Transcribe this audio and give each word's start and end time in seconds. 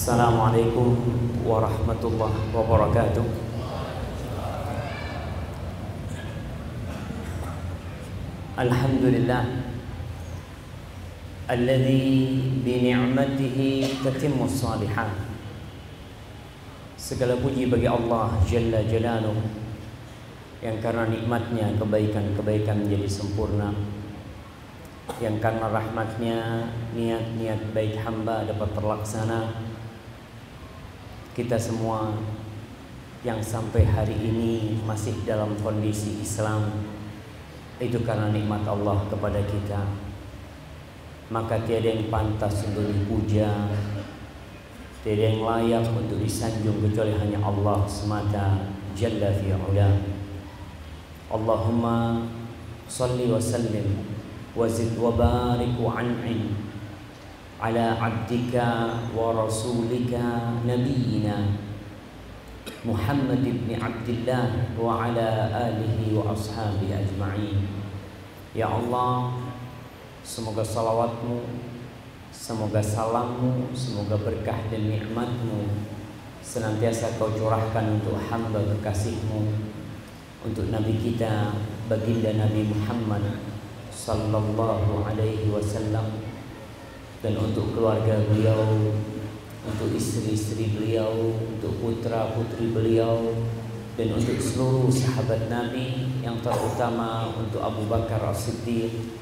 Assalamualaikum 0.00 0.96
warahmatullahi 1.44 2.56
wabarakatuh. 2.56 3.26
Alhamdulillah. 8.56 9.44
Alladhi 11.52 12.32
bini'matihi 12.64 14.00
tatimmu 14.00 14.48
salihan 14.48 15.12
Segala 16.96 17.36
puji 17.36 17.68
bagi 17.68 17.84
Allah 17.84 18.40
Jalla 18.48 18.80
Jalaluh 18.88 19.36
Yang 20.64 20.80
karena 20.80 21.12
nikmatnya 21.12 21.76
kebaikan-kebaikan 21.76 22.88
menjadi 22.88 23.04
sempurna 23.04 23.76
Yang 25.20 25.44
karena 25.44 25.66
rahmatnya 25.68 26.38
niat-niat 26.96 27.76
baik 27.76 28.00
hamba 28.00 28.48
dapat 28.48 28.70
terlaksana 28.72 29.69
Kita 31.40 31.56
semua 31.56 32.20
yang 33.24 33.40
sampai 33.40 33.88
hari 33.88 34.12
ini 34.12 34.76
masih 34.84 35.24
dalam 35.24 35.56
kondisi 35.64 36.20
Islam 36.20 36.68
Itu 37.80 38.04
karena 38.04 38.28
nikmat 38.28 38.60
Allah 38.68 39.08
kepada 39.08 39.40
kita. 39.48 39.88
Maka 41.32 41.64
tiada 41.64 41.96
yang 41.96 42.12
pantas 42.12 42.68
untuk 42.68 42.84
dipuja 42.92 43.72
tiada 45.00 45.32
yang 45.32 45.40
layak 45.40 45.88
untuk 45.88 46.20
disanjung 46.20 46.76
kecuali 46.84 47.16
hanya 47.16 47.40
Allah 47.40 47.88
semata 47.88 48.76
jalla 48.92 49.32
fi'ula 49.32 49.96
Allahumma 51.32 52.28
salli 52.84 53.32
wa 53.32 53.40
sallim 53.40 53.96
wa 54.52 54.68
zid 54.68 54.92
wa 55.00 55.08
barik 55.16 55.72
wa 55.80 56.04
an'im 56.04 56.52
wa 57.60 59.36
rasulika 59.36 60.56
nabiyyina 60.64 61.60
Muhammad 62.88 63.44
ibn 63.44 63.76
Abdullah 63.76 64.72
wa 64.80 65.04
ala 65.04 65.52
alihi 65.68 66.16
wa 66.16 66.32
ashabi 66.32 66.88
ajma'in 66.88 67.68
Ya 68.56 68.64
Allah 68.64 69.36
Semoga 70.24 70.64
salawatmu 70.64 71.44
Semoga 72.32 72.80
salammu 72.80 73.68
Semoga 73.76 74.16
berkah 74.16 74.56
dan 74.72 74.88
nikmatmu 74.88 75.68
Senantiasa 76.40 77.20
kau 77.20 77.28
curahkan 77.28 78.00
untuk 78.00 78.16
hamba 78.16 78.64
kekasihmu 78.64 79.68
Untuk 80.48 80.72
Nabi 80.72 80.96
kita 80.96 81.52
Baginda 81.92 82.32
Nabi 82.40 82.72
Muhammad 82.72 83.36
Sallallahu 83.92 85.04
alaihi 85.04 85.52
wasallam 85.52 86.29
Dan 87.20 87.36
untuk 87.36 87.76
keluarga 87.76 88.16
beliau 88.32 88.64
Untuk 89.68 89.92
istri-istri 89.92 90.72
beliau 90.72 91.36
Untuk 91.36 91.76
putra-putri 91.80 92.72
beliau 92.72 93.36
Dan 93.94 94.16
untuk 94.16 94.40
seluruh 94.40 94.88
sahabat 94.88 95.52
Nabi 95.52 96.08
Yang 96.24 96.48
terutama 96.48 97.28
untuk 97.36 97.60
Abu 97.60 97.84
Bakar 97.84 98.24
As-Siddiq 98.32 99.20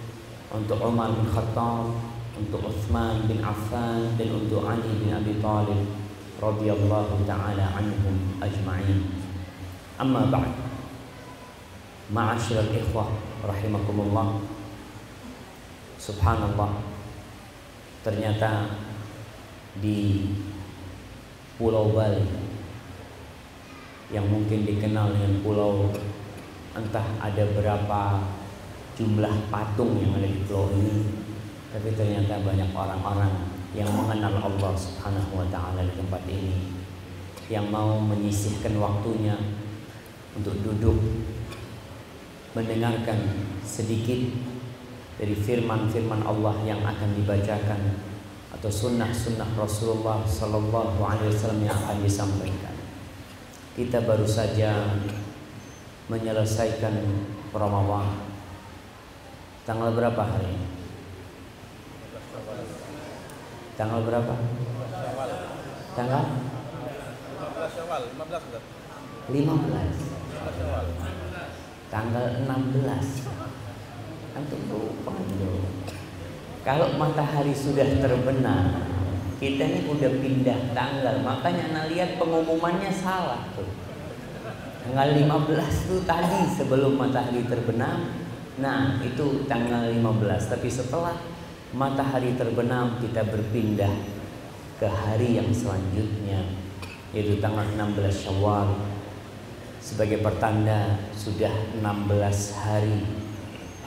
untuk 0.49 0.81
Umar 0.81 1.13
bin 1.13 1.29
Khattab, 1.29 1.93
untuk 2.33 2.65
Uthman 2.65 3.29
bin 3.29 3.45
Affan 3.45 4.17
dan 4.17 4.29
untuk 4.33 4.65
Ali 4.65 4.89
bin 4.97 5.13
Abi 5.13 5.37
Talib 5.45 5.85
radhiyallahu 6.41 7.29
taala 7.29 7.77
anhum 7.77 8.17
ajma'in. 8.41 9.13
Amma 10.01 10.33
ba'd. 10.33 10.49
Ma'asyiral 12.09 12.73
ikhwah 12.73 13.13
rahimakumullah. 13.45 14.41
Subhanallah. 16.01 16.98
Ternyata 18.03 18.71
di 19.79 20.31
Pulau 21.59 21.91
Bali 21.91 22.49
yang 24.09 24.25
mungkin 24.25 24.65
dikenal 24.65 25.13
dengan 25.13 25.45
pulau 25.45 25.93
entah 26.73 27.05
ada 27.21 27.45
berapa 27.53 28.25
jumlah 28.97 29.53
patung 29.53 30.01
yang 30.01 30.17
ada 30.17 30.25
di 30.25 30.41
pulau 30.49 30.73
ini 30.73 31.13
tapi 31.69 31.93
ternyata 31.93 32.41
banyak 32.41 32.73
orang-orang 32.73 33.53
yang 33.77 33.93
mengenal 33.93 34.41
Allah 34.41 34.73
Subhanahu 34.73 35.45
wa 35.45 35.47
taala 35.53 35.85
di 35.85 35.93
tempat 35.93 36.25
ini 36.25 36.73
yang 37.53 37.69
mau 37.69 38.01
menyisihkan 38.01 38.81
waktunya 38.81 39.37
untuk 40.33 40.57
duduk 40.65 40.97
mendengarkan 42.57 43.45
sedikit 43.61 44.25
dari 45.19 45.35
firman-firman 45.35 46.23
Allah 46.23 46.55
yang 46.63 46.79
akan 46.87 47.11
dibacakan 47.19 47.99
atau 48.55 48.71
sunnah-sunnah 48.71 49.51
Rasulullah 49.59 50.23
Sallallahu 50.23 51.03
Alaihi 51.03 51.35
Wasallam 51.35 51.67
yang 51.67 51.75
akan 51.75 51.99
disampaikan. 52.07 52.75
Kita 53.75 54.07
baru 54.07 54.27
saja 54.27 54.95
menyelesaikan 56.09 56.97
Ramadan 57.53 58.09
Tanggal 59.69 59.93
berapa 59.93 60.23
hari 60.25 60.49
ini? 60.49 60.65
Tanggal 63.77 64.01
berapa? 64.01 64.33
Tanggal 65.93 66.25
15 67.37 67.77
Syawal, 67.77 68.09
15 68.17 69.29
15 69.29 71.93
Tanggal 71.93 72.49
16 72.49 73.48
Antum 74.39 74.63
lupa 74.71 75.19
dulu 75.19 75.67
Kalau 76.63 76.95
matahari 76.95 77.51
sudah 77.51 77.99
terbenam 77.99 78.87
Kita 79.39 79.63
ini 79.63 79.87
udah 79.87 80.19
pindah 80.19 80.75
tanggal. 80.75 81.23
Makanya 81.23 81.71
anda 81.71 81.83
lihat 81.87 82.19
pengumumannya 82.19 82.91
salah 82.91 83.47
tuh. 83.55 83.71
Tanggal 84.83 85.15
15 85.15 85.87
tuh 85.87 86.03
tadi 86.03 86.43
sebelum 86.59 86.99
matahari 86.99 87.47
terbenam. 87.47 88.19
Nah, 88.59 88.99
itu 88.99 89.47
tanggal 89.47 89.95
15. 89.95 90.51
Tapi 90.51 90.67
setelah 90.67 91.15
matahari 91.71 92.35
terbenam, 92.35 92.99
kita 92.99 93.31
berpindah 93.31 93.95
ke 94.83 94.91
hari 94.91 95.39
yang 95.39 95.55
selanjutnya, 95.55 96.43
yaitu 97.15 97.39
tanggal 97.39 97.63
16 97.63 98.27
Syawal. 98.27 98.75
Sebagai 99.79 100.19
pertanda 100.19 100.99
sudah 101.15 101.55
16 101.79 102.59
hari 102.59 103.07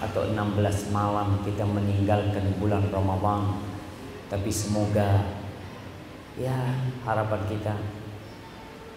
atau 0.02 0.26
16 0.26 0.90
malam 0.90 1.46
kita 1.46 1.62
meninggalkan 1.62 2.58
bulan 2.58 2.82
Ramadan. 2.90 3.62
Tapi 4.28 4.50
semoga 4.50 5.22
ya 6.40 6.58
harapan 7.06 7.42
kita 7.46 7.74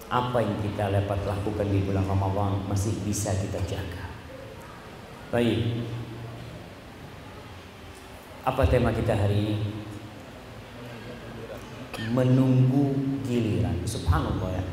apa 0.08 0.38
yang 0.40 0.56
kita 0.64 0.88
dapat 0.88 1.18
lakukan 1.28 1.68
di 1.68 1.84
bulan 1.84 2.08
Ramadan 2.08 2.64
masih 2.70 2.96
bisa 3.04 3.36
kita 3.36 3.60
jaga. 3.68 4.04
Baik. 5.28 5.84
Apa 8.44 8.68
tema 8.68 8.92
kita 8.92 9.16
hari 9.16 9.36
ini? 9.40 9.56
Menunggu 12.12 12.92
giliran. 13.24 13.80
Subhanallah 13.88 14.52
ya. 14.52 14.64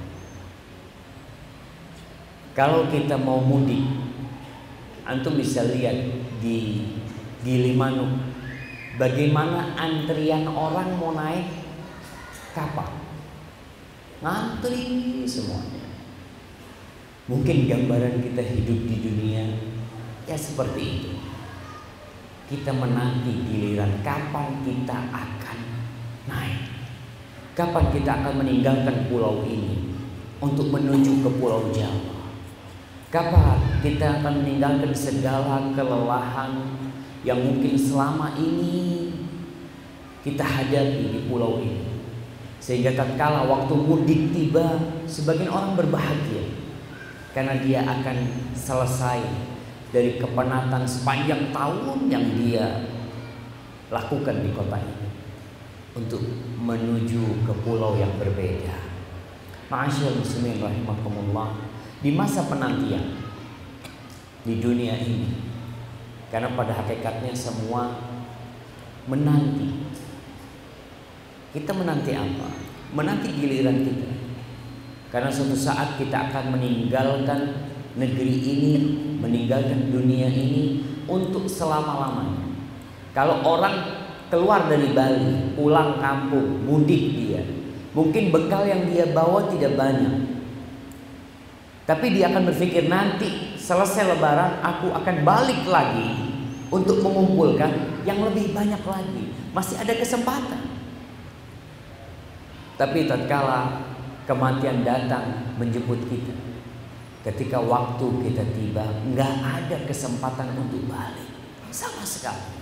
Kalau 2.52 2.84
kita 2.92 3.16
mau 3.16 3.40
mudik, 3.40 4.11
antum 5.06 5.38
bisa 5.38 5.66
lihat 5.66 5.98
di 6.42 6.86
Gilimanuk 7.42 8.22
bagaimana 9.02 9.74
antrian 9.74 10.46
orang 10.46 10.94
mau 11.02 11.18
naik 11.18 11.50
kapal. 12.54 12.90
Ngantri 14.22 15.26
semuanya. 15.26 15.90
Mungkin 17.26 17.66
gambaran 17.66 18.22
kita 18.22 18.44
hidup 18.46 18.80
di 18.86 18.96
dunia 19.02 19.44
ya 20.30 20.38
seperti 20.38 20.82
itu. 20.82 21.12
Kita 22.52 22.76
menanti 22.76 23.32
giliran 23.48 24.04
kapan 24.04 24.60
kita 24.62 24.98
akan 25.10 25.60
naik. 26.28 26.62
Kapan 27.56 27.86
kita 27.96 28.12
akan 28.22 28.44
meninggalkan 28.44 29.08
pulau 29.08 29.48
ini 29.48 29.96
untuk 30.44 30.68
menuju 30.70 31.24
ke 31.24 31.30
pulau 31.40 31.72
Jawa. 31.72 32.11
Kapan 33.12 33.60
kita 33.84 34.24
akan 34.24 34.40
meninggalkan 34.40 34.96
segala 34.96 35.60
kelelahan 35.76 36.64
yang 37.28 37.44
mungkin 37.44 37.76
selama 37.76 38.40
ini 38.40 39.12
kita 40.24 40.40
hadapi 40.40 41.20
di 41.20 41.20
pulau 41.28 41.60
ini. 41.60 41.92
Sehingga 42.64 42.96
tatkala 42.96 43.44
waktu 43.52 43.74
mudik 43.76 44.32
tiba, 44.32 44.80
sebagian 45.12 45.52
orang 45.52 45.76
berbahagia 45.76 46.56
karena 47.36 47.60
dia 47.60 47.84
akan 47.84 48.48
selesai 48.56 49.20
dari 49.92 50.16
kepenatan 50.16 50.88
sepanjang 50.88 51.52
tahun 51.52 52.08
yang 52.08 52.24
dia 52.40 52.88
lakukan 53.92 54.40
di 54.40 54.56
kota 54.56 54.80
ini 54.80 55.08
untuk 56.00 56.24
menuju 56.64 57.44
ke 57.44 57.54
pulau 57.68 58.00
yang 58.00 58.16
berbeda. 58.16 58.88
Ma'asyil 59.68 60.16
muslimin 60.16 60.64
rahimakumullah 60.64 61.71
di 62.02 62.10
masa 62.14 62.46
penantian 62.50 63.18
di 64.42 64.58
dunia 64.58 64.98
ini 64.98 65.30
karena 66.34 66.50
pada 66.58 66.74
hakikatnya 66.74 67.34
semua 67.38 67.94
menanti 69.06 69.86
kita 71.54 71.72
menanti 71.74 72.12
apa 72.18 72.72
menanti 72.92 73.32
giliran 73.32 73.88
kita. 73.88 74.10
Karena 75.12 75.28
suatu 75.28 75.56
saat 75.56 76.00
kita 76.00 76.32
akan 76.32 76.56
meninggalkan 76.56 77.68
negeri 78.00 78.36
ini, 78.40 78.72
meninggalkan 79.20 79.92
dunia 79.92 80.32
ini 80.32 80.88
untuk 81.08 81.48
selama-lamanya. 81.52 82.48
Kalau 83.12 83.44
orang 83.44 84.08
keluar 84.32 84.72
dari 84.72 84.96
Bali, 84.96 85.52
pulang 85.60 86.00
kampung, 86.00 86.64
mudik 86.64 87.20
dia, 87.20 87.44
mungkin 87.92 88.32
bekal 88.32 88.64
yang 88.64 88.88
dia 88.88 89.12
bawa 89.12 89.52
tidak 89.52 89.76
banyak. 89.76 90.31
Tapi 91.92 92.16
dia 92.16 92.32
akan 92.32 92.48
berpikir 92.48 92.88
nanti 92.88 93.60
selesai 93.60 94.16
lebaran 94.16 94.64
aku 94.64 94.96
akan 94.96 95.28
balik 95.28 95.68
lagi 95.68 96.08
untuk 96.72 97.04
mengumpulkan 97.04 98.00
yang 98.08 98.24
lebih 98.24 98.56
banyak 98.56 98.80
lagi. 98.80 99.36
Masih 99.52 99.76
ada 99.76 99.92
kesempatan. 100.00 100.72
Tapi 102.80 103.12
tatkala 103.12 103.92
kematian 104.24 104.88
datang 104.88 105.52
menjemput 105.60 106.00
kita, 106.08 106.32
ketika 107.28 107.60
waktu 107.60 108.08
kita 108.24 108.48
tiba, 108.56 108.88
nggak 109.12 109.34
ada 109.44 109.78
kesempatan 109.84 110.56
untuk 110.56 110.88
balik 110.88 111.28
sama 111.76 112.08
sekali. 112.08 112.56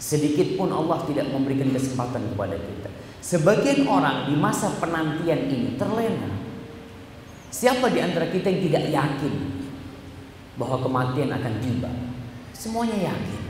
Sedikit 0.00 0.56
pun 0.56 0.72
Allah 0.72 1.04
tidak 1.04 1.28
memberikan 1.28 1.68
kesempatan 1.76 2.24
kepada 2.32 2.56
kita. 2.56 2.88
Sebagian 3.20 3.84
orang 3.84 4.32
di 4.32 4.34
masa 4.40 4.72
penantian 4.80 5.44
ini 5.52 5.76
terlena. 5.76 6.41
Siapa 7.52 7.92
di 7.92 8.00
antara 8.00 8.32
kita 8.32 8.48
yang 8.48 8.64
tidak 8.64 8.84
yakin 8.88 9.34
bahwa 10.56 10.80
kematian 10.80 11.36
akan 11.36 11.54
tiba? 11.60 11.92
Semuanya 12.56 13.12
yakin. 13.12 13.42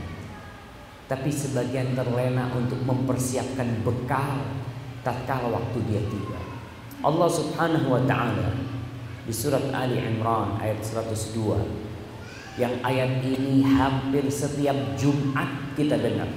Tapi 1.07 1.31
sebagian 1.31 1.95
terlena 1.95 2.51
untuk 2.51 2.83
mempersiapkan 2.83 3.79
bekal 3.87 4.43
tatkala 5.07 5.47
waktu 5.55 5.79
dia 5.87 6.03
tiba. 6.03 6.35
Allah 6.99 7.29
Subhanahu 7.31 7.87
wa 7.95 8.03
taala 8.03 8.51
di 9.23 9.31
surat 9.31 9.71
Ali 9.71 10.03
Imran 10.03 10.59
ayat 10.59 10.83
102 10.83 12.59
yang 12.59 12.75
ayat 12.83 13.23
ini 13.23 13.63
hampir 13.63 14.27
setiap 14.27 14.75
Jumat 14.99 15.47
kita 15.79 15.95
dengar. 15.95 16.27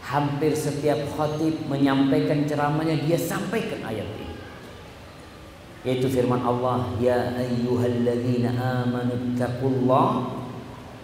Hampir 0.00 0.56
setiap 0.56 0.96
khatib 1.12 1.68
menyampaikan 1.68 2.48
ceramahnya 2.48 3.04
dia 3.04 3.20
sampaikan 3.20 3.84
ayat 3.84 4.08
ini. 4.16 4.23
Yaitu 5.84 6.08
firman 6.08 6.40
Allah, 6.40 6.88
"Ya 6.96 7.36
ayyuhalladzina 7.36 8.56
amanu 8.56 9.36
taqullaha 9.36 10.48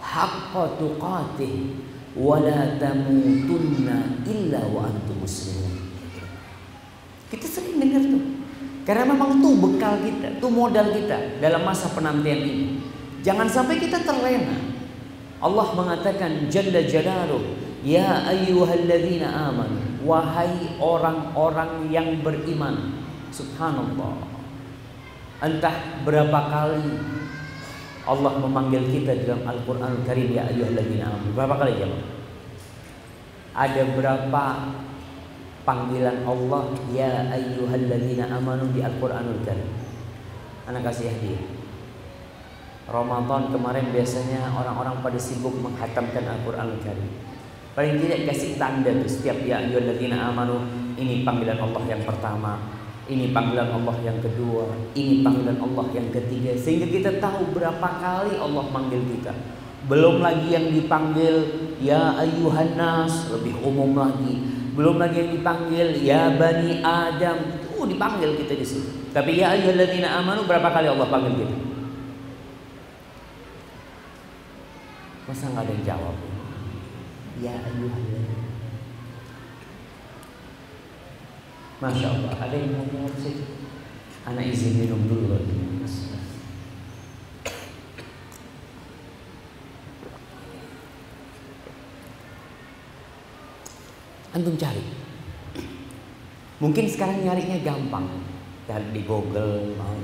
haqqa 0.01 0.81
tuqatih 0.81 1.77
wa 2.17 2.41
la 2.41 2.81
tamutunna 2.81 4.25
illa 4.25 4.61
wa 4.73 4.89
antum 4.89 5.21
muslimun." 5.21 5.93
Kita 7.29 7.45
sering 7.45 7.77
dengar 7.77 8.01
tuh. 8.09 8.41
Karena 8.81 9.13
memang 9.13 9.37
tuh 9.37 9.53
bekal 9.61 10.01
kita, 10.01 10.41
tuh 10.41 10.49
modal 10.49 10.89
kita 10.89 11.37
dalam 11.37 11.61
masa 11.61 11.93
penantian 11.93 12.41
ini. 12.41 12.81
Jangan 13.21 13.45
sampai 13.45 13.77
kita 13.77 14.01
terlena. 14.01 14.57
Allah 15.37 15.67
mengatakan 15.77 16.49
Jalla 16.49 16.81
Jalaluh, 16.81 17.41
Ya 17.85 18.25
ayyuhalladzina 18.29 19.29
aman, 19.29 20.01
wahai 20.01 20.73
orang-orang 20.81 21.89
yang 21.93 22.21
beriman. 22.25 22.97
Subhanallah. 23.29 24.30
Entah 25.41 26.05
berapa 26.05 26.39
kali 26.53 26.85
Allah 28.05 28.33
memanggil 28.37 28.85
kita 28.93 29.25
dalam 29.25 29.41
Al-Qur'an 29.45 30.05
Karim 30.05 30.29
ya 30.33 30.45
ayyuhalladzina 30.45 31.09
aman. 31.09 31.33
Berapa 31.33 31.57
kali 31.57 31.81
jemaah? 31.81 32.05
Ada 33.57 33.81
berapa 33.93 34.43
panggilan 35.65 36.25
Allah 36.25 36.63
ya 36.93 37.29
ayyuhalladzina 37.33 38.29
amanu 38.37 38.69
di 38.69 38.85
Al-Qur'anul 38.85 39.41
Karim. 39.41 39.69
Anak 40.69 40.93
kasih 40.93 41.09
hadiah. 41.09 41.41
Ramadan 42.89 43.49
kemarin 43.49 43.89
biasanya 43.89 44.51
orang-orang 44.53 45.01
pada 45.01 45.17
sibuk 45.21 45.57
menghatamkan 45.57 46.25
Al-Qur'anul 46.25 46.81
Karim. 46.85 47.09
Paling 47.71 47.97
tidak 48.03 48.29
kasih 48.33 48.61
tanda 48.61 48.93
tuh 48.93 49.09
setiap 49.09 49.41
ya 49.41 49.61
ayyuhalladzina 49.61 50.21
amanu 50.29 50.61
ini 50.97 51.25
panggilan 51.25 51.57
Allah 51.61 51.83
yang 51.87 52.03
pertama, 52.03 52.59
ini 53.09 53.33
panggilan 53.33 53.69
Allah 53.73 53.95
yang 54.05 54.19
kedua, 54.21 54.69
ini 54.93 55.25
panggilan 55.25 55.57
Allah 55.57 55.85
yang 55.95 56.07
ketiga 56.13 56.53
sehingga 56.57 56.85
kita 56.89 57.17
tahu 57.17 57.55
berapa 57.55 57.87
kali 58.01 58.37
Allah 58.37 58.65
manggil 58.69 59.01
kita. 59.17 59.33
Belum 59.89 60.21
lagi 60.21 60.53
yang 60.53 60.69
dipanggil 60.69 61.35
ya 61.81 62.13
ayyuhan 62.21 62.77
nas 62.77 63.33
lebih 63.33 63.57
umum 63.65 63.97
lagi 63.97 64.61
belum 64.71 65.03
lagi 65.03 65.15
yang 65.19 65.31
dipanggil 65.35 65.87
ya 65.99 66.31
bani 66.39 66.79
Adam. 66.79 67.37
Tuh 67.67 67.85
dipanggil 67.85 68.39
kita 68.39 68.55
di 68.55 68.65
sini. 68.65 69.11
Tapi 69.11 69.35
ya 69.35 69.51
ayyuhalladzina 69.51 70.07
amanu 70.23 70.47
berapa 70.47 70.71
kali 70.71 70.87
Allah 70.87 71.07
panggil 71.11 71.43
kita? 71.43 71.55
Masa 75.27 75.51
nggak 75.51 75.63
ada 75.67 75.71
yang 75.75 75.83
jawab? 75.83 76.15
Ya 77.43 77.53
ayyuhalladzina. 77.59 78.40
Masya 81.81 82.13
Allah, 82.13 82.37
ada 82.37 82.53
yang 82.53 82.77
mau 82.77 82.85
jawab 82.93 83.09
sih? 83.17 83.41
Anak 84.21 84.53
izin 84.53 84.85
minum 84.85 85.01
dulu 85.09 85.33
lagi. 85.33 85.57
Antum 94.29 94.53
cari. 94.61 94.85
Mungkin 96.61 96.85
sekarang 96.85 97.25
nyarinya 97.25 97.57
gampang. 97.65 98.05
Cari 98.69 98.87
di 98.93 99.01
Google 99.01 99.73
mau 99.73 99.97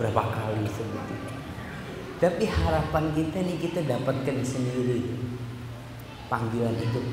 berapa 0.00 0.24
kali 0.32 0.64
seperti 0.64 1.14
Tapi 2.24 2.44
harapan 2.48 3.04
kita 3.12 3.38
nih 3.44 3.56
kita 3.60 3.84
dapatkan 3.84 4.40
sendiri 4.40 5.12
panggilan 6.32 6.72
itu. 6.80 7.04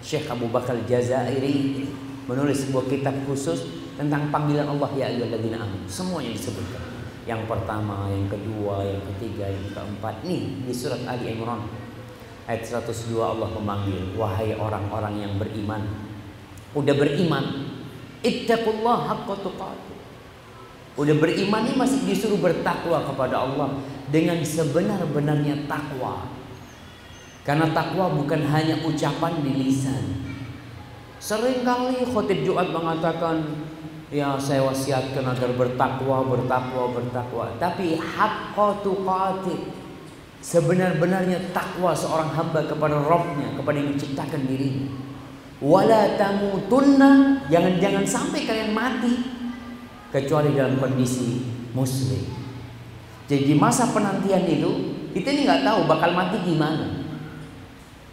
Syekh 0.00 0.32
Abu 0.32 0.48
Bakar 0.48 0.80
Jazairi 0.88 1.84
menulis 2.26 2.68
sebuah 2.68 2.86
kitab 2.86 3.14
khusus 3.26 3.66
tentang 3.98 4.30
panggilan 4.30 4.66
Allah 4.66 4.90
ya 4.94 5.10
ayyuhalladzina 5.10 5.58
amanu. 5.58 5.86
Semuanya 5.86 6.32
disebutkan. 6.34 6.82
Yang 7.22 7.46
pertama, 7.46 8.10
yang 8.10 8.26
kedua, 8.26 8.82
yang 8.82 9.02
ketiga, 9.14 9.46
yang 9.46 9.66
keempat. 9.70 10.26
Nih 10.26 10.66
di 10.66 10.74
surat 10.74 11.06
Ali 11.06 11.38
Imran 11.38 11.62
Ayat 12.42 12.66
102 12.66 13.14
Allah 13.22 13.46
memanggil 13.54 14.18
Wahai 14.18 14.58
orang-orang 14.58 15.14
yang 15.22 15.32
beriman 15.38 15.86
Udah 16.74 16.90
beriman 16.98 17.70
Ittaqullah 18.26 18.98
haqqa 19.06 19.34
tuqatih 19.46 19.98
Udah 20.98 21.14
beriman 21.22 21.62
ini 21.70 21.78
masih 21.78 22.02
disuruh 22.02 22.42
bertakwa 22.42 23.06
kepada 23.06 23.46
Allah 23.46 23.78
Dengan 24.10 24.42
sebenar-benarnya 24.42 25.70
takwa 25.70 26.26
Karena 27.46 27.70
takwa 27.70 28.10
bukan 28.10 28.42
hanya 28.50 28.82
ucapan 28.82 29.38
di 29.46 29.52
lisan 29.62 30.31
Seringkali 31.22 32.02
khotib 32.10 32.42
Jumat 32.42 32.74
mengatakan 32.74 33.46
Ya 34.12 34.36
saya 34.36 34.60
wasiatkan 34.66 35.24
agar 35.24 35.56
bertakwa, 35.56 36.26
bertakwa, 36.26 36.92
bertakwa 36.92 37.48
Tapi 37.56 37.96
haqqa 37.96 38.82
tuqatih 38.84 39.82
sebenar-benarnya 40.42 41.54
takwa 41.54 41.94
seorang 41.94 42.34
hamba 42.34 42.66
kepada 42.66 42.98
Robnya, 42.98 43.54
kepada 43.54 43.78
yang 43.78 43.94
menciptakan 43.94 44.42
dirinya. 44.44 44.90
Wala 45.62 46.18
tamutunna, 46.18 47.46
jangan-jangan 47.46 48.02
sampai 48.02 48.42
kalian 48.42 48.74
mati 48.74 49.14
kecuali 50.10 50.50
dalam 50.58 50.82
kondisi 50.82 51.46
muslim. 51.70 52.26
Jadi 53.30 53.46
di 53.46 53.54
masa 53.54 53.94
penantian 53.94 54.42
itu 54.50 54.70
kita 55.14 55.30
ini 55.30 55.46
nggak 55.46 55.62
tahu 55.62 55.80
bakal 55.86 56.10
mati 56.10 56.42
gimana. 56.42 57.01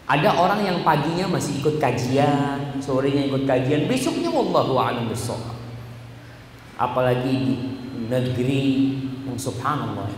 Ada 0.10 0.34
orang 0.34 0.66
yang 0.66 0.78
paginya 0.82 1.30
masih 1.30 1.62
ikut 1.62 1.78
kajian, 1.78 2.82
sorenya 2.82 3.30
ikut 3.30 3.46
kajian, 3.46 3.86
besoknya 3.86 4.34
wallahu 4.34 4.82
a'lam 4.82 5.06
bishawab. 5.06 5.54
Apalagi 6.82 7.30
di 7.30 7.54
negeri 8.10 8.64
yang 9.30 9.38
subhanallah 9.38 10.10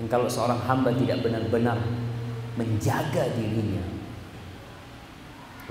dan 0.00 0.06
kalau 0.10 0.26
seorang 0.26 0.58
hamba 0.66 0.90
tidak 0.98 1.22
benar-benar 1.22 1.78
menjaga 2.58 3.30
dirinya 3.38 3.84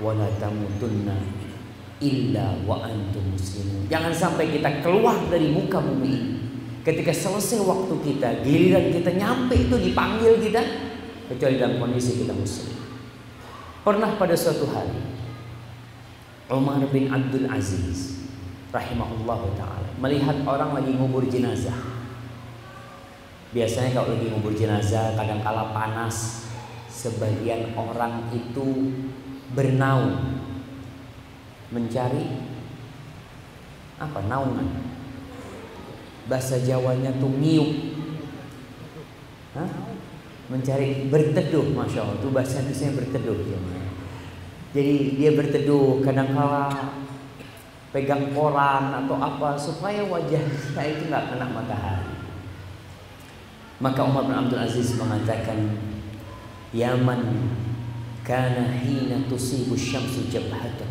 wala 0.00 0.24
tamutunna 0.40 1.20
illa 2.00 2.56
wa 2.64 2.80
antum 2.80 3.36
muslimun. 3.36 3.84
Jangan 3.92 4.16
sampai 4.16 4.48
kita 4.48 4.80
keluar 4.80 5.20
dari 5.28 5.52
muka 5.52 5.84
bumi 5.84 6.08
ini. 6.08 6.34
Ketika 6.80 7.12
selesai 7.12 7.60
waktu 7.60 7.92
kita, 8.00 8.40
giliran 8.40 8.88
kita 8.88 9.12
nyampe 9.12 9.52
itu 9.52 9.76
dipanggil 9.76 10.40
kita 10.40 10.64
kecuali 11.28 11.60
dalam 11.60 11.76
kondisi 11.76 12.24
kita 12.24 12.32
muslim. 12.32 12.79
Pernah 13.80 14.12
pada 14.20 14.36
suatu 14.36 14.68
hari 14.68 14.92
Umar 16.52 16.84
bin 16.92 17.08
Abdul 17.08 17.48
Aziz 17.48 18.28
rahimahullah 18.68 19.40
taala 19.56 19.88
melihat 19.96 20.44
orang 20.44 20.76
lagi 20.76 20.92
ngubur 21.00 21.24
jenazah 21.24 21.80
Biasanya 23.56 23.96
kalau 23.96 24.12
lagi 24.14 24.28
ngubur 24.28 24.52
jenazah 24.52 25.16
kadang 25.16 25.40
kala 25.40 25.72
panas 25.72 26.44
Sebagian 26.92 27.72
orang 27.72 28.28
itu 28.36 28.92
bernaung 29.56 30.44
Mencari 31.72 32.36
Apa 33.96 34.20
naungan? 34.28 34.68
Bahasa 36.28 36.62
Jawanya 36.62 37.10
tuh 37.18 37.26
ngiuk. 37.26 37.70
Hah? 39.58 39.89
Mencari 40.50 41.06
berteduh, 41.06 41.70
masya 41.70 42.02
Allah. 42.02 42.18
Itu 42.18 42.28
bahasa 42.34 42.58
Indonesia 42.60 42.90
berteduh. 42.98 43.38
Jadi 44.74 44.94
dia 45.14 45.30
berteduh 45.34 46.02
kadang-kala 46.02 46.90
pegang 47.90 48.34
koran 48.34 48.94
atau 49.02 49.18
apa 49.18 49.54
supaya 49.58 50.02
wajah 50.06 50.42
kita 50.42 50.82
itu 50.90 51.02
nggak 51.10 51.26
kena 51.34 51.46
matahari. 51.50 52.14
Maka 53.78 54.00
Umar 54.04 54.26
bin 54.26 54.36
Abdul 54.36 54.62
Aziz 54.62 54.94
mengatakan, 54.98 55.74
"Yaman 56.74 57.50
kana 58.26 58.74
hina 58.78 59.26
tusibu 59.26 59.74
syamsu 59.74 60.28
jabhata 60.30 60.86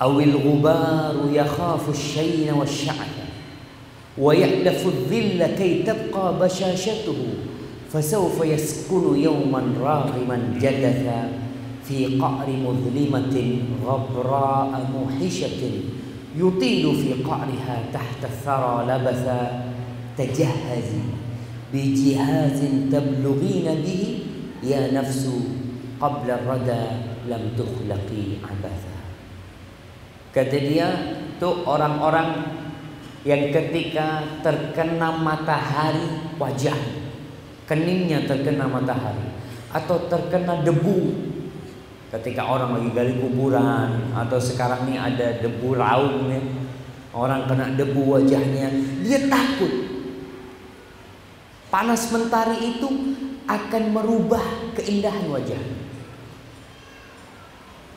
awil 0.00 0.36
ghubaru 0.40 1.32
yakhafu 1.32 1.92
syayna 1.92 2.52
wasya'ata 2.56 3.26
wa 4.16 4.32
ya'lafu 4.32 4.92
dhilla 5.08 5.56
kay 5.56 5.84
tabqa 5.84 6.36
bashashatuhu 6.36 7.55
fasawfa 7.91 8.45
yaskunu 8.47 9.15
yawman 9.17 9.75
raghiman 9.79 10.59
jadatha 10.59 11.41
في 11.91 12.21
قعر 12.21 12.47
مظلمة 12.47 13.35
غبراء 13.85 14.71
موحشة 14.93 15.61
يطيل 16.37 16.95
في 16.95 17.09
قعرها 17.23 17.75
تحت 17.93 18.21
الثرى 18.23 18.75
لبثا 18.87 19.41
تجهزي 20.17 21.03
بجهاز 21.73 22.59
تبلغين 22.91 23.67
به 23.83 24.03
يا 24.63 24.91
نفس 24.93 25.29
قبل 26.01 26.27
الردى 26.31 26.83
لم 27.27 27.43
تخلقي 27.57 28.25
عبثا 28.45 28.95
kata 30.31 30.57
dia 30.63 30.87
tuh 31.43 31.67
orang-orang 31.67 32.55
yang 33.27 33.51
ketika 33.51 34.39
terkena 34.39 35.11
matahari 35.19 36.39
wajah 36.39 37.04
keningnya 37.66 38.24
terkena 38.24 38.70
matahari 38.70 39.26
atau 39.74 40.06
terkena 40.06 40.62
debu. 40.62 41.26
Ketika 42.06 42.46
orang 42.46 42.78
lagi 42.78 42.90
gali 42.94 43.14
kuburan 43.18 44.14
atau 44.14 44.38
sekarang 44.38 44.86
ini 44.88 44.96
ada 44.96 45.42
debu 45.42 45.74
raung 45.74 46.30
ya 46.30 46.40
orang 47.12 47.50
kena 47.50 47.74
debu 47.74 48.02
wajahnya 48.16 48.70
dia 49.02 49.26
takut. 49.26 49.72
Panas 51.66 52.08
mentari 52.14 52.78
itu 52.78 52.88
akan 53.50 53.82
merubah 53.90 54.72
keindahan 54.78 55.26
wajah. 55.28 55.60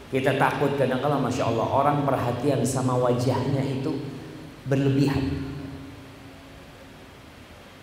Kita 0.09 0.41
takut 0.41 0.73
kadang-kala 0.73 1.21
masya 1.21 1.53
Allah 1.53 1.69
orang 1.69 1.97
perhatian 2.01 2.65
sama 2.65 2.97
wajahnya 2.97 3.61
itu 3.61 3.93
berlebihan 4.65 5.48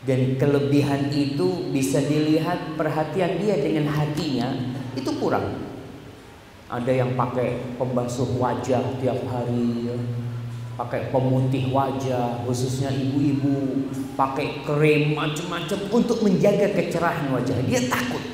dan 0.07 0.39
kelebihan 0.39 1.11
itu 1.11 1.75
bisa 1.75 1.99
dilihat 2.01 2.79
perhatian 2.79 3.43
dia 3.43 3.59
dengan 3.59 3.91
hatinya 3.91 4.55
itu 4.95 5.11
kurang 5.19 5.67
ada 6.67 6.91
yang 6.91 7.15
pakai 7.15 7.79
pembasuh 7.79 8.43
wajah 8.43 8.83
tiap 8.99 9.23
hari, 9.31 9.87
ya. 9.87 9.97
pakai 10.75 11.15
pemutih 11.15 11.71
wajah, 11.71 12.43
khususnya 12.43 12.91
ibu-ibu, 12.91 13.87
pakai 14.19 14.67
krim 14.67 15.15
macam-macam 15.15 15.79
untuk 15.95 16.27
menjaga 16.27 16.75
kecerahan 16.75 17.31
wajah. 17.31 17.55
Dia 17.71 17.87
takut, 17.87 18.25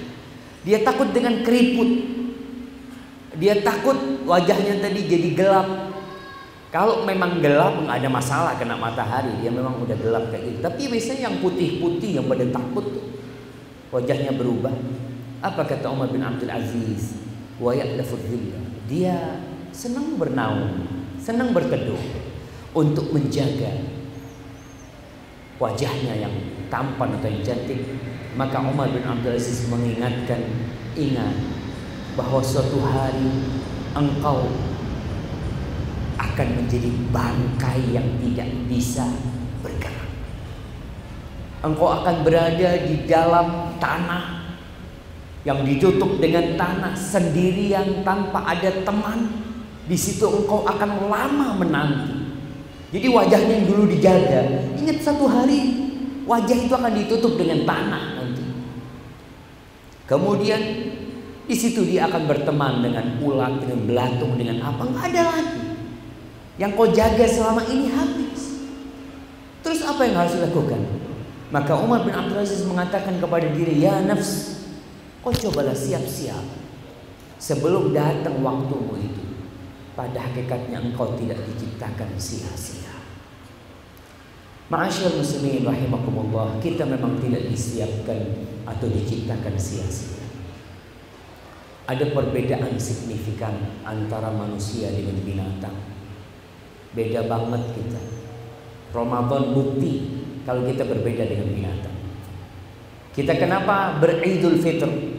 dia 0.65 0.79
takut 0.81 1.13
dengan 1.13 1.45
keriput, 1.45 1.91
dia 3.37 3.61
takut 3.61 4.25
wajahnya 4.25 4.81
tadi 4.81 5.01
jadi 5.05 5.29
gelap. 5.37 5.92
Kalau 6.73 7.05
memang 7.05 7.45
gelap 7.45 7.85
nggak 7.85 8.01
ada 8.01 8.09
masalah 8.09 8.57
kena 8.57 8.81
matahari, 8.81 9.29
dia 9.45 9.53
memang 9.53 9.85
udah 9.85 9.93
gelap 9.93 10.33
kayak 10.33 10.49
gitu. 10.49 10.59
Tapi 10.65 10.89
biasanya 10.89 11.29
yang 11.29 11.37
putih-putih 11.45 12.17
yang 12.17 12.25
pada 12.25 12.49
takut 12.49 12.89
tuh 12.89 13.07
wajahnya 13.93 14.33
berubah. 14.33 14.73
Apa 15.45 15.69
kata 15.69 15.93
Umar 15.93 16.09
bin 16.09 16.25
Abdul 16.25 16.49
Aziz? 16.49 17.13
Dia 18.89 19.37
senang 19.69 20.17
bernaung, 20.17 20.89
senang 21.21 21.53
berteduh 21.53 22.01
untuk 22.73 23.13
menjaga 23.13 23.77
wajahnya 25.61 26.25
yang 26.25 26.35
tampan 26.73 27.21
atau 27.21 27.29
yang 27.29 27.45
cantik. 27.45 27.85
Maka 28.33 28.65
Umar 28.65 28.89
bin 28.89 29.05
Abdul 29.05 29.37
Aziz 29.37 29.69
mengingatkan, 29.69 30.41
ingat 30.97 31.37
bahwa 32.17 32.41
suatu 32.41 32.81
hari 32.81 33.45
engkau 33.93 34.49
akan 36.23 36.49
menjadi 36.63 36.91
bangkai 37.11 37.81
yang 37.91 38.07
tidak 38.23 38.49
bisa 38.71 39.07
bergerak. 39.61 40.11
Engkau 41.63 41.89
akan 42.03 42.17
berada 42.23 42.71
di 42.87 43.07
dalam 43.07 43.79
tanah 43.83 44.55
yang 45.43 45.67
ditutup 45.67 46.23
dengan 46.23 46.55
tanah 46.55 46.95
sendirian 46.95 48.07
tanpa 48.07 48.47
ada 48.47 48.71
teman. 48.87 49.43
Di 49.83 49.99
situ 49.99 50.23
engkau 50.31 50.63
akan 50.63 51.11
lama 51.11 51.59
menanti. 51.59 52.15
Jadi 52.95 53.07
wajahnya 53.11 53.55
yang 53.63 53.67
dulu 53.67 53.85
dijaga 53.89 54.69
ingat 54.79 55.01
satu 55.03 55.25
hari 55.27 55.91
wajah 56.29 56.55
itu 56.55 56.71
akan 56.71 56.93
ditutup 56.93 57.35
dengan 57.35 57.67
tanah 57.67 58.05
nanti. 58.21 58.45
Kemudian 60.07 60.61
di 61.43 61.57
situ 61.59 61.83
dia 61.83 62.07
akan 62.07 62.31
berteman 62.31 62.85
dengan 62.85 63.19
ulat 63.19 63.59
dengan 63.65 63.81
belatung 63.91 64.33
dengan 64.39 64.63
apa? 64.63 64.83
Nggak 64.87 65.07
ada 65.11 65.23
lagi 65.35 65.62
yang 66.61 66.77
kau 66.77 66.89
jaga 66.91 67.25
selama 67.25 67.65
ini 67.69 67.89
habis 67.93 68.61
terus 69.65 69.81
apa 69.85 70.05
yang 70.05 70.21
harus 70.21 70.37
dilakukan 70.37 70.81
maka 71.53 71.77
Umar 71.77 72.05
bin 72.05 72.13
Abdul 72.17 72.41
Aziz 72.41 72.65
mengatakan 72.65 73.21
kepada 73.21 73.49
diri 73.53 73.81
ya 73.81 74.01
nafs 74.05 74.63
Kau 75.23 75.31
cobalah 75.31 75.71
siap-siap 75.71 76.43
sebelum 77.39 77.95
datang 77.95 78.43
waktumu 78.43 78.99
itu. 78.99 79.23
Pada 79.95 80.19
hakikatnya 80.19 80.83
engkau 80.83 81.15
tidak 81.15 81.39
diciptakan 81.47 82.11
sia-sia. 82.19 82.91
Ma'asyar 84.67 85.15
muslimin 85.15 85.63
rahimakumullah, 85.63 86.59
kita 86.59 86.89
memang 86.89 87.21
tidak 87.23 87.47
disiapkan 87.47 88.19
atau 88.67 88.89
diciptakan 88.89 89.55
sia-sia. 89.55 90.27
Ada 91.87 92.09
perbedaan 92.11 92.75
signifikan 92.81 93.85
antara 93.85 94.33
manusia 94.33 94.91
dengan 94.91 95.23
binatang. 95.23 95.92
Beda 96.93 97.25
banget 97.25 97.63
kita. 97.73 98.01
Ramadan 98.93 99.57
bukti 99.57 99.93
kalau 100.45 100.69
kita 100.69 100.85
berbeda 100.85 101.25
dengan 101.25 101.49
binatang. 101.49 101.97
Kita 103.17 103.37
kenapa 103.37 103.97
beridul 104.01 104.61
fitr? 104.61 105.13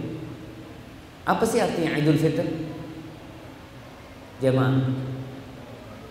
Apa 1.24 1.48
sih 1.48 1.64
artinya 1.64 1.96
Idul 1.96 2.20
Fitr? 2.20 2.44
Jemaah. 4.44 4.92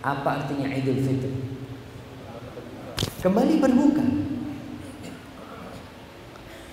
Apa 0.01 0.41
artinya 0.41 0.73
Idul 0.73 0.97
Fitr? 1.05 1.29
Kembali 3.21 3.61
berbuka. 3.61 4.05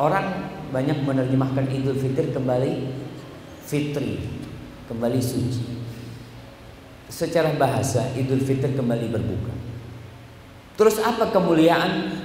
Orang 0.01 0.27
banyak 0.73 1.05
menerjemahkan 1.05 1.69
Idul 1.69 2.01
Fitr 2.01 2.33
kembali 2.33 2.89
fitri, 3.61 4.25
kembali 4.89 5.21
suci. 5.21 5.80
Secara 7.11 7.51
bahasa 7.59 8.07
Idul 8.15 8.41
Fitr 8.41 8.71
kembali 8.71 9.11
berbuka. 9.11 9.53
Terus 10.79 10.97
apa 11.03 11.29
kemuliaan 11.29 12.17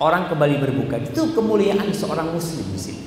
orang 0.00 0.26
kembali 0.32 0.56
berbuka? 0.58 0.98
Itu 0.98 1.36
kemuliaan 1.36 1.92
seorang 1.94 2.32
muslim 2.32 2.66
di 2.72 2.80
sini. 2.80 3.04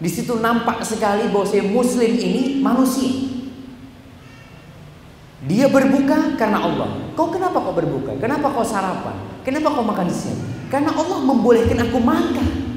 Di 0.00 0.08
situ 0.08 0.36
nampak 0.38 0.80
sekali 0.86 1.28
bahwa 1.32 1.48
si 1.48 1.58
muslim 1.64 2.12
ini 2.14 2.62
manusia. 2.62 3.10
Dia 5.44 5.66
berbuka 5.72 6.36
karena 6.36 6.60
Allah. 6.60 6.88
Kau 7.16 7.32
kenapa 7.32 7.58
kau 7.58 7.72
berbuka? 7.72 8.16
Kenapa 8.20 8.52
kau 8.52 8.62
sarapan? 8.62 9.16
Kenapa 9.40 9.72
kau 9.72 9.84
makan 9.84 10.08
siang? 10.12 10.36
Karena 10.68 10.92
Allah 10.92 11.18
membolehkan 11.24 11.80
aku 11.88 11.98
makan. 11.98 12.69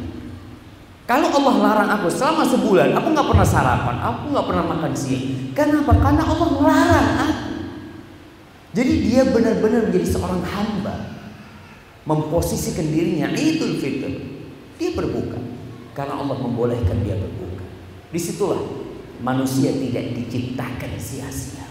Kalau 1.14 1.30
Allah 1.30 1.56
larang 1.62 1.90
aku 1.94 2.10
selama 2.10 2.42
sebulan, 2.42 2.98
aku 2.98 3.14
nggak 3.14 3.30
pernah 3.30 3.46
sarapan, 3.46 4.02
aku 4.02 4.34
nggak 4.34 4.48
pernah 4.50 4.66
makan 4.66 4.94
siang. 4.98 5.54
Kenapa? 5.54 5.94
Karena 6.02 6.26
Allah 6.26 6.48
melarang 6.50 7.10
aku. 7.22 7.54
Jadi 8.74 8.94
dia 9.06 9.22
benar-benar 9.30 9.94
menjadi 9.94 10.10
seorang 10.10 10.42
hamba, 10.42 11.14
memposisikan 12.10 12.90
dirinya 12.90 13.30
itu 13.30 13.78
fitr. 13.78 14.10
Dia 14.82 14.90
berbuka 14.98 15.38
karena 15.94 16.18
Allah 16.18 16.34
membolehkan 16.34 17.06
dia 17.06 17.14
berbuka. 17.14 17.62
Di 18.10 18.18
situlah 18.18 18.66
manusia 19.22 19.70
tidak 19.70 20.18
diciptakan 20.18 20.98
sia-sia. 20.98 21.70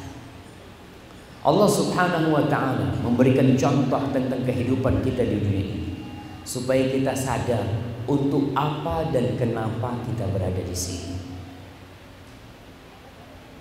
Allah 1.43 1.67
Subhanahu 1.67 2.31
wa 2.31 2.47
taala 2.47 2.95
memberikan 3.03 3.59
contoh 3.59 4.07
tentang 4.15 4.47
kehidupan 4.47 5.03
kita 5.03 5.27
di 5.27 5.37
dunia 5.43 5.65
ini 5.67 5.91
supaya 6.47 6.87
kita 6.95 7.11
sadar 7.11 7.92
untuk 8.07 8.51
apa 8.57 9.11
dan 9.15 9.39
kenapa 9.39 10.03
kita 10.07 10.27
berada 10.31 10.63
di 10.63 10.77
sini. 10.77 11.15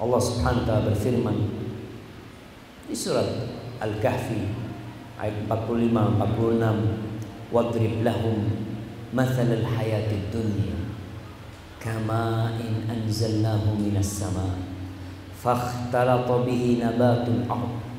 Allah 0.02 0.18
Subhanahu 0.18 0.66
wa 0.66 0.68
taala 0.68 0.88
berfirman 0.90 1.38
di 2.90 2.96
surat 2.98 3.28
Al-Kahfi 3.78 4.42
ayat 5.22 5.46
45 5.46 5.94
46 5.94 7.54
wadrib 7.54 8.02
lahum 8.02 8.50
mathal 9.14 9.46
al-hayatid 9.54 10.34
dunya 10.34 10.74
kama 11.78 12.58
in 12.58 12.90
anzalnahu 12.90 13.78
minas 13.78 14.10
sama 14.10 14.58
fakhtalata 15.38 16.42
bihi 16.50 16.82
nabatul 16.82 17.46
ard 17.46 17.91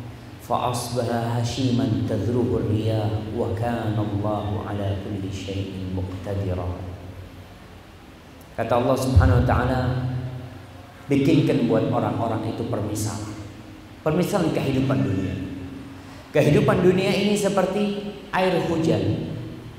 فأصبح 0.48 1.08
هشيما 1.12 2.08
تذروه 2.08 2.52
الرياح 2.64 3.36
وكان 3.36 3.96
الله 4.00 4.46
على 4.68 4.88
كل 5.04 5.24
شيء 5.28 5.92
مقتدرا 5.92 6.88
Kata 8.58 8.74
Allah 8.82 8.98
Subhanahu 8.98 9.38
wa 9.38 9.46
taala, 9.46 9.82
bikinkan 11.06 11.70
buat 11.70 11.94
orang-orang 11.94 12.58
itu 12.58 12.66
permisalan. 12.66 13.38
Permisalan 14.02 14.50
kehidupan 14.50 14.98
dunia. 14.98 15.38
Kehidupan 16.34 16.82
dunia 16.82 17.14
ini 17.14 17.38
seperti 17.38 18.18
air 18.34 18.58
hujan 18.66 19.30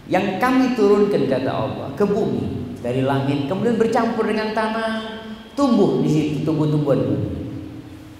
yang 0.06 0.38
kami 0.38 0.78
turunkan 0.78 1.26
kata 1.26 1.50
Allah 1.50 1.90
ke 1.98 2.06
bumi 2.06 2.78
dari 2.78 3.02
langit 3.02 3.50
kemudian 3.50 3.82
bercampur 3.82 4.30
dengan 4.30 4.54
tanah 4.54 5.18
tumbuh 5.58 5.98
di 5.98 6.06
situ 6.06 6.46
tumbuh-tumbuhan 6.46 7.02
dunia. 7.02 7.34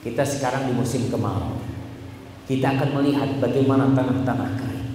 Kita 0.02 0.26
sekarang 0.26 0.66
di 0.66 0.74
musim 0.74 1.06
kemarau 1.06 1.61
kita 2.43 2.75
akan 2.75 2.89
melihat 2.99 3.39
bagaimana 3.39 3.95
tanah-tanah 3.95 4.51
kering. 4.59 4.89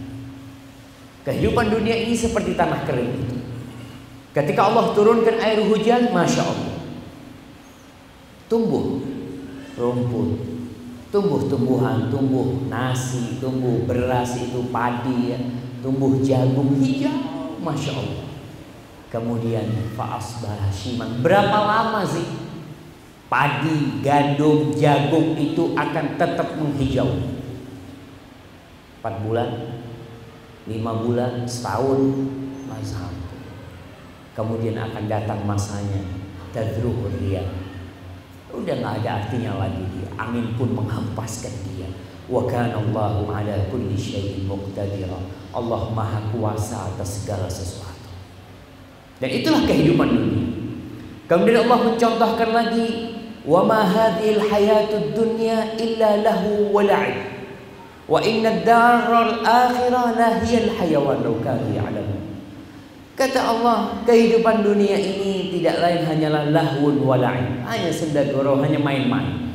Kehidupan 1.25 1.73
dunia 1.73 1.97
ini 1.97 2.12
seperti 2.12 2.52
tanah 2.52 2.85
kering 2.85 3.12
itu. 3.25 3.37
Ketika 4.37 4.69
Allah 4.69 4.93
turunkan 4.93 5.40
air 5.40 5.64
hujan, 5.64 6.12
masya 6.12 6.45
Allah, 6.45 6.76
tumbuh 8.52 9.00
rumput, 9.81 10.28
tumbuh 11.09 11.49
tumbuhan, 11.49 12.12
tumbuh 12.12 12.69
nasi, 12.69 13.40
tumbuh 13.40 13.88
beras 13.88 14.37
itu 14.37 14.69
padi, 14.69 15.33
ya. 15.33 15.40
tumbuh 15.81 16.21
jagung 16.21 16.76
hijau, 16.85 17.57
masya 17.64 17.97
Allah. 17.97 18.28
Kemudian 19.09 19.64
faasbah 19.97 20.69
shiman. 20.69 21.25
Berapa 21.25 21.59
lama 21.64 22.05
sih 22.05 22.28
padi, 23.33 24.05
gandum, 24.05 24.76
jagung 24.76 25.33
itu 25.40 25.73
akan 25.73 26.21
tetap 26.21 26.61
menghijau? 26.61 27.38
4 29.00 29.25
bulan, 29.25 29.50
5 30.67 31.05
bulan, 31.07 31.33
setahun, 31.49 32.00
masa 32.69 33.09
Kemudian 34.38 34.78
akan 34.78 35.11
datang 35.11 35.43
masanya 35.43 35.99
tadruhur 36.55 37.11
dia. 37.19 37.43
Udah 38.55 38.71
nggak 38.71 38.95
ada 39.02 39.11
artinya 39.19 39.67
lagi 39.67 39.83
dia. 39.99 40.07
Angin 40.14 40.55
pun 40.55 40.78
menghempaskan 40.78 41.50
dia. 41.75 41.90
Wa 42.31 42.47
kana 42.47 42.78
Allahu 42.78 43.35
ala 43.35 43.67
kulli 43.67 43.99
syai'in 43.99 44.47
muqtadira. 44.47 45.19
Allah 45.50 45.90
Maha 45.90 46.31
kuasa 46.31 46.95
atas 46.95 47.26
segala 47.26 47.50
sesuatu. 47.50 48.09
Dan 49.19 49.31
itulah 49.43 49.67
kehidupan 49.67 50.07
dunia. 50.07 50.47
Kemudian 51.26 51.67
Allah 51.67 51.81
mencontohkan 51.93 52.50
lagi, 52.55 52.88
"Wa 53.43 53.67
ma 53.67 53.83
hadhil 53.83 54.38
hayatud 54.38 55.19
dunya 55.19 55.75
illa 55.76 56.23
lahu 56.23 56.71
wa 56.71 56.87
la'ib." 56.87 57.27
Wa 58.08 58.24
inna 58.24 58.64
daral 58.64 59.44
akhirah 59.44 60.16
lahiyal 60.16 60.72
hayawan 60.80 61.20
law 61.20 61.36
kanu 61.44 61.76
ya'lamun. 61.76 62.40
Kata 63.12 63.52
Allah, 63.52 64.00
kehidupan 64.08 64.64
dunia 64.64 64.96
ini 64.96 65.52
tidak 65.52 65.84
lain 65.84 66.08
hanyalah 66.08 66.48
lahun 66.48 67.04
wala'in. 67.04 67.60
Hanya 67.68 67.92
sendagoro, 67.92 68.56
hanya 68.64 68.80
main-main. 68.80 69.52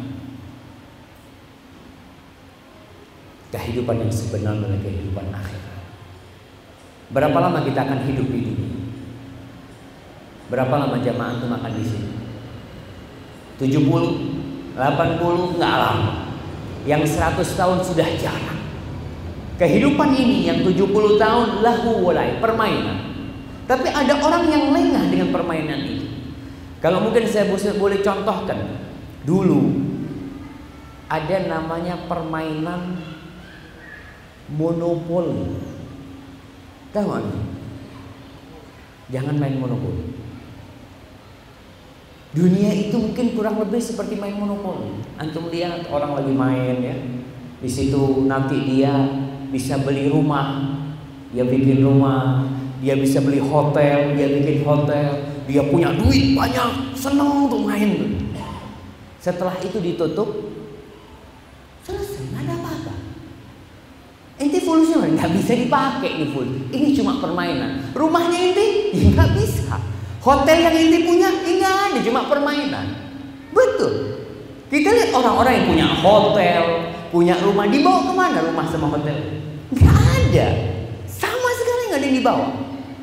Kehidupan 3.50 4.06
yang 4.06 4.14
sebenarnya 4.14 4.70
adalah 4.70 4.80
kehidupan 4.86 5.26
akhirat. 5.34 5.78
Berapa 7.10 7.38
lama 7.42 7.60
kita 7.66 7.80
akan 7.90 8.00
hidup 8.06 8.28
di 8.30 8.40
dunia? 8.54 8.74
Berapa 10.54 10.74
lama 10.78 10.98
jamaah 11.02 11.34
itu 11.42 11.46
makan 11.50 11.72
di 11.74 11.86
sini? 11.88 12.12
70, 13.58 14.78
80, 14.78 15.58
enggak 15.58 15.76
lama 15.78 16.33
yang 16.84 17.04
100 17.04 17.40
tahun 17.56 17.80
sudah 17.84 18.08
jarang. 18.20 18.60
Kehidupan 19.60 20.10
ini 20.12 20.50
yang 20.50 20.60
70 20.66 21.16
tahun 21.22 21.64
lahu 21.64 22.04
walai, 22.04 22.42
permainan. 22.44 23.14
Tapi 23.64 23.88
ada 23.88 24.20
orang 24.20 24.44
yang 24.52 24.76
lengah 24.76 25.08
dengan 25.08 25.30
permainan 25.32 25.80
itu. 25.88 26.06
Kalau 26.84 27.00
mungkin 27.00 27.24
saya 27.24 27.48
boleh 27.80 28.04
contohkan, 28.04 28.60
dulu 29.24 29.72
ada 31.08 31.38
namanya 31.48 31.96
permainan 32.12 33.00
monopoli. 34.52 35.56
Tahu 36.92 37.10
Jangan 39.14 39.36
main 39.38 39.56
monopoli. 39.62 40.13
Dunia 42.34 42.74
itu 42.74 42.98
mungkin 42.98 43.38
kurang 43.38 43.62
lebih 43.62 43.78
seperti 43.78 44.18
main 44.18 44.34
monopoli. 44.34 45.06
Antum 45.22 45.54
lihat 45.54 45.86
orang 45.94 46.18
lagi 46.18 46.34
main 46.34 46.76
ya. 46.82 46.98
Di 47.62 47.70
situ 47.70 48.26
nanti 48.26 48.58
dia 48.66 48.90
bisa 49.54 49.78
beli 49.86 50.10
rumah, 50.10 50.82
dia 51.30 51.46
bikin 51.46 51.86
rumah, 51.86 52.50
dia 52.82 52.98
bisa 52.98 53.22
beli 53.22 53.38
hotel, 53.38 54.18
dia 54.18 54.28
bikin 54.34 54.66
hotel, 54.66 55.30
dia 55.46 55.62
punya 55.70 55.94
duit 55.94 56.34
banyak, 56.34 56.98
senang 56.98 57.46
untuk 57.46 57.70
main. 57.70 58.18
Setelah 59.22 59.54
itu 59.62 59.78
ditutup, 59.78 60.52
selesai, 61.86 62.34
nggak 62.34 62.50
ada 62.50 62.54
apa-apa. 62.60 62.94
Inti 64.42 64.60
fullnya 64.66 65.06
nggak 65.06 65.32
bisa 65.38 65.54
dipakai 65.54 66.18
nih 66.18 66.30
full. 66.34 66.50
Ini 66.74 66.98
cuma 66.98 67.22
permainan. 67.22 67.94
Rumahnya 67.94 68.40
inti 68.42 68.68
ya 68.98 69.08
nggak 69.14 69.32
bisa. 69.38 69.93
Hotel 70.24 70.58
yang 70.64 70.72
inti 70.72 71.04
punya, 71.04 71.28
enggak 71.28 71.76
ada, 71.92 72.00
cuma 72.00 72.24
permainan. 72.32 72.88
Betul. 73.52 74.24
Kita 74.72 74.90
lihat 74.96 75.12
orang-orang 75.12 75.54
yang 75.60 75.68
punya 75.68 75.88
hotel, 76.00 76.64
punya 77.12 77.36
rumah, 77.44 77.68
dibawa 77.68 78.08
ke 78.08 78.14
mana 78.16 78.40
rumah 78.40 78.66
sama 78.72 78.88
hotel? 78.88 79.20
Enggak 79.76 80.00
ada. 80.00 80.48
Sama 81.12 81.50
sekali 81.60 81.82
nggak 81.92 82.00
ada 82.00 82.08
yang 82.08 82.18
dibawa. 82.24 82.48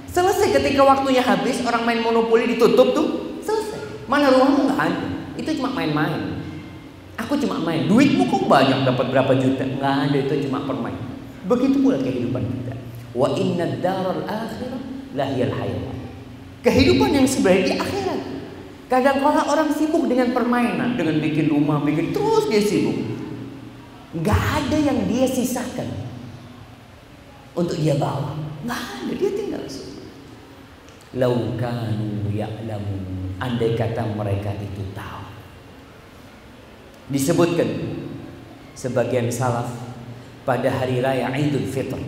Selesai 0.09 0.49
ketika 0.49 0.81
waktunya 0.81 1.21
habis, 1.21 1.61
orang 1.61 1.85
main 1.85 2.01
monopoli 2.01 2.57
ditutup 2.57 2.97
tuh, 2.97 3.37
selesai. 3.45 4.09
Mana 4.09 4.33
rumahmu 4.33 4.73
nggak 4.73 4.81
ada. 4.81 5.07
Itu 5.37 5.61
cuma 5.61 5.77
main-main. 5.77 6.41
Aku 7.21 7.37
cuma 7.37 7.61
main. 7.61 7.85
Duitmu 7.85 8.33
kok 8.33 8.49
banyak 8.49 8.81
dapat 8.89 9.13
berapa 9.13 9.37
juta? 9.37 9.69
Nggak 9.69 9.95
ada, 10.09 10.17
itu 10.17 10.49
cuma 10.49 10.65
permain. 10.65 10.97
Begitu 11.45 11.85
pula 11.85 12.01
kehidupan 12.01 12.49
kita. 12.49 12.75
Wa 13.13 13.29
inna 13.37 13.77
daral 13.85 14.25
akhirah 14.25 14.81
lahiyal 15.13 15.53
hayawan. 15.53 16.00
Kehidupan 16.61 17.17
yang 17.17 17.25
sebenarnya 17.25 17.65
di 17.65 17.75
akhirat. 17.81 18.21
Kadang-kala 18.91 19.47
orang 19.49 19.71
sibuk 19.73 20.11
dengan 20.11 20.35
permainan, 20.35 20.99
dengan 20.99 21.23
bikin 21.23 21.47
rumah, 21.49 21.81
bikin 21.81 22.11
terus 22.11 22.51
dia 22.51 22.61
sibuk. 22.61 22.97
Gak 24.21 24.37
ada 24.37 24.77
yang 24.77 25.07
dia 25.07 25.31
sisakan 25.31 25.87
untuk 27.55 27.79
dia 27.79 27.95
bawa. 27.97 28.35
Gak 28.67 28.77
ada, 28.77 29.13
dia 29.15 29.31
tinggal. 29.31 29.63
Laukanu 31.17 32.29
ya'lamun. 32.35 33.35
Andai 33.41 33.73
kata 33.73 34.05
mereka 34.13 34.53
itu 34.59 34.85
tahu. 34.93 35.25
Disebutkan 37.11 37.69
sebagian 38.77 39.33
salaf 39.33 39.71
pada 40.45 40.69
hari 40.71 41.01
raya 41.01 41.31
Idul 41.35 41.67
Fitr. 41.67 41.99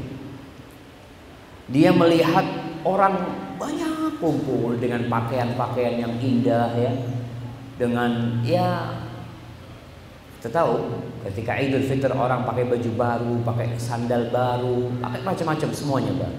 Dia 1.72 1.94
melihat 1.94 2.44
orang 2.84 3.41
banyak 3.62 4.18
kumpul 4.18 4.74
dengan 4.82 5.06
pakaian-pakaian 5.06 6.02
yang 6.02 6.14
indah 6.18 6.74
ya. 6.74 6.92
Dengan 7.78 8.42
ya 8.42 8.98
kita 10.38 10.50
tahu 10.50 10.98
ketika 11.30 11.54
Idul 11.54 11.86
Fitr 11.86 12.10
orang 12.10 12.42
pakai 12.42 12.66
baju 12.66 12.90
baru, 12.98 13.34
pakai 13.46 13.78
sandal 13.78 14.34
baru, 14.34 14.90
pakai 14.98 15.22
macam-macam 15.22 15.70
semuanya 15.70 16.12
baru. 16.18 16.38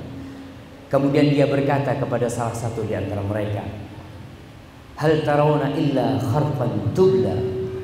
Kemudian 0.92 1.32
dia 1.32 1.48
berkata 1.48 1.96
kepada 1.96 2.28
salah 2.28 2.54
satu 2.54 2.84
di 2.84 2.92
antara 2.92 3.24
mereka, 3.24 3.64
"Hal 5.00 5.24
tarawna 5.24 5.72
illa 5.74 6.20
kharfan 6.20 6.92
tubla 6.92 7.34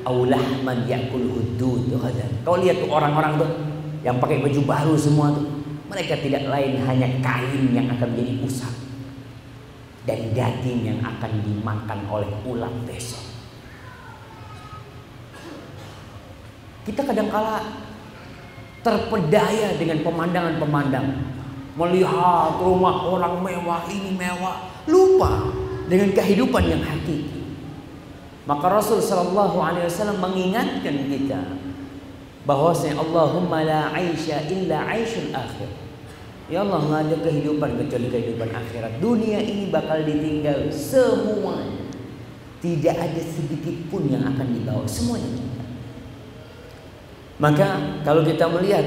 aw 0.04 0.16
lahman 0.28 0.84
yakul 0.84 1.24
hudud 1.24 1.88
Kau 2.44 2.56
lihat 2.60 2.84
tuh 2.84 2.88
orang-orang 2.92 3.40
tuh 3.40 3.50
yang 4.04 4.20
pakai 4.20 4.44
baju 4.44 4.60
baru 4.64 4.94
semua 4.96 5.32
tuh, 5.32 5.48
mereka 5.88 6.20
tidak 6.20 6.48
lain 6.48 6.80
hanya 6.84 7.08
kain 7.24 7.64
yang 7.72 7.88
akan 7.92 8.12
menjadi 8.12 8.32
pusat 8.44 8.89
dan 10.08 10.32
daging 10.32 10.80
yang 10.88 10.98
akan 11.04 11.32
dimakan 11.44 12.00
oleh 12.08 12.30
ulat 12.48 12.72
besok. 12.88 13.20
Kita 16.88 17.04
kadangkala 17.04 17.60
terpedaya 18.80 19.76
dengan 19.76 20.00
pemandangan-pemandangan, 20.00 21.20
melihat 21.76 22.56
rumah 22.56 23.04
orang 23.04 23.44
mewah 23.44 23.84
ini 23.92 24.16
mewah, 24.16 24.64
lupa 24.88 25.52
dengan 25.92 26.16
kehidupan 26.16 26.64
yang 26.64 26.80
hakiki. 26.80 27.44
Maka 28.48 28.66
Rasul 28.72 29.04
Shallallahu 29.04 29.60
Alaihi 29.60 29.86
Wasallam 29.86 30.18
mengingatkan 30.24 30.96
kita 31.06 31.40
bahwasanya 32.48 33.04
Allahumma 33.04 33.62
la 33.62 33.92
aisha 33.92 34.40
illa 34.48 34.88
aishul 34.88 35.28
akhir. 35.30 35.89
Ya 36.50 36.66
Allah 36.66 36.82
nggak 36.82 37.00
ada 37.06 37.16
kehidupan 37.30 37.78
kecuali 37.78 38.10
kehidupan 38.10 38.50
akhirat. 38.50 38.98
Dunia 38.98 39.38
ini 39.38 39.70
bakal 39.70 40.02
ditinggal 40.02 40.66
semua. 40.74 41.62
Tidak 42.58 42.96
ada 42.98 43.22
sedikit 43.22 43.86
pun 43.86 44.10
yang 44.10 44.26
akan 44.26 44.50
dibawa 44.50 44.82
semuanya. 44.84 45.46
Maka 47.40 48.02
kalau 48.04 48.26
kita 48.26 48.50
melihat 48.50 48.84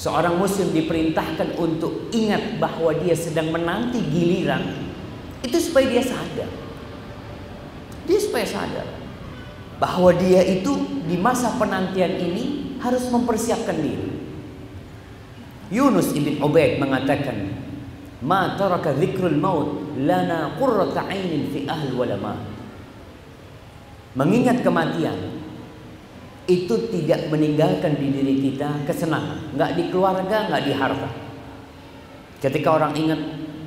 seorang 0.00 0.34
muslim 0.34 0.74
diperintahkan 0.74 1.54
untuk 1.60 2.10
ingat 2.10 2.58
bahwa 2.58 2.90
dia 2.98 3.14
sedang 3.14 3.54
menanti 3.54 4.02
giliran 4.08 4.64
itu 5.44 5.60
supaya 5.60 5.86
dia 5.92 6.02
sadar. 6.02 6.50
Dia 8.08 8.18
supaya 8.18 8.48
sadar 8.48 8.88
bahwa 9.78 10.10
dia 10.16 10.42
itu 10.42 11.04
di 11.06 11.14
masa 11.20 11.54
penantian 11.54 12.18
ini 12.18 12.74
harus 12.82 13.06
mempersiapkan 13.12 13.78
diri. 13.78 14.17
Yunus 15.68 16.16
ibn 16.16 16.40
Ubaid 16.40 16.80
mengatakan, 16.80 17.52
"Ma 18.24 18.56
taraka 18.56 18.96
dzikrul 18.96 19.36
maut 19.36 19.96
lana 20.00 20.56
qurrata 20.56 21.04
ainin 21.08 21.52
fi 21.52 21.68
ahli 21.68 21.92
walama." 21.92 22.40
Mengingat 24.16 24.64
kematian 24.64 25.14
itu 26.48 26.74
tidak 26.88 27.28
meninggalkan 27.28 28.00
di 28.00 28.08
diri 28.08 28.34
kita 28.40 28.88
kesenangan, 28.88 29.52
nggak 29.52 29.70
di 29.76 29.82
keluarga, 29.92 30.48
nggak 30.48 30.64
di 30.64 30.72
harta. 30.72 31.10
Ketika 32.40 32.68
orang 32.72 32.96
ingat 32.96 33.20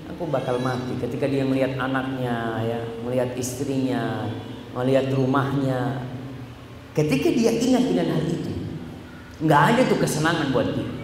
aku 0.10 0.26
bakal 0.26 0.58
mati, 0.58 0.98
ketika 0.98 1.30
dia 1.30 1.46
melihat 1.46 1.78
anaknya, 1.78 2.58
ya, 2.66 2.80
melihat 3.06 3.38
istrinya, 3.38 4.26
melihat 4.74 5.14
rumahnya, 5.14 6.02
ketika 6.98 7.30
dia 7.30 7.54
ingat 7.54 7.84
dengan 7.86 8.08
hal 8.18 8.24
itu, 8.26 8.52
nggak 9.46 9.62
ada 9.62 9.82
tuh 9.86 10.00
kesenangan 10.02 10.50
buat 10.50 10.68
dia. 10.74 11.01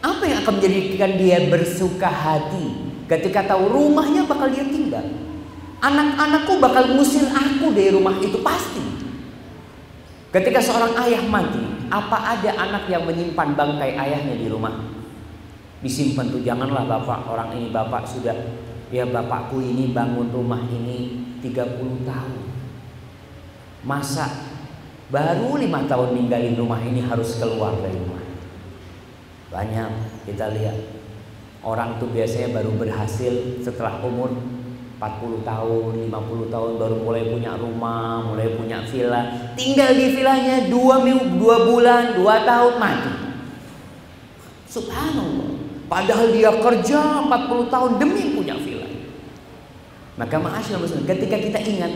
Apa 0.00 0.24
yang 0.24 0.44
akan 0.44 0.60
menjadikan 0.60 1.12
dia 1.20 1.38
bersuka 1.48 2.08
hati 2.08 2.92
ketika 3.04 3.52
tahu 3.52 3.68
rumahnya 3.68 4.24
bakal 4.24 4.48
dia 4.48 4.64
tinggal? 4.64 5.04
Anak-anakku 5.80 6.60
bakal 6.60 6.92
ngusir 6.96 7.28
aku 7.32 7.72
dari 7.72 7.92
rumah 7.92 8.16
itu 8.20 8.40
pasti. 8.44 8.80
Ketika 10.30 10.60
seorang 10.60 10.94
ayah 11.04 11.24
mati, 11.26 11.60
apa 11.90 12.36
ada 12.36 12.50
anak 12.54 12.84
yang 12.86 13.02
menyimpan 13.02 13.56
bangkai 13.56 13.98
ayahnya 13.98 14.36
di 14.36 14.46
rumah? 14.46 14.76
Disimpan 15.80 16.28
tuh 16.28 16.44
janganlah 16.44 16.84
bapak, 16.84 17.24
orang 17.24 17.56
ini 17.56 17.72
bapak 17.72 18.04
sudah 18.04 18.36
ya 18.92 19.08
bapakku 19.08 19.64
ini 19.64 19.90
bangun 19.96 20.28
rumah 20.28 20.60
ini 20.68 21.24
30 21.40 22.04
tahun. 22.04 22.40
Masa 23.80 24.28
baru 25.08 25.56
lima 25.56 25.88
tahun 25.88 26.12
ninggalin 26.12 26.54
rumah 26.60 26.78
ini 26.84 27.00
harus 27.00 27.40
keluar 27.40 27.74
dari 27.80 27.96
rumah. 27.96 28.19
Banyak 29.50 29.90
kita 30.30 30.54
lihat 30.54 30.78
orang 31.66 31.98
tuh 31.98 32.08
biasanya 32.14 32.54
baru 32.54 32.70
berhasil 32.78 33.60
setelah 33.60 33.98
umur 34.00 34.30
40 35.00 35.48
tahun, 35.48 36.12
50 36.12 36.52
tahun 36.52 36.70
baru 36.76 36.96
mulai 37.00 37.24
punya 37.32 37.56
rumah, 37.56 38.20
mulai 38.20 38.52
punya 38.52 38.84
villa. 38.84 39.52
Tinggal 39.56 39.96
di 39.96 40.06
villanya 40.12 40.68
dua, 40.68 41.00
dua 41.40 41.56
bulan, 41.64 42.20
dua 42.20 42.44
tahun 42.44 42.74
mati. 42.76 43.12
Subhanallah. 44.68 45.56
Padahal 45.88 46.30
dia 46.30 46.52
kerja 46.52 47.26
40 47.26 47.72
tahun 47.72 47.90
demi 47.96 48.36
punya 48.36 48.54
villa. 48.60 48.86
Maka 50.20 50.36
ma'asyil 50.36 50.78
muslim, 50.78 51.08
ketika 51.08 51.40
kita 51.40 51.58
ingat, 51.64 51.92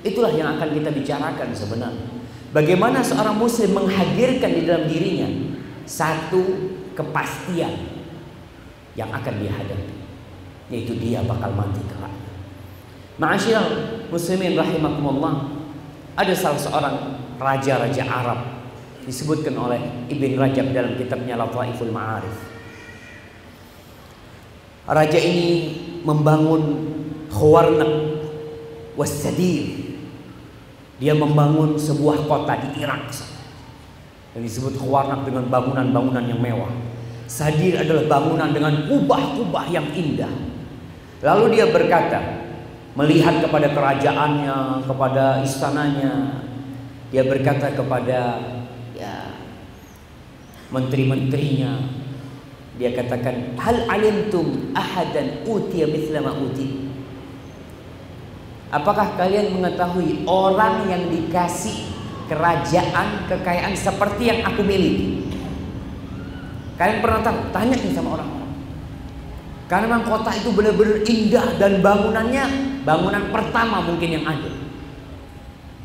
itulah 0.00 0.32
yang 0.32 0.56
akan 0.56 0.72
kita 0.72 0.90
bicarakan 0.90 1.52
sebenarnya. 1.52 2.08
Bagaimana 2.56 3.04
seorang 3.04 3.36
muslim 3.36 3.76
menghadirkan 3.76 4.48
di 4.48 4.62
dalam 4.64 4.88
dirinya 4.88 5.28
satu 5.84 6.42
kepastian 6.96 7.76
yang 8.96 9.12
akan 9.12 9.34
dihadapi. 9.44 9.94
Yaitu 10.72 10.98
dia 10.98 11.22
bakal 11.22 11.52
mati 11.54 11.84
kelak. 11.86 12.10
Ma'asyiral 13.20 14.08
muslimin 14.08 14.56
rahimakumullah. 14.56 15.52
Ada 16.16 16.32
salah 16.32 16.60
seorang 16.60 16.96
raja-raja 17.36 18.02
Arab 18.08 18.40
disebutkan 19.04 19.54
oleh 19.54 20.08
Ibn 20.08 20.32
Rajab 20.40 20.72
dalam 20.72 20.96
kitabnya 20.96 21.36
Lataiful 21.38 21.92
Ma'arif. 21.92 22.36
Raja 24.88 25.20
ini 25.20 25.76
membangun 26.02 26.62
Khawarnaq 27.30 27.92
Wassadir. 28.96 29.94
Dia 30.96 31.12
membangun 31.12 31.76
sebuah 31.76 32.24
kota 32.24 32.56
di 32.56 32.80
Irak 32.80 33.12
yang 34.36 34.44
disebut 34.44 34.76
Khawarnaq 34.76 35.24
dengan 35.24 35.48
bangunan-bangunan 35.48 36.28
yang 36.28 36.36
mewah. 36.44 36.68
Sadir 37.24 37.80
adalah 37.80 38.04
bangunan 38.04 38.52
dengan 38.52 38.84
kubah-kubah 38.84 39.66
yang 39.72 39.88
indah. 39.96 40.30
Lalu 41.24 41.56
dia 41.56 41.72
berkata, 41.72 42.20
melihat 42.96 43.40
kepada 43.44 43.72
kerajaannya, 43.72 44.84
kepada 44.84 45.24
istananya. 45.40 46.44
Dia 47.08 47.24
berkata 47.24 47.72
kepada 47.72 48.20
ya 48.92 49.40
menteri-menterinya. 50.68 52.04
Dia 52.76 52.92
katakan, 52.92 53.56
"Hal 53.56 53.88
alimtum 53.88 54.76
ahadan 54.76 55.48
utiya 55.48 55.88
mithla 55.88 56.20
ma 56.20 56.36
uti?" 56.36 56.92
Apakah 58.68 59.16
kalian 59.16 59.56
mengetahui 59.56 60.28
orang 60.28 60.84
yang 60.90 61.08
dikasih 61.08 61.95
kerajaan, 62.26 63.30
kekayaan 63.30 63.74
seperti 63.74 64.30
yang 64.30 64.40
aku 64.46 64.62
miliki? 64.62 65.26
Kalian 66.76 67.00
pernah 67.00 67.20
tahu? 67.24 67.38
Tanya 67.50 67.76
nih 67.78 67.92
sama 67.96 68.20
orang. 68.20 68.30
Karena 69.66 69.90
memang 69.90 70.06
kota 70.06 70.30
itu 70.30 70.54
benar-benar 70.54 71.02
indah 71.02 71.46
dan 71.58 71.82
bangunannya 71.82 72.44
bangunan 72.86 73.34
pertama 73.34 73.82
mungkin 73.82 74.08
yang 74.14 74.24
ada. 74.28 74.52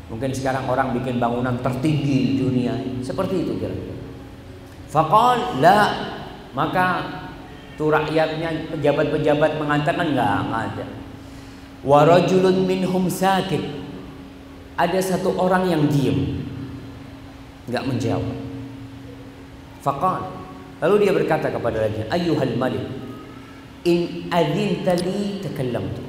Mungkin 0.06 0.30
sekarang 0.30 0.70
orang 0.70 0.94
bikin 0.94 1.18
bangunan 1.18 1.58
tertinggi 1.58 2.18
di 2.30 2.34
dunia. 2.38 2.78
Seperti 3.02 3.42
itu 3.42 3.58
kira-kira. 3.58 3.96
Fakal 4.86 5.58
la 5.58 5.78
maka 6.54 6.86
tuh 7.74 7.90
rakyatnya 7.90 8.70
pejabat-pejabat 8.76 9.58
mengatakan 9.58 10.14
enggak 10.14 10.46
ada. 10.46 10.86
Warajulun 11.82 12.68
minhum 12.68 13.10
sakit. 13.10 13.81
Ada 14.76 14.98
satu 15.00 15.36
orang 15.36 15.68
yang 15.68 15.82
diam. 15.88 16.42
Enggak 17.68 17.84
menjawab. 17.86 18.36
Fakal 19.82 20.30
lalu 20.82 21.06
dia 21.06 21.12
berkata 21.14 21.50
kepada 21.50 21.86
raja, 21.86 22.02
"Ayyuhal 22.10 22.58
malik, 22.58 22.82
In 23.82 24.30
adintali 24.30 25.42
takallamtu. 25.42 26.06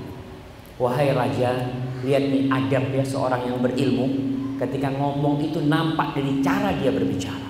Wahai 0.77 1.09
raja, 1.09 1.73
lihat 2.05 2.29
nih 2.29 2.45
adab 2.45 2.93
ya 2.93 3.01
seorang 3.01 3.49
yang 3.49 3.57
berilmu 3.65 4.13
ketika 4.61 4.93
ngomong 4.93 5.41
itu 5.41 5.57
nampak 5.65 6.13
dari 6.13 6.37
cara 6.45 6.69
dia 6.77 6.93
berbicara. 6.93 7.49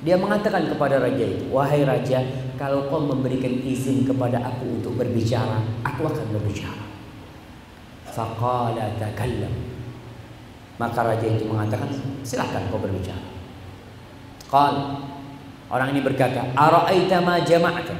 Dia 0.00 0.16
mengatakan 0.16 0.68
kepada 0.72 0.96
raja 0.96 1.24
itu, 1.28 1.44
"Wahai 1.52 1.84
raja, 1.84 2.24
kalau 2.56 2.88
kau 2.88 3.04
memberikan 3.04 3.52
izin 3.52 4.08
kepada 4.08 4.40
aku 4.40 4.80
untuk 4.80 4.96
berbicara, 4.96 5.60
aku 5.84 6.08
akan 6.08 6.26
berbicara." 6.40 6.84
Faqala 8.08 8.96
takallam. 8.96 9.52
Maka 10.74 11.06
raja 11.06 11.26
itu 11.26 11.46
mengatakan, 11.46 11.86
"Silakan 12.26 12.66
kau 12.70 12.82
berbicara." 12.82 13.30
Qal 14.50 14.74
Orang 15.74 15.90
ini 15.90 16.06
berkata, 16.06 16.54
"Ara'aita 16.54 17.18
ma 17.24 17.42
jama'ta?" 17.42 17.96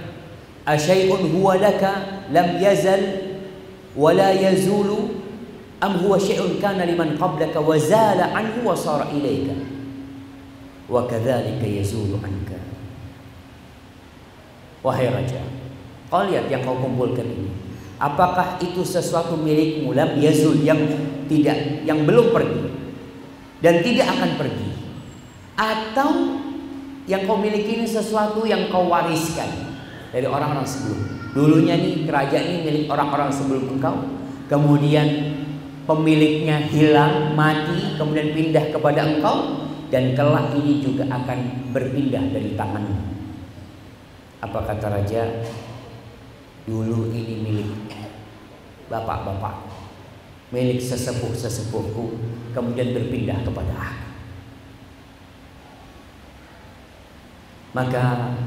Asyai'un 0.65 1.27
huwa 1.33 1.59
laka 1.59 2.23
lam 2.31 2.61
yazal 2.63 3.03
wa 3.99 4.15
yazulu? 4.15 5.21
Am 5.83 6.01
huwa 6.01 6.17
syai'un 6.17 6.57
kana 6.63 6.87
liman 6.89 7.19
qablaka 7.19 7.61
wa 7.61 7.77
zala 7.77 8.33
anhu 8.33 8.65
wa 8.65 8.73
sara 8.73 9.11
ilaika 9.13 9.53
wa 10.89 11.05
kadzalika 11.05 11.67
yazulu 11.67 12.17
anka? 12.25 12.57
Wahai 14.81 15.13
raja 15.13 15.43
kau 16.09 16.25
lihat 16.31 16.47
yang 16.47 16.63
kau 16.63 16.79
kumpulkan 16.79 17.27
ini. 17.27 17.51
Apakah 17.99 18.63
itu 18.63 18.87
sesuatu 18.87 19.35
milikmu? 19.35 19.91
Lam 19.99 20.15
yazul 20.23 20.63
yang 20.63 20.79
tidak 21.31 21.87
yang 21.87 22.05
belum 22.05 22.33
pergi 22.33 22.63
dan 23.65 23.81
tidak 23.81 24.07
akan 24.13 24.31
pergi 24.37 24.71
atau 25.55 26.11
yang 27.05 27.29
kau 27.29 27.37
miliki 27.37 27.81
ini 27.81 27.87
sesuatu 27.87 28.49
yang 28.49 28.73
kau 28.73 28.89
wariskan 28.89 29.49
dari 30.11 30.25
orang-orang 30.25 30.65
sebelum. 30.65 31.01
Dulunya 31.35 31.75
nih 31.75 32.07
kerajaan 32.07 32.47
ini 32.47 32.59
milik 32.63 32.85
orang-orang 32.87 33.29
sebelum 33.35 33.77
engkau. 33.77 33.97
Kemudian 34.47 35.35
pemiliknya 35.85 36.65
hilang, 36.71 37.35
mati, 37.35 37.99
kemudian 37.99 38.33
pindah 38.33 38.71
kepada 38.73 39.01
engkau 39.05 39.67
dan 39.91 40.15
kelak 40.17 40.55
ini 40.57 40.81
juga 40.81 41.05
akan 41.11 41.71
berpindah 41.75 42.25
dari 42.33 42.57
tanganmu. 42.57 42.99
Apa 44.45 44.59
kata 44.65 44.87
raja? 45.01 45.23
Dulu 46.65 47.13
ini 47.13 47.35
milik 47.45 47.71
bapak-bapak, 48.89 49.55
milik 50.55 50.79
sesepuh-sesepuhku 50.79 52.15
kemudian 52.55 52.95
berpindah 52.95 53.43
kepada 53.43 53.75
aku. 53.75 54.07
Maka 57.75 58.39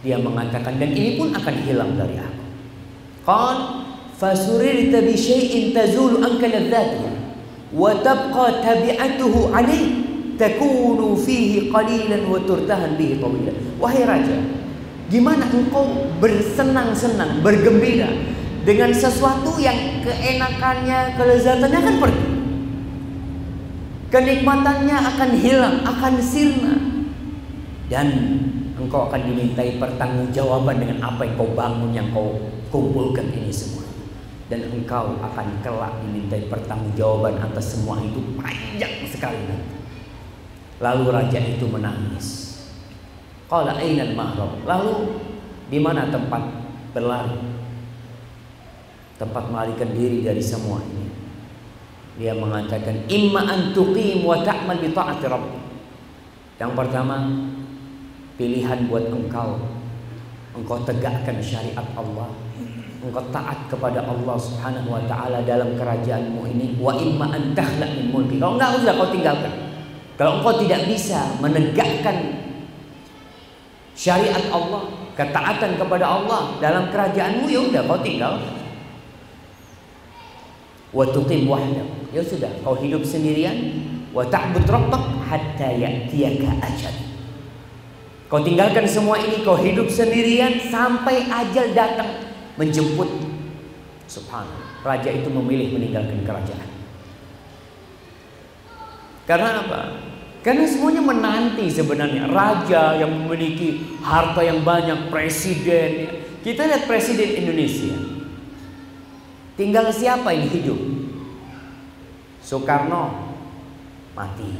dia 0.00 0.16
mengatakan 0.16 0.80
dan 0.80 0.96
ini 0.96 1.20
pun 1.20 1.36
akan 1.36 1.54
hilang 1.68 2.00
dari 2.00 2.16
aku. 2.16 2.44
Qan 3.28 3.56
fasurirta 4.16 5.04
bi 5.04 5.12
syai'in 5.12 5.76
tazulu 5.76 6.24
anka 6.24 6.48
ladzatihi 6.48 7.12
wa 7.76 7.92
tabqa 8.00 8.64
tabi'atuhu 8.64 9.52
'alayhi 9.52 10.00
takunu 10.40 11.12
fihi 11.12 11.68
qalilan 11.68 12.24
wa 12.24 12.40
turtahan 12.40 12.96
bihi 12.96 13.20
tawilan. 13.20 13.56
Wahai 13.76 14.08
raja, 14.08 14.40
gimana 15.12 15.44
engkau 15.52 16.08
bersenang-senang, 16.16 17.44
bergembira 17.44 18.31
dengan 18.62 18.94
sesuatu 18.94 19.58
yang 19.58 20.02
keenakannya, 20.06 21.18
kelezatannya 21.18 21.78
akan 21.82 21.96
pergi. 21.98 22.26
Kenikmatannya 24.12 24.96
akan 24.96 25.30
hilang, 25.40 25.76
akan 25.82 26.14
sirna. 26.22 26.74
Dan 27.90 28.08
engkau 28.78 29.10
akan 29.10 29.20
dimintai 29.28 29.76
pertanggungjawaban 29.82 30.78
dengan 30.78 30.98
apa 31.02 31.26
yang 31.26 31.34
kau 31.36 31.50
bangun, 31.52 31.90
yang 31.90 32.08
kau 32.14 32.38
kumpulkan 32.70 33.34
ini 33.34 33.50
semua. 33.50 33.84
Dan 34.46 34.68
engkau 34.68 35.16
akan 35.18 35.46
kelak 35.64 35.98
dimintai 36.04 36.46
pertanggungjawaban 36.46 37.40
atas 37.40 37.76
semua 37.76 37.98
itu 38.04 38.20
panjang 38.38 38.94
sekali 39.08 39.40
nanti. 39.48 39.80
Lalu 40.78 41.04
raja 41.08 41.40
itu 41.40 41.66
menangis. 41.66 42.58
Qala 43.48 43.80
ainal 43.80 44.12
mahram? 44.12 44.60
Lalu 44.64 44.94
di 45.72 45.78
mana 45.80 46.08
tempat 46.12 46.42
berlari? 46.92 47.51
Tempat 49.22 49.54
melarikan 49.54 49.94
diri 49.94 50.26
dari 50.26 50.42
semua 50.42 50.82
ini. 50.82 51.06
Dia 52.18 52.34
mengatakan 52.34 53.06
imma 53.06 53.46
an 53.46 53.70
tuqim 53.70 54.26
wa 54.26 54.42
ta'mal 54.42 54.82
bi 54.82 54.90
ta'ati 54.90 55.30
rabb. 55.30 55.46
Yang 56.58 56.72
pertama, 56.74 57.30
pilihan 58.34 58.90
buat 58.90 59.06
engkau. 59.14 59.62
Engkau 60.58 60.82
tegakkan 60.82 61.38
syariat 61.38 61.86
Allah. 61.94 62.34
Engkau 62.98 63.22
taat 63.30 63.70
kepada 63.70 64.02
Allah 64.02 64.36
Subhanahu 64.42 64.90
wa 64.90 65.02
taala 65.06 65.38
dalam 65.46 65.78
kerajaanmu 65.78 66.42
ini. 66.58 66.74
Wa 66.82 66.98
imma 66.98 67.30
an 67.30 67.54
takhla 67.54 67.86
min 67.94 68.10
mulki. 68.10 68.42
Kalau 68.42 68.58
enggak 68.58 68.82
sudah 68.82 68.94
kau 68.98 69.10
tinggalkan. 69.14 69.54
Kalau 70.18 70.42
engkau 70.42 70.54
tidak 70.58 70.82
bisa 70.90 71.38
menegakkan 71.38 72.42
syariat 73.94 74.50
Allah, 74.50 74.90
ketaatan 75.14 75.78
kepada 75.78 76.06
Allah 76.10 76.58
dalam 76.58 76.90
kerajaanmu 76.90 77.46
ya 77.46 77.60
udah 77.70 77.82
kau 77.86 78.02
tinggal. 78.02 78.61
Wa 80.92 81.08
tuqim 81.08 81.48
wahdak. 81.48 81.88
Ya 82.12 82.20
sudah, 82.20 82.52
kau 82.60 82.76
hidup 82.76 83.00
sendirian 83.02 83.56
wa 84.12 84.28
ta'bud 84.28 84.68
rabbak 84.68 85.24
hatta 85.24 85.72
ya'tiyaka 85.72 86.60
ajal. 86.60 86.94
Kau 88.28 88.40
tinggalkan 88.44 88.84
semua 88.84 89.16
ini, 89.20 89.40
kau 89.44 89.56
hidup 89.56 89.88
sendirian 89.88 90.56
sampai 90.68 91.28
ajal 91.28 91.72
datang 91.72 92.32
menjemput. 92.60 93.08
Subhanallah. 94.08 94.84
Raja 94.84 95.08
itu 95.08 95.28
memilih 95.32 95.72
meninggalkan 95.72 96.20
kerajaan. 96.24 96.68
Karena 99.24 99.64
apa? 99.64 99.80
Karena 100.42 100.66
semuanya 100.66 101.00
menanti 101.00 101.70
sebenarnya 101.70 102.26
raja 102.26 102.98
yang 102.98 103.14
memiliki 103.14 103.96
harta 104.02 104.42
yang 104.42 104.66
banyak, 104.66 105.08
presiden. 105.08 106.10
Kita 106.42 106.66
lihat 106.66 106.90
presiden 106.90 107.46
Indonesia. 107.46 108.11
Tinggal 109.62 109.94
siapa 109.94 110.34
yang 110.34 110.50
hidup? 110.50 110.74
Soekarno 112.42 113.30
mati. 114.10 114.58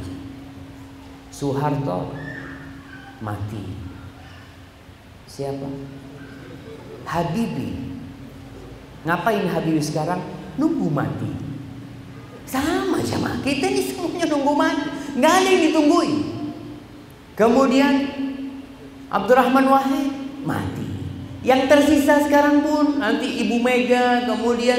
Soeharto 1.35 2.15
mati. 3.19 3.67
Siapa? 5.27 5.67
Habibie. 7.03 7.99
Ngapain 9.03 9.43
Habibie 9.51 9.83
sekarang? 9.83 10.23
Nunggu 10.55 10.87
mati. 10.87 11.35
Sama 12.47 13.03
sama 13.03 13.43
kita 13.43 13.75
ini 13.75 13.83
semuanya 13.83 14.31
nunggu 14.31 14.55
mati. 14.55 14.87
Nggak 15.19 15.35
ada 15.35 15.49
yang 15.51 15.63
ditungguin. 15.67 16.15
Kemudian 17.35 17.95
Abdurrahman 19.11 19.67
Wahid 19.67 20.15
mati. 20.47 20.82
Yang 21.43 21.63
tersisa 21.67 22.23
sekarang 22.23 22.63
pun 22.63 23.03
nanti 23.03 23.27
Ibu 23.47 23.59
Mega, 23.59 24.31
kemudian 24.31 24.79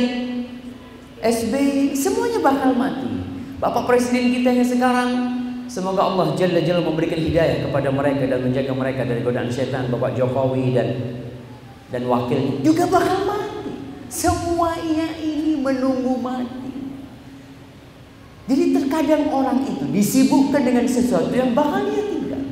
SBY, 1.19 1.91
semuanya 1.91 2.39
bakal 2.39 2.71
mati. 2.71 3.11
Bapak 3.59 3.83
Presiden 3.83 4.31
kita 4.31 4.51
yang 4.51 4.67
sekarang, 4.67 5.09
semoga 5.67 6.07
Allah 6.07 6.35
Jalla 6.39 6.63
Jalla 6.63 6.83
memberikan 6.83 7.19
hidayah 7.19 7.67
kepada 7.67 7.91
mereka 7.91 8.27
dan 8.31 8.39
menjaga 8.47 8.71
mereka 8.71 9.03
dari 9.03 9.19
godaan 9.23 9.51
setan, 9.51 9.91
Bapak 9.91 10.15
Jokowi 10.15 10.71
dan 10.71 10.87
dan 11.91 12.07
wakil 12.07 12.63
juga 12.63 12.87
bakal 12.87 13.27
mati. 13.27 13.71
Semuanya 14.07 15.19
ini 15.19 15.59
menunggu 15.59 16.15
mati. 16.23 16.71
Jadi 18.47 18.75
terkadang 18.75 19.31
orang 19.31 19.63
itu 19.67 19.83
disibukkan 19.91 20.63
dengan 20.63 20.87
sesuatu 20.87 21.31
yang 21.31 21.51
bakal 21.51 21.87
dia 21.87 22.03
tinggal. 22.07 22.43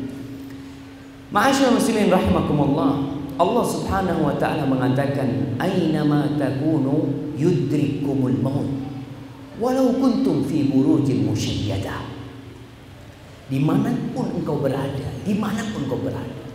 Ma'asyiral 1.32 1.76
muslimin 1.80 2.12
rahimakumullah. 2.12 3.21
Allah 3.42 3.66
Subhanahu 3.66 4.22
wa 4.30 4.36
taala 4.38 4.70
mengatakan, 4.70 5.58
"Aina 5.58 6.06
ma 6.06 6.30
takunu 6.38 7.10
yudrikumul 7.34 8.38
maut." 8.38 8.70
Walau 9.58 9.98
kuntum 9.98 10.46
fi 10.46 10.70
burujin 10.70 11.26
musyayyadah. 11.26 12.06
Di 13.50 13.58
mana 13.58 13.90
pun 14.14 14.30
engkau 14.38 14.62
berada, 14.62 15.10
di 15.26 15.34
mana 15.36 15.66
pun 15.74 15.90
engkau 15.90 16.00
berada, 16.06 16.46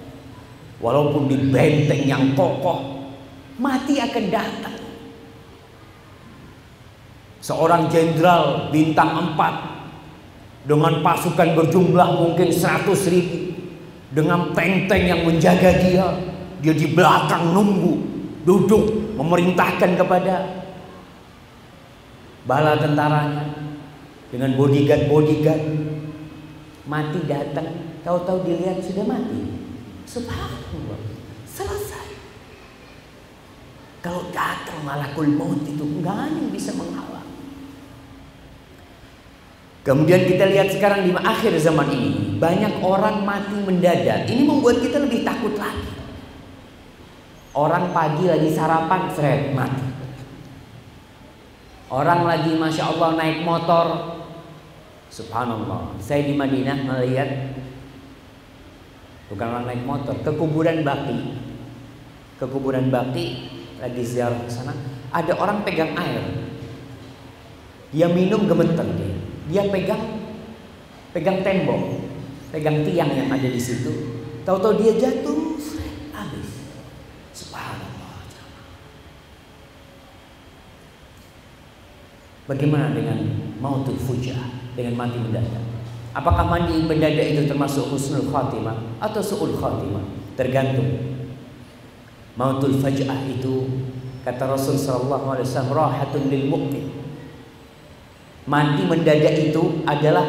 walaupun 0.79 1.27
di 1.27 1.37
benteng 1.51 2.07
yang 2.07 2.33
kokoh, 2.38 3.11
mati 3.59 3.99
akan 4.01 4.27
datang. 4.31 4.79
Seorang 7.42 7.87
jenderal 7.92 8.72
bintang 8.75 9.37
4 9.37 10.66
dengan 10.66 10.99
pasukan 11.05 11.55
berjumlah 11.55 12.09
mungkin 12.16 12.49
100 12.51 13.07
ribu 13.12 13.55
dengan 14.11 14.51
tank-tank 14.51 15.03
yang 15.07 15.22
menjaga 15.22 15.70
dia 15.79 16.11
dia 16.66 16.74
di 16.74 16.90
belakang 16.90 17.55
nunggu 17.55 17.94
duduk 18.42 19.14
memerintahkan 19.14 19.94
kepada 19.94 20.35
bala 22.42 22.74
tentaranya 22.74 23.55
dengan 24.35 24.59
bodyguard 24.59 25.07
bodyguard 25.07 25.62
mati 26.90 27.22
datang. 27.31 27.70
Tahu-tahu 28.02 28.42
dilihat 28.42 28.83
sudah 28.83 29.07
mati. 29.07 29.62
Subhanallah. 30.11 30.98
Selesai. 31.46 32.07
Kalau 34.02 34.31
datang 34.35 34.83
malakul 34.83 35.31
maut 35.31 35.62
itu 35.62 35.83
enggak 35.83 36.31
ada 36.31 36.35
yang 36.35 36.50
bisa 36.50 36.74
menghalang. 36.74 37.31
Kemudian 39.87 40.26
kita 40.26 40.50
lihat 40.50 40.74
sekarang 40.74 41.07
di 41.07 41.14
akhir 41.14 41.55
zaman 41.62 41.87
ini 41.94 42.11
banyak 42.42 42.83
orang 42.83 43.22
mati 43.22 43.55
mendadak. 43.55 44.26
Ini 44.26 44.42
membuat 44.42 44.83
kita 44.83 44.98
lebih 45.02 45.22
takut 45.22 45.55
lagi. 45.55 46.06
Orang 47.57 47.97
pagi 47.97 48.29
lagi 48.29 48.53
sarapan, 48.53 49.09
seret 49.16 49.57
mati. 49.57 49.81
Orang 51.88 52.29
lagi 52.29 52.53
masya 52.53 52.92
Allah 52.92 53.16
naik 53.16 53.49
motor, 53.49 53.87
subhanallah. 55.09 55.97
Saya 55.97 56.29
di 56.29 56.37
Madinah 56.37 56.85
melihat 56.85 57.57
bukan 59.33 59.47
orang 59.49 59.64
naik 59.73 59.88
motor, 59.88 60.21
ke 60.21 60.31
kuburan 60.37 60.85
Baki, 60.85 61.19
ke 62.37 62.45
kuburan 62.45 62.92
Baki 62.92 63.27
lagi 63.81 64.03
ziarah 64.05 64.37
ke 64.45 64.53
sana. 64.53 64.77
Ada 65.09 65.40
orang 65.40 65.64
pegang 65.64 65.97
air, 65.97 66.53
dia 67.88 68.12
minum 68.12 68.45
gemeter 68.45 68.85
dia 69.01 69.16
dia 69.47 69.62
pegang 69.73 70.03
pegang 71.16 71.40
tembok, 71.40 72.05
pegang 72.53 72.85
tiang 72.85 73.09
yang 73.16 73.33
ada 73.33 73.49
di 73.49 73.62
situ. 73.62 74.21
Tahu-tahu 74.45 74.77
dia 74.77 74.92
jatuh, 75.01 75.57
habis. 76.12 76.51
Subhanallah. 77.31 77.95
Bagaimana 82.47 82.95
dengan 82.95 83.19
mautul 83.59 83.99
fujah, 83.99 84.39
dengan 84.79 84.95
mati 84.95 85.19
mendadak? 85.19 85.63
Apakah 86.15 86.47
mati 86.47 86.79
mendadak 86.87 87.35
itu 87.35 87.45
termasuk 87.51 87.91
husnul 87.91 88.31
khatimah 88.31 89.03
atau 89.03 89.19
su'ul 89.21 89.59
khatimah? 89.59 90.07
Tergantung. 90.39 91.19
Mautul 92.39 92.79
fajah 92.79 93.27
itu 93.27 93.67
kata 94.23 94.47
Rasul 94.47 94.79
sallallahu 94.79 95.35
alaihi 95.35 95.49
wasallam 95.49 95.73
rahatun 95.73 96.23
lil 96.29 96.45
mu'min 96.47 96.87
Mati 98.47 98.87
mendadak 98.87 99.35
itu 99.51 99.83
adalah 99.83 100.23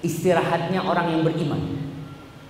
istirahatnya 0.00 0.80
orang 0.80 1.12
yang 1.12 1.22
beriman. 1.28 1.83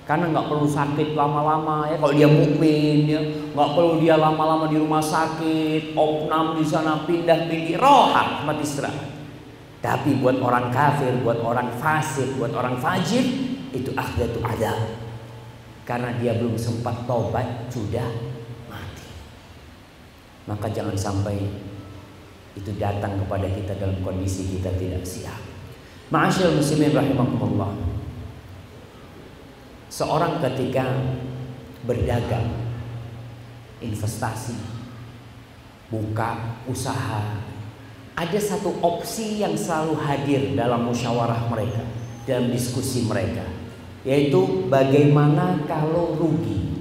Karena 0.05 0.29
nggak 0.29 0.53
perlu 0.53 0.69
sakit 0.69 1.17
lama-lama 1.17 1.89
ya. 1.89 1.97
Kalau 1.97 2.13
dia 2.13 2.29
mukmin 2.29 3.09
ya, 3.09 3.21
nggak 3.57 3.71
perlu 3.73 4.05
dia 4.05 4.21
lama-lama 4.21 4.69
di 4.69 4.77
rumah 4.77 5.01
sakit, 5.01 5.97
opnam 5.97 6.61
di 6.61 6.65
sana 6.65 7.09
pindah-pindah, 7.09 7.81
rohat 7.81 8.45
tempat 8.45 8.57
istirahat. 8.61 9.09
Tapi 9.81 10.21
buat 10.21 10.41
orang 10.41 10.69
kafir, 10.69 11.13
buat 11.25 11.41
orang 11.41 11.73
fasik, 11.81 12.37
buat 12.37 12.53
orang 12.53 12.77
fajir 12.81 13.25
itu 13.73 13.93
akhdatu 13.97 14.45
ada. 14.45 14.73
karena 15.85 16.17
dia 16.17 16.33
belum 16.41 16.57
sempat 16.57 17.05
tobat 17.05 17.69
sudah 17.69 18.09
mati. 18.73 19.09
Maka 20.49 20.73
jangan 20.73 20.97
sampai 20.97 21.37
itu 22.57 22.73
datang 22.81 23.21
kepada 23.21 23.45
kita 23.53 23.77
dalam 23.77 24.01
kondisi 24.01 24.49
kita 24.57 24.73
tidak 24.81 25.05
siap. 25.05 25.37
Ma'asyil 26.09 26.57
muslimin 26.57 26.93
rahimakumullah. 26.97 27.94
Seorang 29.95 30.43
ketika 30.43 30.91
berdagang, 31.87 32.51
investasi, 33.79 34.59
buka 35.87 36.59
usaha, 36.67 37.39
ada 38.19 38.41
satu 38.43 38.75
opsi 38.83 39.39
yang 39.39 39.55
selalu 39.55 39.95
hadir 40.03 40.59
dalam 40.59 40.91
musyawarah 40.91 41.47
mereka, 41.47 41.87
dalam 42.27 42.51
diskusi 42.51 43.07
mereka, 43.07 43.47
yaitu 44.03 44.67
bagaimana 44.67 45.63
kalau 45.71 46.19
rugi. 46.19 46.75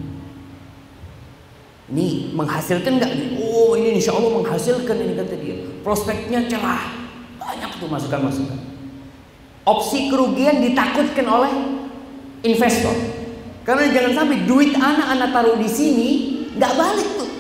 Ini 1.94 2.34
menghasilkan 2.34 2.98
nggak? 2.98 3.14
Oh 3.38 3.78
ini 3.78 4.02
insya 4.02 4.18
Allah 4.18 4.42
menghasilkan 4.42 4.98
ini 4.98 5.14
kata 5.14 5.38
dia. 5.38 5.62
Prospeknya 5.86 6.50
cerah, 6.50 6.90
banyak 7.38 7.78
tuh 7.78 7.94
masukan-masukan. 7.94 8.58
Opsi 9.70 10.10
kerugian 10.10 10.66
ditakutkan 10.66 11.30
oleh 11.30 11.83
investor. 12.44 12.96
Karena 13.64 13.88
jangan 13.96 14.12
sampai 14.24 14.44
duit 14.44 14.76
anak-anak 14.76 15.30
taruh 15.32 15.56
di 15.56 15.70
sini 15.72 16.10
nggak 16.60 16.74
balik 16.76 17.10
tuh. 17.16 17.32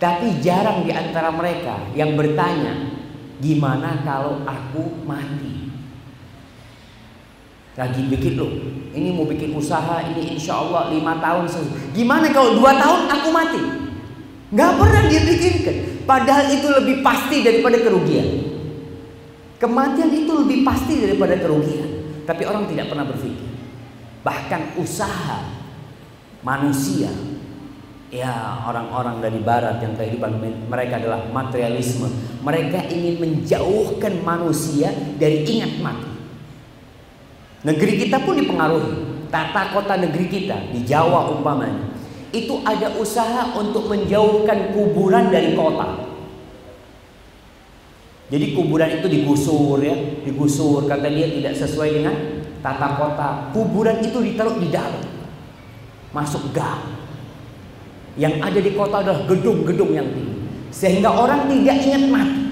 Tapi 0.00 0.40
jarang 0.44 0.84
di 0.84 0.92
antara 0.92 1.32
mereka 1.32 1.76
yang 1.96 2.16
bertanya, 2.16 2.92
gimana 3.40 4.00
kalau 4.04 4.44
aku 4.44 5.04
mati? 5.04 5.72
Lagi 7.76 8.04
bikin 8.12 8.36
loh, 8.36 8.52
ini 8.92 9.12
mau 9.12 9.24
bikin 9.24 9.56
usaha, 9.56 10.04
ini 10.04 10.36
insya 10.36 10.60
Allah 10.60 10.92
lima 10.92 11.16
tahun. 11.20 11.48
Gimana 11.96 12.28
kalau 12.32 12.60
dua 12.60 12.76
tahun 12.76 13.08
aku 13.08 13.28
mati? 13.32 13.62
Gak 14.52 14.72
pernah 14.76 15.02
dia 15.08 15.20
bikinkan. 15.24 15.76
Padahal 16.04 16.50
itu 16.50 16.66
lebih 16.68 16.96
pasti 17.06 17.40
daripada 17.40 17.78
kerugian. 17.80 18.28
Kematian 19.62 20.10
itu 20.10 20.32
lebih 20.32 20.66
pasti 20.66 21.00
daripada 21.00 21.38
kerugian. 21.38 21.99
Tapi 22.30 22.46
orang 22.46 22.70
tidak 22.70 22.86
pernah 22.86 23.02
berpikir. 23.02 23.50
Bahkan 24.22 24.78
usaha 24.78 25.50
manusia 26.46 27.10
ya 28.14 28.62
orang-orang 28.70 29.18
dari 29.18 29.42
barat 29.42 29.82
yang 29.82 29.98
kehidupan 29.98 30.38
mereka 30.70 31.02
adalah 31.02 31.26
materialisme. 31.26 32.06
Mereka 32.46 32.86
ingin 32.86 33.18
menjauhkan 33.18 34.22
manusia 34.22 34.94
dari 35.18 35.42
ingat 35.42 35.82
mati. 35.82 36.10
Negeri 37.66 38.06
kita 38.06 38.22
pun 38.22 38.38
dipengaruhi. 38.38 39.26
Tata 39.26 39.74
kota 39.74 39.98
negeri 39.98 40.26
kita 40.30 40.70
di 40.70 40.86
Jawa 40.86 41.34
umpamanya 41.34 41.90
itu 42.30 42.62
ada 42.62 42.94
usaha 42.98 43.58
untuk 43.58 43.90
menjauhkan 43.90 44.70
kuburan 44.70 45.34
dari 45.34 45.58
kota 45.58 46.09
jadi 48.30 48.54
kuburan 48.54 49.02
itu 49.02 49.06
digusur 49.10 49.82
ya. 49.82 49.94
Digusur. 50.22 50.86
Kata 50.86 51.10
dia 51.10 51.26
tidak 51.26 51.58
sesuai 51.58 51.88
dengan 51.98 52.14
tata 52.62 52.88
kota. 52.94 53.28
Kuburan 53.50 53.98
itu 54.06 54.22
ditaruh 54.22 54.54
di 54.62 54.70
dalam. 54.70 55.02
Masuk 56.14 56.54
gang 56.54 56.98
yang 58.18 58.42
ada 58.42 58.58
di 58.58 58.74
kota 58.74 59.02
adalah 59.02 59.26
gedung-gedung 59.26 59.94
yang 59.94 60.06
tinggi. 60.10 60.46
Sehingga 60.70 61.10
orang 61.10 61.50
tidak 61.50 61.76
ingat 61.82 62.04
mati. 62.10 62.42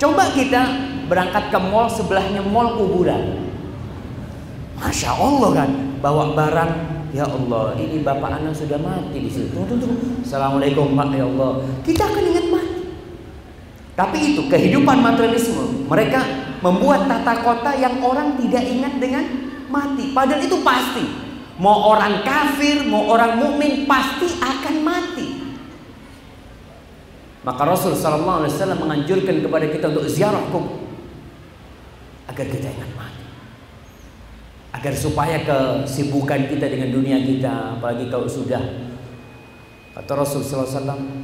Coba 0.00 0.28
kita 0.36 0.62
berangkat 1.08 1.48
ke 1.48 1.58
mall 1.60 1.88
sebelahnya 1.88 2.44
mall 2.44 2.76
kuburan. 2.76 3.48
Masya 4.76 5.16
Allah 5.16 5.50
kan? 5.64 5.70
Bawa 6.04 6.36
barang. 6.36 6.72
Ya 7.14 7.30
Allah 7.30 7.78
ini 7.78 8.02
bapak 8.02 8.42
anak 8.42 8.52
sudah 8.52 8.76
mati 8.76 9.22
di 9.22 9.30
situ. 9.30 9.54
Tunggu, 9.54 9.78
tunggu. 9.78 10.18
Assalamualaikum 10.26 10.92
pak. 10.98 11.14
Ya 11.14 11.24
Allah. 11.24 11.62
Kita 11.86 12.02
akan 12.10 12.24
ingat 12.34 12.46
mati 12.50 12.73
tapi 13.94 14.34
itu 14.34 14.46
kehidupan 14.50 14.98
materialisme 14.98 15.86
mereka 15.86 16.22
membuat 16.62 17.06
tata 17.06 17.42
kota 17.42 17.70
yang 17.78 18.02
orang 18.02 18.38
tidak 18.42 18.62
ingat 18.66 18.94
dengan 18.98 19.24
mati 19.70 20.10
padahal 20.10 20.42
itu 20.42 20.58
pasti 20.62 21.24
Mau 21.54 21.94
orang 21.94 22.26
kafir, 22.26 22.82
mau 22.90 23.06
orang 23.14 23.38
mukmin 23.38 23.86
pasti 23.86 24.26
akan 24.42 24.74
mati. 24.82 25.26
Maka 27.46 27.62
Rasul 27.62 27.94
Sallallahu 27.94 28.42
Alaihi 28.42 28.54
Wasallam 28.56 28.80
menganjurkan 28.82 29.36
kepada 29.38 29.66
kita 29.70 29.86
untuk 29.94 30.08
ziarah 30.10 30.42
kubur 30.50 30.82
agar 32.26 32.46
kita 32.50 32.66
ingat 32.74 32.90
mati. 32.98 33.24
Agar 34.74 34.94
supaya 34.98 35.38
kesibukan 35.46 36.50
kita 36.50 36.66
dengan 36.66 36.90
dunia 36.90 37.22
kita, 37.22 37.78
apalagi 37.78 38.10
kalau 38.10 38.26
sudah 38.26 38.90
kata 39.94 40.10
Rasul 40.10 40.42
Wasallam, 40.42 41.23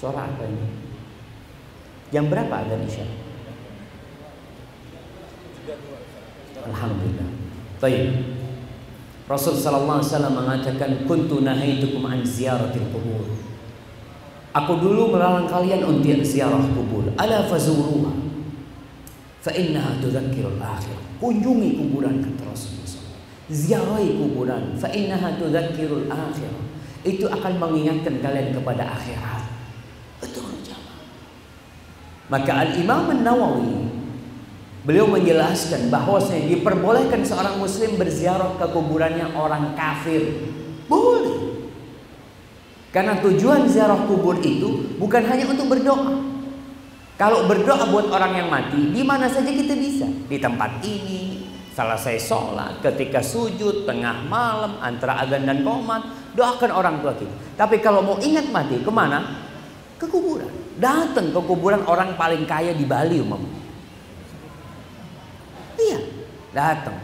suara 0.00 0.32
apa 0.32 0.48
ini? 0.48 0.64
Yang 2.08 2.26
berapa 2.32 2.54
ada 2.64 2.80
Isya? 2.80 3.04
Alhamdulillah. 6.64 7.28
Baik. 7.84 8.04
Rasul 9.28 9.54
sallallahu 9.54 10.00
alaihi 10.00 10.10
wasallam 10.10 10.34
mengatakan 10.34 10.90
kuntu 11.04 11.44
nahaitukum 11.44 12.02
an 12.08 12.24
ziyaratil 12.24 12.88
qubur. 12.90 13.28
Aku 14.50 14.82
dulu 14.82 15.14
melarang 15.14 15.46
kalian 15.46 15.86
untuk 15.86 16.26
ziarah 16.26 16.64
kubur. 16.74 17.06
Ala 17.14 17.46
fazuruha. 17.46 18.10
Fa 19.38 19.54
innaha 19.54 19.94
tudzakkirul 20.02 20.58
akhir. 20.58 20.98
Kunjungi 21.22 21.78
kuburan 21.78 22.18
kata 22.18 22.50
Rasulullah. 22.50 23.14
Ziarahi 23.46 24.18
kuburan. 24.18 24.74
Fa 24.74 24.90
innaha 24.90 25.38
tudzakkirul 25.38 26.10
akhir. 26.10 26.50
Itu 27.06 27.30
akan 27.30 27.62
mengingatkan 27.62 28.18
kalian 28.18 28.50
kepada 28.50 28.90
akhirat. 28.90 29.39
Maka 32.30 32.52
Al-Imam 32.62 33.10
An-Nawawi 33.10 33.90
Beliau 34.80 35.04
menjelaskan 35.04 35.92
bahwasanya 35.92 36.56
diperbolehkan 36.56 37.20
seorang 37.20 37.60
muslim 37.60 38.00
berziarah 38.00 38.56
ke 38.56 38.64
kuburannya 38.72 39.28
orang 39.36 39.76
kafir. 39.76 40.48
Boleh. 40.88 41.36
Karena 42.88 43.20
tujuan 43.20 43.68
ziarah 43.68 44.08
kubur 44.08 44.40
itu 44.40 44.96
bukan 44.96 45.22
hanya 45.28 45.52
untuk 45.52 45.68
berdoa. 45.68 46.16
Kalau 47.20 47.44
berdoa 47.44 47.92
buat 47.92 48.08
orang 48.08 48.32
yang 48.32 48.48
mati, 48.48 48.88
di 48.88 49.04
mana 49.04 49.28
saja 49.28 49.52
kita 49.52 49.76
bisa. 49.76 50.08
Di 50.08 50.40
tempat 50.40 50.80
ini, 50.80 51.44
selesai 51.76 52.16
sholat, 52.16 52.80
ketika 52.80 53.20
sujud, 53.20 53.84
tengah 53.84 54.24
malam, 54.24 54.80
antara 54.80 55.20
agan 55.20 55.44
dan 55.44 55.60
komat, 55.60 56.32
doakan 56.32 56.72
orang 56.72 57.04
tua 57.04 57.12
kita. 57.12 57.36
Tapi 57.60 57.84
kalau 57.84 58.00
mau 58.00 58.16
ingat 58.16 58.48
mati, 58.48 58.80
ke 58.80 58.88
mana? 58.88 59.49
Ke 60.00 60.08
kuburan. 60.08 60.48
Datang 60.80 61.28
ke 61.28 61.40
kuburan 61.44 61.84
orang 61.84 62.16
paling 62.16 62.48
kaya 62.48 62.72
di 62.72 62.88
Bali 62.88 63.20
umum. 63.20 63.44
Iya, 65.76 66.00
datang. 66.56 66.96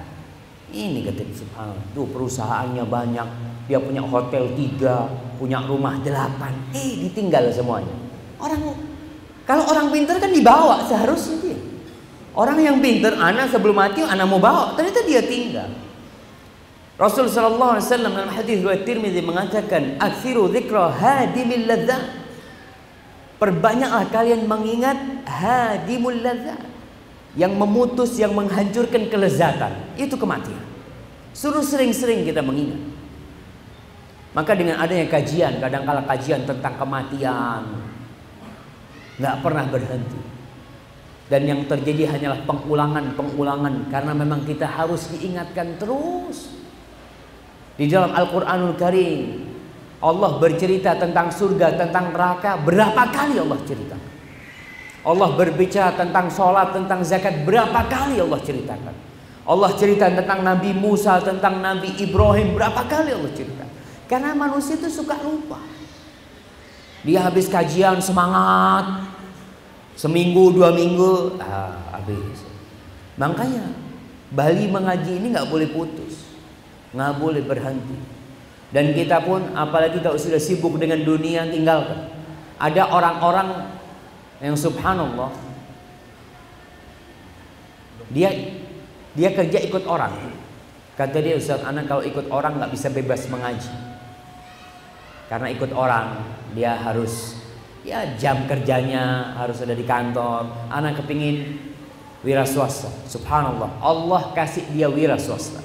Ini 0.72 1.04
kata 1.04 1.22
subhanallah, 1.30 1.86
tuh 1.94 2.08
perusahaannya 2.10 2.84
banyak, 2.88 3.28
dia 3.70 3.78
punya 3.78 4.02
hotel 4.02 4.50
tiga, 4.58 5.06
punya 5.38 5.62
rumah 5.62 6.00
delapan, 6.02 6.52
eh 6.74 7.06
ditinggal 7.06 7.52
semuanya. 7.54 7.94
Orang 8.42 8.74
kalau 9.46 9.62
orang 9.70 9.94
pintar 9.94 10.18
kan 10.18 10.34
dibawa 10.34 10.82
seharusnya 10.90 11.36
dia. 11.38 11.58
Orang 12.34 12.58
yang 12.60 12.82
pintar, 12.82 13.14
anak 13.16 13.48
sebelum 13.48 13.78
mati, 13.78 14.02
anak 14.02 14.26
mau 14.26 14.42
bawa, 14.42 14.74
ternyata 14.76 15.06
dia 15.06 15.22
tinggal. 15.24 15.70
Rasul 16.98 17.30
sallallahu 17.30 17.78
alaihi 17.78 17.86
wasallam 17.86 18.12
dalam 18.12 18.32
hadis 18.32 18.60
riwayat 18.60 18.82
Tirmizi 18.84 19.22
mengatakan, 19.22 19.96
"Aksiru 20.02 20.50
dzikra 20.50 20.90
hadimil 20.92 21.64
ladzat." 21.64 22.25
Perbanyaklah 23.36 24.08
kalian 24.08 24.48
mengingat 24.48 24.96
hadimul 25.28 26.24
ladzat 26.24 26.56
yang 27.36 27.52
memutus, 27.52 28.16
yang 28.16 28.32
menghancurkan 28.32 29.12
kelezatan, 29.12 29.76
itu 30.00 30.16
kematian. 30.16 30.64
Suruh 31.36 31.60
sering-sering 31.60 32.24
kita 32.24 32.40
mengingat. 32.40 32.80
Maka 34.32 34.56
dengan 34.56 34.80
adanya 34.80 35.04
kajian, 35.12 35.60
kadang-kala 35.60 36.04
kajian 36.08 36.48
tentang 36.48 36.80
kematian, 36.80 37.60
nggak 39.20 39.36
pernah 39.44 39.64
berhenti. 39.68 40.20
Dan 41.28 41.42
yang 41.44 41.60
terjadi 41.68 42.16
hanyalah 42.16 42.40
pengulangan-pengulangan 42.48 43.90
karena 43.92 44.12
memang 44.16 44.48
kita 44.48 44.64
harus 44.64 45.12
diingatkan 45.12 45.76
terus. 45.76 46.56
Di 47.76 47.84
dalam 47.92 48.16
Al-Qur'anul 48.16 48.80
Karim 48.80 49.55
Allah 49.96 50.36
bercerita 50.36 50.92
tentang 50.96 51.32
surga, 51.32 51.72
tentang 51.80 52.12
neraka 52.12 52.60
berapa 52.60 53.02
kali 53.08 53.40
Allah 53.40 53.60
cerita. 53.64 53.96
Allah 55.06 55.28
berbicara 55.38 55.94
tentang 55.94 56.26
sholat, 56.28 56.74
tentang 56.74 57.00
zakat 57.06 57.46
berapa 57.46 57.86
kali 57.86 58.18
Allah 58.18 58.42
ceritakan. 58.42 58.94
Allah 59.46 59.70
cerita 59.78 60.10
tentang 60.10 60.42
Nabi 60.42 60.74
Musa, 60.74 61.22
tentang 61.22 61.62
Nabi 61.62 61.94
Ibrahim 62.02 62.58
berapa 62.58 62.82
kali 62.84 63.14
Allah 63.14 63.32
cerita. 63.32 63.64
Karena 64.10 64.34
manusia 64.34 64.74
itu 64.74 64.90
suka 64.90 65.14
lupa. 65.22 65.62
Dia 67.06 67.22
habis 67.22 67.46
kajian 67.46 68.02
semangat, 68.02 69.06
seminggu 69.94 70.50
dua 70.50 70.74
minggu, 70.74 71.38
ah, 71.38 71.78
habis. 71.94 72.42
Makanya 73.14 73.70
Bali 74.34 74.66
mengaji 74.66 75.22
ini 75.22 75.30
nggak 75.30 75.46
boleh 75.46 75.70
putus, 75.70 76.26
nggak 76.90 77.14
boleh 77.22 77.46
berhenti. 77.46 78.15
Dan 78.74 78.92
kita 78.92 79.22
pun 79.22 79.54
apalagi 79.54 80.02
kalau 80.02 80.18
sudah 80.18 80.42
sibuk 80.42 80.74
dengan 80.80 81.02
dunia 81.06 81.46
tinggalkan. 81.46 82.10
Ada 82.56 82.88
orang-orang 82.88 83.68
yang 84.40 84.56
subhanallah 84.56 85.32
dia 88.10 88.30
dia 89.16 89.30
kerja 89.32 89.58
ikut 89.64 89.84
orang. 89.88 90.12
Kata 90.96 91.20
dia 91.20 91.36
Ustaz, 91.36 91.60
anak 91.60 91.88
kalau 91.88 92.04
ikut 92.04 92.32
orang 92.32 92.56
nggak 92.56 92.72
bisa 92.72 92.88
bebas 92.88 93.28
mengaji. 93.28 93.68
Karena 95.28 95.50
ikut 95.52 95.74
orang, 95.74 96.24
dia 96.56 96.72
harus 96.78 97.36
ya 97.84 98.16
jam 98.16 98.48
kerjanya 98.48 99.36
harus 99.36 99.60
ada 99.60 99.76
di 99.76 99.84
kantor. 99.84 100.48
Anak 100.72 101.02
kepingin 101.02 101.60
wira 102.24 102.48
swasta. 102.48 102.88
Subhanallah, 103.08 103.76
Allah 103.82 104.32
kasih 104.32 104.64
dia 104.72 104.88
wira 104.88 105.20
swasta. 105.20 105.60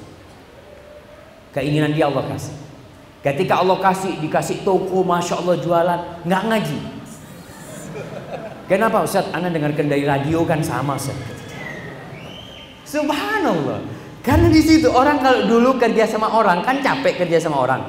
Keinginan 1.55 1.95
dia 1.95 2.11
Allah 2.11 2.27
kasih. 2.27 2.55
Ketika 3.21 3.61
Allah 3.61 3.77
kasih 3.77 4.17
dikasih 4.17 4.65
toko, 4.65 5.05
masya 5.05 5.37
Allah 5.37 5.55
jualan, 5.61 5.99
nggak 6.25 6.43
ngaji. 6.49 6.79
Kenapa 8.65 9.05
Ustaz? 9.05 9.29
Anda 9.29 9.53
dengarkan 9.53 9.85
dari 9.85 10.09
radio 10.09 10.41
kan 10.41 10.65
sama 10.65 10.97
Ustaz. 10.97 11.13
Subhanallah. 12.81 13.77
Karena 14.25 14.49
di 14.49 14.61
situ 14.61 14.89
orang 14.89 15.21
kalau 15.21 15.45
dulu 15.45 15.77
kerja 15.77 16.09
sama 16.09 16.33
orang 16.33 16.65
kan 16.65 16.81
capek 16.81 17.25
kerja 17.25 17.37
sama 17.41 17.61
orang. 17.61 17.81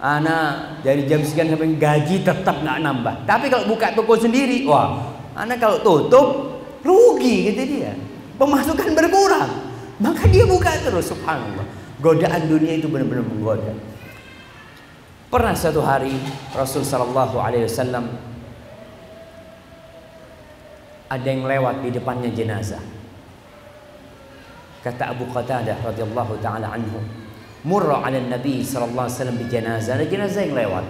Anak 0.00 0.84
dari 0.84 1.08
jam 1.08 1.24
sekian 1.24 1.48
sampai 1.52 1.76
gaji 1.76 2.24
tetap 2.24 2.60
nggak 2.60 2.78
nambah. 2.84 3.14
Tapi 3.24 3.48
kalau 3.52 3.68
buka 3.68 3.92
toko 3.92 4.16
sendiri, 4.16 4.64
wah, 4.64 5.12
anak 5.36 5.60
kalau 5.60 5.80
tutup 5.80 6.60
rugi 6.80 7.52
gitu 7.52 7.62
dia. 7.68 7.92
Pemasukan 8.40 8.96
berkurang. 8.96 9.50
Maka 10.00 10.24
dia 10.28 10.48
buka 10.48 10.72
terus 10.80 11.12
subhanallah. 11.12 11.64
Godaan 12.00 12.48
dunia 12.48 12.80
itu 12.80 12.88
benar-benar 12.88 13.24
menggoda. 13.24 13.93
Pernah 15.34 15.50
satu 15.50 15.82
hari 15.82 16.14
Rasul 16.54 16.86
Shallallahu 16.86 17.42
Alaihi 17.42 17.66
Wasallam 17.66 18.06
ada 21.10 21.26
yang 21.26 21.42
lewat 21.42 21.82
di 21.82 21.90
depannya 21.90 22.30
jenazah. 22.30 22.78
Kata 24.86 25.10
Abu 25.10 25.26
Qatadah 25.34 25.90
radhiyallahu 25.90 26.38
taala 26.38 26.70
anhu, 26.70 27.02
murra 27.66 28.06
'ala 28.06 28.14
Nabi 28.22 28.62
sallallahu 28.62 29.10
alaihi 29.10 29.18
wasallam 29.18 29.38
bi 29.42 29.46
janazah, 29.50 29.98
ada 29.98 30.06
jenazah 30.06 30.46
yang 30.46 30.54
lewat. 30.54 30.86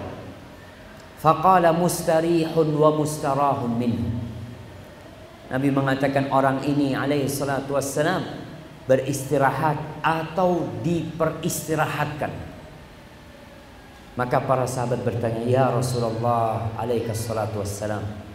Faqala 1.25 1.73
mustarihun 1.73 2.69
wa 2.69 2.93
mustarahun 3.01 3.73
minhu. 3.73 4.13
Nabi 5.49 5.73
mengatakan 5.73 6.29
orang 6.29 6.61
ini 6.69 6.93
alaihi 6.93 7.25
salatu 7.25 7.81
wassalam 7.81 8.21
beristirahat 8.85 10.05
atau 10.05 10.69
diperistirahatkan. 10.85 12.53
Maka 14.15 14.39
para 14.39 14.63
sahabat 14.63 15.03
bertanya, 15.03 15.43
"Ya 15.43 15.65
Rasulullah 15.67 16.71
alaihi 16.79 17.11
salatu 17.11 17.59
wassalam, 17.59 18.25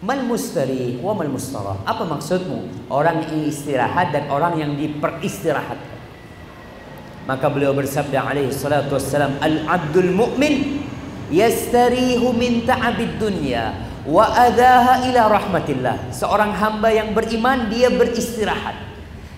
Mal 0.00 0.24
mustari 0.24 0.96
wa 1.04 1.12
mal 1.12 1.28
mustarah. 1.28 1.84
Apa 1.84 2.08
maksudmu? 2.08 2.88
Orang 2.88 3.20
yang 3.20 3.44
istirahat 3.44 4.16
dan 4.16 4.32
orang 4.32 4.56
yang 4.56 4.72
diperistirahatkan. 4.72 6.00
Maka 7.28 7.46
beliau 7.52 7.76
bersabda 7.76 8.32
alaihi 8.32 8.48
salatu 8.48 8.96
wassalam, 8.96 9.36
"Al-'abdul 9.44 10.08
mu'min 10.16 10.80
yastarihu 11.28 12.32
min 12.32 12.64
ta'abid 12.64 13.20
dunya 13.20 13.76
wa 14.08 14.24
adaha 14.24 15.04
ila 15.04 15.36
rahmatillah." 15.36 16.08
Seorang 16.16 16.56
hamba 16.56 16.88
yang 16.88 17.12
beriman 17.12 17.68
dia 17.68 17.92
beristirahat 17.92 18.80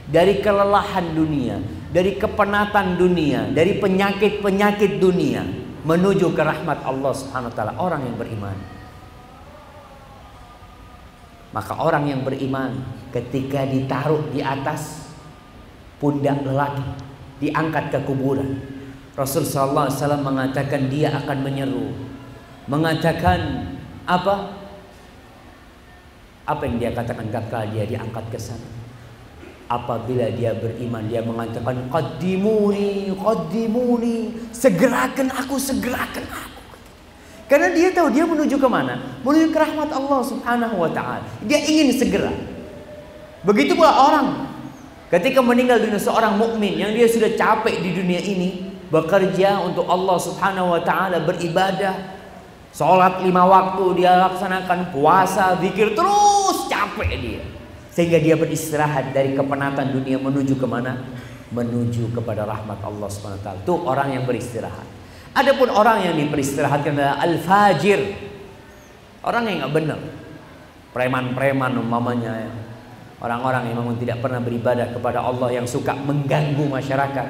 dari 0.07 0.39
kelelahan 0.47 1.11
dunia, 1.11 1.59
dari 1.91 2.15
kepenatan 2.15 3.03
dunia, 3.03 3.51
dari 3.51 3.83
penyakit-penyakit 3.83 5.03
dunia 5.03 5.43
menuju 5.83 6.31
ke 6.35 6.43
rahmat 6.43 6.83
Allah 6.87 7.13
Subhanahu 7.15 7.53
taala 7.55 7.75
orang 7.79 8.07
yang 8.07 8.17
beriman. 8.19 8.55
Maka 11.53 11.77
orang 11.77 12.09
yang 12.09 12.25
beriman 12.25 12.81
ketika 13.13 13.69
ditaruh 13.69 14.33
di 14.33 14.41
atas 14.41 15.13
pundak 16.01 16.41
lelaki, 16.43 16.87
diangkat 17.45 17.93
ke 17.93 17.99
kuburan. 18.09 18.57
Rasul 19.13 19.45
sallallahu 19.45 19.93
alaihi 19.93 19.99
wasallam 20.01 20.25
mengatakan 20.25 20.83
dia 20.89 21.13
akan 21.13 21.39
menyeru. 21.45 21.93
Mengatakan 22.65 23.69
apa? 24.09 24.65
Apa 26.49 26.63
yang 26.65 26.81
dia 26.81 26.91
katakan 26.97 27.29
ketika 27.29 27.69
dia 27.69 27.85
diangkat 27.85 28.25
ke 28.33 28.39
sana? 28.41 28.82
Apabila 29.73 30.29
dia 30.37 30.53
beriman 30.53 31.01
dia 31.09 31.25
mengatakan 31.25 31.89
qaddimuni 31.89 33.09
qaddimuni 33.17 34.53
segerakan 34.53 35.33
aku 35.33 35.57
segerakan 35.57 36.29
aku 36.29 36.53
karena 37.53 37.69
dia 37.73 37.93
tahu 37.93 38.09
dia 38.09 38.25
menuju 38.25 38.57
ke 38.57 38.69
mana? 38.69 38.97
Menuju 39.21 39.53
ke 39.53 39.59
rahmat 39.61 39.93
Allah 39.93 40.21
Subhanahu 40.25 40.77
wa 40.77 40.89
taala. 40.89 41.21
Dia 41.45 41.61
ingin 41.61 41.93
segera. 41.93 42.33
Begitu 43.45 43.77
pula 43.77 43.93
orang 43.93 44.49
ketika 45.13 45.45
meninggal 45.45 45.77
dunia 45.77 46.01
seorang 46.01 46.41
mukmin 46.41 46.81
yang 46.81 46.97
dia 46.97 47.05
sudah 47.05 47.33
capek 47.37 47.85
di 47.85 47.93
dunia 47.93 48.25
ini 48.25 48.73
bekerja 48.89 49.61
untuk 49.69 49.85
Allah 49.85 50.17
Subhanahu 50.17 50.73
wa 50.73 50.81
taala 50.81 51.21
beribadah 51.25 52.21
Sholat 52.73 53.21
lima 53.21 53.45
waktu 53.45 54.01
dia 54.01 54.17
laksanakan 54.17 54.97
puasa, 54.97 55.61
zikir 55.61 55.93
terus 55.93 56.73
capek 56.73 57.11
dia. 57.21 57.45
Sehingga 57.93 58.17
dia 58.17 58.41
beristirahat 58.41 59.13
dari 59.13 59.37
kepenatan 59.37 59.93
dunia 59.93 60.17
menuju 60.17 60.57
ke 60.57 60.65
mana? 60.65 60.97
Menuju 61.53 62.17
kepada 62.17 62.49
rahmat 62.49 62.81
Allah 62.81 63.09
taala. 63.13 63.61
Itu 63.61 63.77
orang 63.85 64.17
yang 64.17 64.25
beristirahat. 64.25 64.89
Adapun 65.37 65.69
orang 65.69 66.09
yang 66.09 66.17
diperistirahatkan 66.17 66.93
adalah 66.97 67.21
al-fajir. 67.21 68.01
Orang 69.21 69.45
yang 69.49 69.65
nggak 69.65 69.75
benar. 69.77 70.01
Preman-preman 70.97 71.73
umpamanya 71.81 72.33
ya. 72.49 72.53
Orang-orang 73.23 73.71
yang 73.71 73.77
memang 73.85 73.97
tidak 74.03 74.19
pernah 74.19 74.43
beribadah 74.43 74.91
kepada 74.91 75.23
Allah 75.23 75.49
yang 75.53 75.69
suka 75.69 75.95
mengganggu 75.95 76.67
masyarakat. 76.67 77.29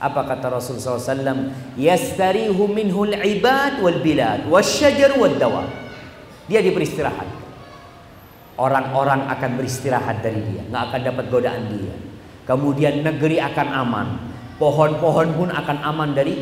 Apa 0.00 0.20
kata 0.24 0.48
Rasul 0.48 0.80
SAW? 0.80 1.52
Yastarihu 1.76 2.64
minhul 2.70 3.12
ibad 3.12 3.84
wal 3.84 4.00
bilad 4.00 4.48
wasyajar 4.48 5.12
wal 5.18 5.36
dawa. 5.36 5.68
Dia 6.48 6.64
diperistirahat. 6.64 7.35
Orang-orang 8.56 9.28
akan 9.28 9.60
beristirahat 9.60 10.24
dari 10.24 10.40
dia, 10.40 10.64
nggak 10.72 10.82
akan 10.88 11.00
dapat 11.04 11.24
godaan 11.28 11.68
dia. 11.68 11.92
Kemudian 12.48 13.04
negeri 13.04 13.36
akan 13.36 13.68
aman, 13.68 14.08
pohon-pohon 14.56 15.28
pun 15.36 15.48
akan 15.52 15.78
aman 15.84 16.16
dari 16.16 16.40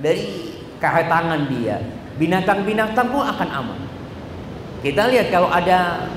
dari 0.00 0.24
tangan 0.80 1.52
dia. 1.52 1.84
Binatang-binatang 2.16 3.12
pun 3.12 3.28
akan 3.28 3.48
aman. 3.52 3.80
Kita 4.80 5.12
lihat 5.12 5.28
kalau 5.28 5.52
ada 5.52 6.08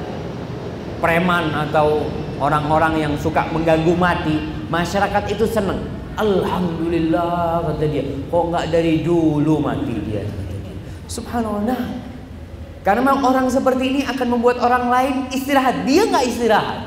preman 1.03 1.51
atau 1.53 2.07
orang-orang 2.39 3.03
yang 3.03 3.13
suka 3.19 3.51
mengganggu 3.51 3.93
mati, 3.99 4.35
masyarakat 4.71 5.23
itu 5.27 5.43
senang. 5.43 5.91
Alhamdulillah 6.15 7.67
kata 7.67 7.85
dia. 7.91 8.07
Kok 8.31 8.43
nggak 8.47 8.65
dari 8.71 9.03
dulu 9.03 9.59
mati 9.59 9.95
dia? 10.07 10.23
Subhanallah. 11.11 12.14
Karena 12.85 13.17
orang 13.17 13.49
seperti 13.49 13.83
ini 13.89 14.01
akan 14.05 14.37
membuat 14.37 14.61
orang 14.61 14.93
lain 14.93 15.15
istirahat. 15.33 15.89
Dia 15.89 16.05
nggak 16.05 16.25
istirahat. 16.29 16.79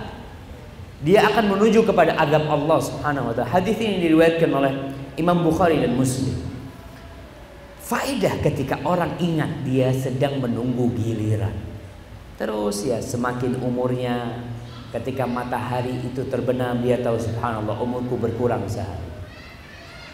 Dia 1.02 1.26
akan 1.26 1.58
menuju 1.58 1.82
kepada 1.82 2.14
agam 2.14 2.46
Allah 2.46 2.78
Subhanahu 2.78 3.30
wa 3.30 3.34
taala. 3.34 3.50
Hadis 3.50 3.74
ini 3.82 4.06
diriwayatkan 4.06 4.50
oleh 4.50 4.94
Imam 5.18 5.42
Bukhari 5.42 5.82
dan 5.82 5.98
Muslim. 5.98 6.38
Faedah 7.82 8.38
ketika 8.46 8.78
orang 8.86 9.18
ingat 9.18 9.66
dia 9.66 9.90
sedang 9.90 10.38
menunggu 10.38 10.86
giliran. 10.94 11.54
Terus 12.38 12.86
ya 12.86 13.02
semakin 13.02 13.58
umurnya 13.58 14.38
ketika 14.94 15.26
matahari 15.26 15.98
itu 15.98 16.22
terbenam 16.30 16.78
dia 16.78 17.02
tahu 17.02 17.18
subhanallah 17.18 17.74
umurku 17.82 18.14
berkurang 18.14 18.62
sehari. 18.70 19.02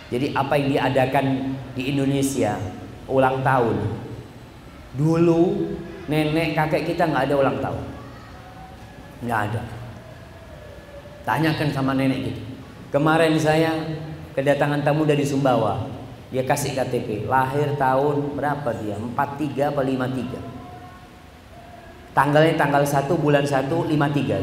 Jadi 0.08 0.32
apa 0.32 0.56
yang 0.56 0.68
diadakan 0.72 1.26
di 1.76 1.92
Indonesia 1.92 2.56
ulang 3.04 3.44
tahun. 3.44 4.03
Dulu 4.94 5.74
nenek 6.06 6.54
kakek 6.54 6.94
kita 6.94 7.10
nggak 7.10 7.30
ada 7.30 7.34
ulang 7.34 7.58
tahun. 7.58 7.84
Nggak 9.26 9.40
ada. 9.50 9.62
Tanyakan 11.24 11.68
sama 11.74 11.92
nenek 11.98 12.30
gitu. 12.30 12.42
Kemarin 12.94 13.34
saya 13.40 13.74
kedatangan 14.38 14.86
tamu 14.86 15.02
dari 15.02 15.26
Sumbawa 15.26 15.94
dia 16.34 16.42
kasih 16.42 16.74
KTP, 16.74 17.30
lahir 17.30 17.78
tahun 17.78 18.34
berapa 18.34 18.66
dia? 18.82 18.98
43 18.98 19.70
apa 19.70 19.86
53? 19.86 20.34
Tanggalnya 22.10 22.58
tanggal 22.58 22.82
1 22.82 23.06
bulan 23.14 23.46
1 23.46 23.70
53. 23.70 24.42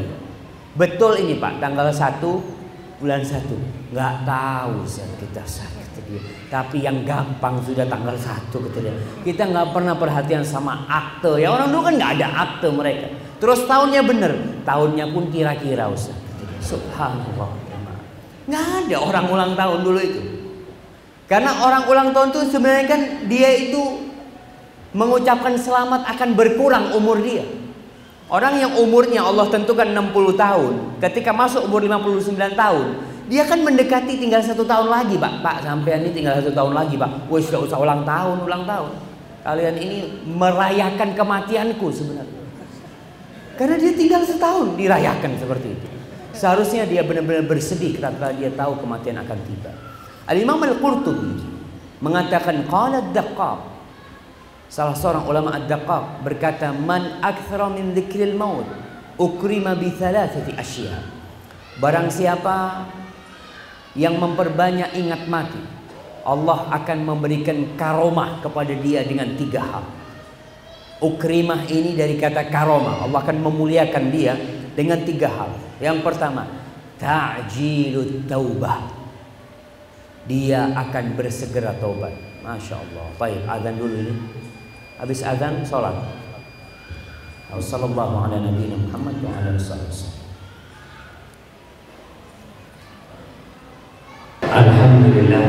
Betul 0.72 1.20
ini 1.20 1.36
Pak, 1.36 1.60
tanggal 1.60 1.92
1 1.92 2.40
bulan 2.96 3.20
1. 3.20 3.92
Enggak 3.92 4.24
tahu 4.24 4.88
saya 4.88 5.12
kita 5.20 5.44
saya. 5.44 5.81
Tapi 6.48 6.84
yang 6.84 7.04
gampang 7.04 7.60
sudah 7.64 7.88
tanggal 7.88 8.16
1 8.16 8.52
kata 8.52 8.78
dia. 8.80 8.94
Kita 9.24 9.48
nggak 9.48 9.72
pernah 9.72 9.96
perhatian 9.96 10.44
sama 10.44 10.84
akte. 10.88 11.40
Ya 11.40 11.52
orang 11.52 11.72
dulu 11.72 11.88
kan 11.88 11.94
nggak 11.96 12.12
ada 12.20 12.28
akte 12.48 12.68
mereka. 12.72 13.08
Terus 13.40 13.64
tahunnya 13.66 14.02
bener, 14.06 14.32
tahunnya 14.62 15.10
pun 15.10 15.28
kira-kira 15.32 15.88
Ustaz. 15.88 16.14
Subhanallah. 16.62 17.50
Nggak 18.46 18.64
ada 18.86 18.96
orang 19.00 19.26
ulang 19.30 19.52
tahun 19.56 19.78
dulu 19.82 20.00
itu. 20.00 20.20
Karena 21.26 21.64
orang 21.64 21.88
ulang 21.88 22.08
tahun 22.12 22.28
itu 22.34 22.40
sebenarnya 22.52 22.86
kan 22.86 23.00
dia 23.30 23.50
itu 23.56 24.12
mengucapkan 24.92 25.56
selamat 25.56 26.04
akan 26.04 26.28
berkurang 26.36 26.92
umur 26.92 27.16
dia. 27.24 27.44
Orang 28.32 28.56
yang 28.56 28.76
umurnya 28.80 29.24
Allah 29.24 29.48
tentukan 29.52 29.84
60 29.84 30.40
tahun, 30.40 30.74
ketika 31.04 31.36
masuk 31.36 31.68
umur 31.68 31.84
59 31.84 32.32
tahun, 32.56 32.86
dia 33.32 33.48
kan 33.48 33.64
mendekati 33.64 34.20
tinggal 34.20 34.44
satu 34.44 34.60
tahun 34.68 34.92
lagi, 34.92 35.16
Pak. 35.16 35.40
Pak, 35.40 35.56
sampai 35.64 36.04
ini 36.04 36.12
tinggal 36.12 36.36
satu 36.36 36.52
tahun 36.52 36.76
lagi, 36.76 37.00
Pak. 37.00 37.32
Woi, 37.32 37.40
sudah 37.40 37.64
usah 37.64 37.80
ulang 37.80 38.04
tahun, 38.04 38.44
ulang 38.44 38.68
tahun. 38.68 38.92
Kalian 39.40 39.76
ini 39.80 39.96
merayakan 40.28 41.16
kematianku 41.16 41.88
sebenarnya. 41.88 42.44
Karena 43.56 43.80
dia 43.80 43.92
tinggal 43.96 44.20
setahun 44.28 44.76
dirayakan 44.76 45.32
seperti 45.40 45.68
itu. 45.72 45.88
Seharusnya 46.36 46.84
dia 46.84 47.00
benar-benar 47.08 47.48
bersedih 47.48 47.96
ketika 47.96 48.36
dia 48.36 48.52
tahu 48.52 48.84
kematian 48.84 49.16
akan 49.24 49.38
tiba. 49.48 49.72
Al-Imam 50.28 50.60
Al-Qurtubi 50.60 51.40
mengatakan 52.04 52.68
qala 52.68 53.00
ad-Daqqaq 53.00 53.72
Salah 54.72 54.96
seorang 54.96 55.28
ulama 55.28 55.52
ad-Daqqaq 55.52 56.24
berkata 56.24 56.72
man 56.72 57.20
aktsara 57.20 57.68
min 57.68 57.92
dzikril 57.92 58.32
maut 58.32 58.64
ukrima 59.20 59.76
bi 59.76 59.92
thalathati 59.92 60.56
asya. 60.56 60.96
Barang 61.76 62.08
siapa 62.08 62.88
yang 63.92 64.16
memperbanyak 64.16 64.96
ingat 64.96 65.28
mati, 65.28 65.60
Allah 66.22 66.70
akan 66.70 66.98
memberikan 67.02 67.76
karomah 67.76 68.40
kepada 68.40 68.72
dia 68.78 69.02
dengan 69.04 69.34
tiga 69.34 69.60
hal. 69.60 69.84
Ukrimah 71.02 71.66
ini 71.66 71.98
dari 71.98 72.14
kata 72.14 72.46
karomah. 72.46 73.02
Allah 73.02 73.18
akan 73.26 73.38
memuliakan 73.42 74.04
dia 74.14 74.38
dengan 74.78 75.02
tiga 75.02 75.28
hal. 75.28 75.50
Yang 75.82 75.98
pertama, 76.06 76.46
ta'jilut 77.02 78.30
taubah. 78.30 78.86
Dia 80.30 80.70
akan 80.70 81.18
bersegera 81.18 81.74
taubat. 81.82 82.14
Masya 82.46 82.78
Allah. 82.78 83.06
Baik, 83.18 83.42
azan 83.50 83.74
dulu 83.74 83.96
ini. 83.98 84.14
Habis 85.02 85.26
azan 85.26 85.66
sholat. 85.66 85.98
Wassallallahu 87.50 88.30
ala 88.30 88.38
nabiyina 88.38 88.78
Muhammad 88.78 89.18
wa 89.20 89.34
ala 89.34 89.52
alihi 89.58 90.22
Alhamdulillah. 95.12 95.44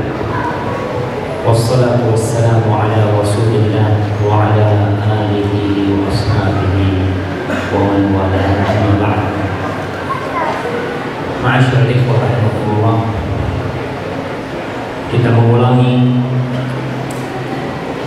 Wassalamu 1.48 2.68
ala 2.68 3.16
rasulillah 3.16 3.96
Wa 4.20 4.52
ala 4.52 4.92
alihi 5.00 5.88
wa 5.88 6.12
ashabihi 6.12 7.08
Wa 7.72 7.80
man 7.80 8.12
ba'd. 8.12 9.24
Ikhwah 11.96 12.20
rahmatullah 12.28 12.98
Kita 15.16 15.32
mengulangi 15.32 16.28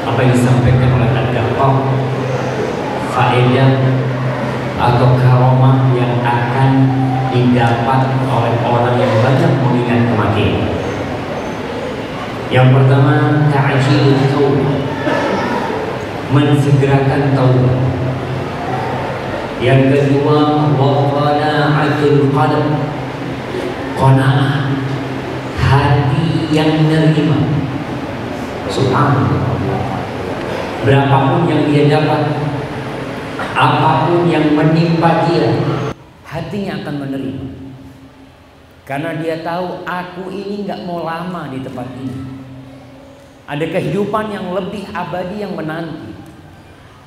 apa 0.05 0.19
yang 0.21 0.37
disampaikan 0.37 0.93
oleh 1.01 1.09
Ad-Daqaq 1.09 1.77
faedah 3.17 3.73
atau 4.77 5.09
karomah 5.17 5.89
yang 5.97 6.21
akan 6.21 6.71
didapat 7.33 8.01
oleh 8.29 8.55
orang 8.61 8.97
yang 9.01 9.13
banyak 9.25 9.53
mengingat 9.65 10.01
kematian. 10.13 10.76
Yang 12.47 12.69
pertama 12.79 13.15
ta'jil 13.51 14.15
taubah. 14.31 14.75
Mensegerakan 16.27 17.23
taubat. 17.35 17.79
Yang 19.63 19.83
kedua 19.91 20.71
wa 20.75 20.91
qana'atul 21.11 22.31
qalb. 22.31 22.67
Qana'ah 23.97 24.71
hati 25.57 26.53
yang 26.55 26.87
menerima. 26.87 27.39
Subhanallah 28.71 29.47
berapapun 30.87 31.51
yang 31.51 31.67
dia 31.67 31.91
dapat, 31.91 32.31
apa 33.59 34.07
pun 34.07 34.31
yang 34.31 34.55
menimpa 34.55 35.27
dia, 35.27 35.51
hatinya 36.23 36.79
akan 36.79 36.95
menerima. 37.03 37.47
Karena 38.87 39.19
dia 39.19 39.43
tahu 39.43 39.83
aku 39.83 40.31
ini 40.31 40.63
nggak 40.63 40.87
mau 40.87 41.03
lama 41.03 41.51
di 41.51 41.59
tempat 41.59 41.91
ini. 41.99 42.36
Ada 43.47 43.67
kehidupan 43.71 44.35
yang 44.35 44.51
lebih 44.51 44.91
abadi 44.91 45.47
yang 45.47 45.55
menanti. 45.55 46.19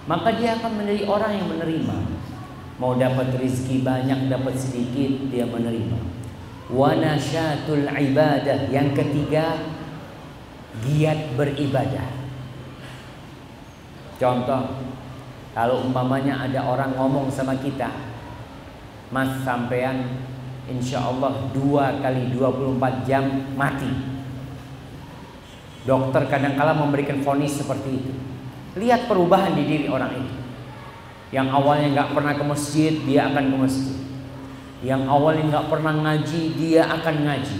Maka 0.07 0.39
dia 0.39 0.55
akan 0.55 0.71
menjadi 0.79 1.03
orang 1.05 1.35
yang 1.35 1.47
menerima. 1.51 1.97
Mau 2.79 2.95
dapat 2.95 3.35
rizki 3.35 3.83
banyak, 3.83 4.31
dapat 4.31 4.55
sedikit, 4.55 5.27
dia 5.27 5.43
menerima. 5.43 5.99
Wanasyatul 6.71 7.91
ibadah. 7.91 8.71
Yang 8.71 8.89
ketiga, 9.03 9.59
giat 10.87 11.35
beribadah. 11.35 12.07
Contoh, 14.15 14.79
kalau 15.51 15.83
umpamanya 15.83 16.47
ada 16.47 16.63
orang 16.63 16.95
ngomong 16.95 17.27
sama 17.27 17.59
kita, 17.59 17.91
Mas 19.09 19.41
sampean 19.41 20.23
insya 20.69 21.01
Allah 21.01 21.49
dua 21.49 21.97
kali 21.99 22.31
24 22.31 23.03
jam 23.09 23.25
mati. 23.57 24.18
Dokter 25.87 26.27
kadangkala 26.27 26.75
memberikan 26.75 27.23
vonis 27.23 27.59
seperti 27.59 27.89
itu. 28.03 28.13
Lihat 28.79 29.07
perubahan 29.07 29.55
di 29.55 29.63
diri 29.67 29.87
orang 29.87 30.11
itu. 30.15 30.35
Yang 31.29 31.47
awalnya 31.53 31.87
nggak 31.93 32.09
pernah 32.17 32.33
ke 32.35 32.43
masjid, 32.43 32.93
dia 33.05 33.29
akan 33.29 33.43
ke 33.53 33.57
masjid. 33.57 33.97
Yang 34.79 35.01
awalnya 35.07 35.43
nggak 35.51 35.67
pernah 35.69 35.93
ngaji, 35.93 36.41
dia 36.57 36.83
akan 36.87 37.15
ngaji. 37.27 37.59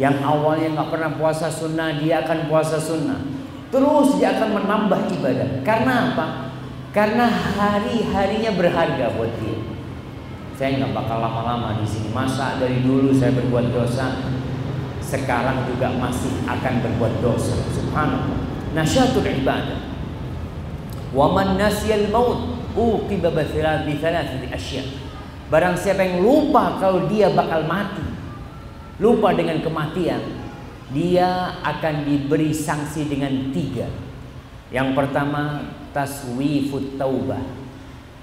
Yang 0.00 0.16
awalnya 0.24 0.68
nggak 0.80 0.90
pernah 0.90 1.10
puasa 1.14 1.46
sunnah, 1.52 2.00
dia 2.00 2.24
akan 2.24 2.48
puasa 2.48 2.80
sunnah 2.80 3.42
Terus 3.72 4.20
dia 4.20 4.36
akan 4.36 4.60
menambah 4.60 5.00
ibadah. 5.16 5.64
Karena 5.64 6.12
apa? 6.12 6.26
Karena 6.92 7.24
hari-harinya 7.24 8.52
berharga 8.52 9.16
buat 9.16 9.32
dia. 9.40 9.56
Saya 10.60 10.76
nggak 10.76 10.92
bakal 10.92 11.24
lama-lama 11.24 11.80
di 11.80 11.88
sini. 11.88 12.12
Masa 12.12 12.60
dari 12.60 12.84
dulu 12.84 13.16
saya 13.16 13.32
berbuat 13.32 13.72
dosa, 13.72 14.28
sekarang 15.12 15.68
juga 15.68 15.92
masih 15.92 16.32
akan 16.48 16.74
berbuat 16.80 17.20
dosa. 17.20 17.52
Subhanallah. 17.76 18.40
Nasyatul 18.72 19.28
ibadah. 19.28 19.76
Wa 21.12 21.28
man 21.28 21.60
nasyal 21.60 22.08
maut 22.08 22.64
uqiba 22.72 23.28
bi 23.84 24.00
thalathati 24.00 24.48
asya. 24.48 24.84
Barang 25.52 25.76
siapa 25.76 26.00
yang 26.00 26.24
lupa 26.24 26.80
kalau 26.80 27.04
dia 27.12 27.28
bakal 27.28 27.68
mati, 27.68 28.00
lupa 28.96 29.36
dengan 29.36 29.60
kematian, 29.60 30.24
dia 30.96 31.60
akan 31.60 32.08
diberi 32.08 32.56
sanksi 32.56 33.04
dengan 33.04 33.52
tiga. 33.52 33.84
Yang 34.72 34.96
pertama 34.96 35.68
taswifut 35.92 36.96
taubah, 36.96 37.44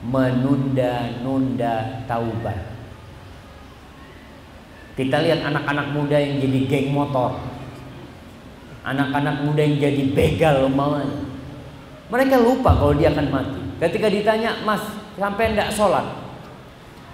menunda-nunda 0.02 2.02
taubat. 2.10 2.79
Kita 5.00 5.24
lihat 5.24 5.48
anak-anak 5.48 5.96
muda 5.96 6.20
yang 6.20 6.44
jadi 6.44 6.60
geng 6.68 6.92
motor, 6.92 7.40
anak-anak 8.84 9.48
muda 9.48 9.64
yang 9.64 9.80
jadi 9.80 10.12
begal 10.12 10.68
umpamanya. 10.68 11.24
Mereka 12.12 12.36
lupa 12.44 12.76
kalau 12.76 12.92
dia 13.00 13.16
akan 13.16 13.32
mati. 13.32 13.64
Ketika 13.80 14.12
ditanya, 14.12 14.60
Mas, 14.68 14.84
sampai 15.16 15.56
enggak 15.56 15.72
sholat? 15.72 16.04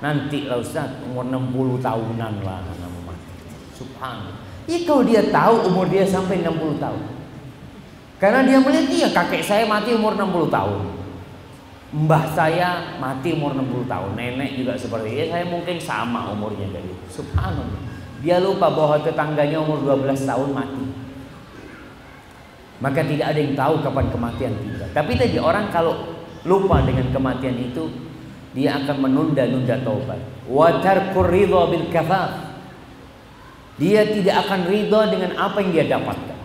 Nanti 0.01 0.49
lah 0.49 0.65
Ustaz, 0.65 0.97
umur 1.05 1.29
60 1.29 1.77
tahunan 1.85 2.33
lah 2.41 2.65
nama 2.65 2.99
mati. 3.05 3.29
Subhanallah. 3.77 4.33
Ya 4.65 4.81
kalau 4.81 5.05
dia 5.05 5.21
tahu 5.29 5.69
umur 5.69 5.85
dia 5.85 6.09
sampai 6.09 6.41
60 6.41 6.81
tahun. 6.81 7.03
Karena 8.17 8.41
dia 8.49 8.57
melihat 8.65 8.89
iya 8.89 9.07
kakek 9.13 9.45
saya 9.45 9.69
mati 9.69 9.93
umur 9.93 10.17
60 10.17 10.49
tahun. 10.49 10.81
Mbah 11.93 12.33
saya 12.33 12.97
mati 12.97 13.37
umur 13.37 13.53
60 13.53 13.85
tahun. 13.85 14.17
Nenek 14.17 14.57
juga 14.57 14.73
seperti 14.73 15.21
itu. 15.21 15.29
Saya 15.29 15.45
mungkin 15.45 15.77
sama 15.77 16.33
umurnya 16.33 16.65
dari. 16.73 16.94
Subhanallah. 17.15 17.81
Dia 18.19 18.43
lupa 18.43 18.67
bahwa 18.67 18.99
tetangganya 18.99 19.63
umur 19.63 19.79
12 19.83 20.27
tahun 20.27 20.49
mati. 20.51 20.85
Maka 22.83 23.01
tidak 23.07 23.31
ada 23.31 23.39
yang 23.39 23.55
tahu 23.55 23.73
kapan 23.79 24.05
kematian 24.11 24.53
tiba. 24.59 24.85
Tapi 24.91 25.11
tadi 25.15 25.37
orang 25.39 25.71
kalau 25.71 25.95
lupa 26.43 26.83
dengan 26.83 27.07
kematian 27.15 27.55
itu, 27.55 27.87
dia 28.51 28.75
akan 28.83 28.97
menunda-nunda 28.99 29.79
taubat. 29.79 30.19
Wa 30.45 30.83
tarkur 30.83 31.31
ridha 31.31 31.61
bil 31.71 31.87
kafaf 31.87 32.45
dia 33.75 34.07
tidak 34.07 34.47
akan 34.47 34.71
ridho 34.71 35.01
dengan 35.11 35.35
apa 35.35 35.59
yang 35.59 35.71
dia 35.75 35.85
dapatkan. 35.99 36.39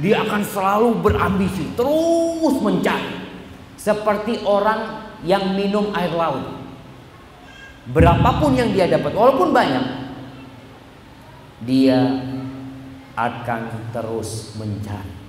Dia 0.00 0.22
akan 0.22 0.42
selalu 0.46 0.88
berambisi, 1.02 1.66
terus 1.74 2.56
mencari. 2.62 3.18
Seperti 3.74 4.46
orang 4.46 5.10
yang 5.26 5.58
minum 5.58 5.90
air 5.92 6.14
laut. 6.14 6.59
Berapapun 7.90 8.54
yang 8.54 8.70
dia 8.70 8.86
dapat, 8.86 9.10
walaupun 9.10 9.50
banyak, 9.50 9.84
dia 11.66 11.98
akan 13.18 13.90
terus 13.90 14.54
mencari. 14.56 15.20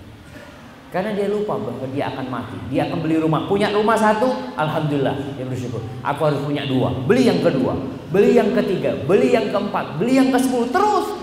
Karena 0.92 1.16
dia 1.16 1.32
lupa 1.32 1.56
bahwa 1.56 1.88
dia 1.96 2.12
akan 2.12 2.26
mati. 2.28 2.58
Dia 2.68 2.92
akan 2.92 3.00
beli 3.00 3.16
rumah. 3.16 3.48
Punya 3.48 3.72
rumah 3.72 3.96
satu, 3.96 4.28
alhamdulillah 4.60 5.40
dia 5.40 5.48
bersyukur. 5.48 5.80
Aku 6.04 6.22
harus 6.28 6.44
punya 6.44 6.68
dua. 6.68 6.92
Beli 7.08 7.32
yang 7.32 7.40
kedua, 7.40 7.80
beli 8.12 8.36
yang 8.36 8.52
ketiga, 8.52 9.00
beli 9.08 9.32
yang 9.32 9.48
keempat, 9.56 9.96
beli 9.96 10.20
yang 10.20 10.36
ke 10.36 10.40
sepuluh 10.44 10.68
terus. 10.68 11.16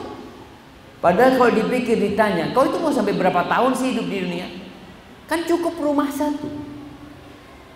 Padahal 1.04 1.36
kalau 1.36 1.52
dipikir 1.52 2.00
ditanya, 2.00 2.50
kau 2.56 2.64
itu 2.64 2.80
mau 2.80 2.88
sampai 2.88 3.12
berapa 3.12 3.44
tahun 3.44 3.76
sih 3.76 3.92
hidup 3.92 4.08
di 4.08 4.18
dunia? 4.24 4.48
Kan 5.28 5.44
cukup 5.44 5.76
rumah 5.76 6.08
satu. 6.08 6.48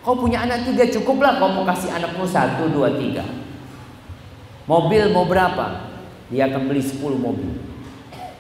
Kau 0.01 0.17
punya 0.17 0.49
anak 0.49 0.65
tiga 0.65 0.89
cukuplah 0.89 1.39
kau 1.39 1.53
mau 1.53 1.69
kasih 1.69 1.93
anakmu 1.93 2.25
satu, 2.25 2.73
dua, 2.73 2.97
tiga. 2.97 3.23
Mobil 4.67 5.11
mau 5.11 5.27
berapa? 5.27 5.91
Dia 6.31 6.49
akan 6.49 6.71
beli 6.71 6.83
sepuluh 6.83 7.19
mobil. 7.19 7.59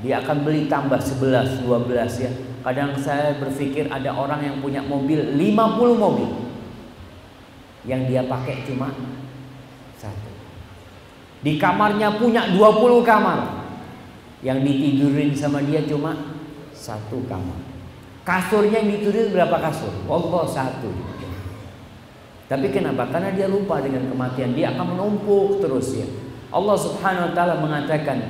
Dia 0.03 0.23
akan 0.23 0.43
beli 0.43 0.67
tambah 0.67 0.99
sebelas, 0.99 1.63
dua 1.63 1.79
belas 1.79 2.19
ya 2.19 2.31
Kadang 2.63 2.95
saya 2.95 3.43
berpikir 3.43 3.91
ada 3.91 4.15
orang 4.15 4.39
yang 4.39 4.57
punya 4.63 4.79
mobil 4.87 5.35
50 5.35 5.99
mobil. 5.99 6.31
Yang 7.83 8.03
dia 8.07 8.23
pakai 8.31 8.63
cuma 8.63 8.95
satu. 9.99 10.31
Di 11.43 11.59
kamarnya 11.59 12.15
punya 12.23 12.55
20 12.55 13.03
kamar. 13.03 13.67
Yang 14.47 14.59
ditidurin 14.63 15.31
sama 15.35 15.59
dia 15.67 15.83
cuma 15.83 16.39
satu 16.71 17.27
kamar. 17.27 17.59
Kasurnya 18.23 18.79
yang 18.79 18.95
ditidurin 18.95 19.35
berapa 19.35 19.59
kasur? 19.59 19.91
Allah 20.07 20.45
satu. 20.47 20.91
Tapi 22.53 22.69
kenapa? 22.69 23.09
Karena 23.09 23.33
dia 23.33 23.49
lupa 23.49 23.81
dengan 23.81 24.05
kematian. 24.13 24.53
Dia 24.53 24.77
akan 24.77 24.93
menumpuk 24.93 25.65
terus 25.65 25.97
ya. 25.97 26.05
Allah 26.53 26.77
Subhanahu 26.77 27.33
wa 27.33 27.33
taala 27.33 27.65
mengatakan, 27.65 28.21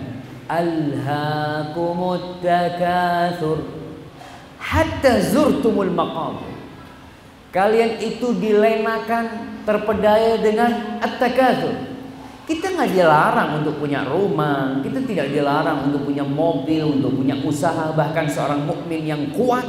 "Alhaakumut 0.47 2.39
takatsur." 2.39 3.83
hatta 4.73 5.19
zurtumul 5.21 5.91
maqam. 5.93 6.39
Kalian 7.53 8.01
itu 8.01 8.33
dilenakan 8.41 9.25
terpedaya 9.69 10.41
dengan 10.41 11.03
at-takatsur. 11.05 11.93
Kita 12.49 12.73
nggak 12.73 12.91
dilarang 12.97 13.61
untuk 13.61 13.77
punya 13.77 14.03
rumah, 14.09 14.81
kita 14.81 15.05
tidak 15.05 15.31
dilarang 15.31 15.93
untuk 15.93 16.09
punya 16.09 16.25
mobil, 16.25 16.99
untuk 16.99 17.13
punya 17.21 17.37
usaha, 17.45 17.93
bahkan 17.93 18.25
seorang 18.27 18.65
mukmin 18.65 19.05
yang 19.05 19.23
kuat 19.37 19.63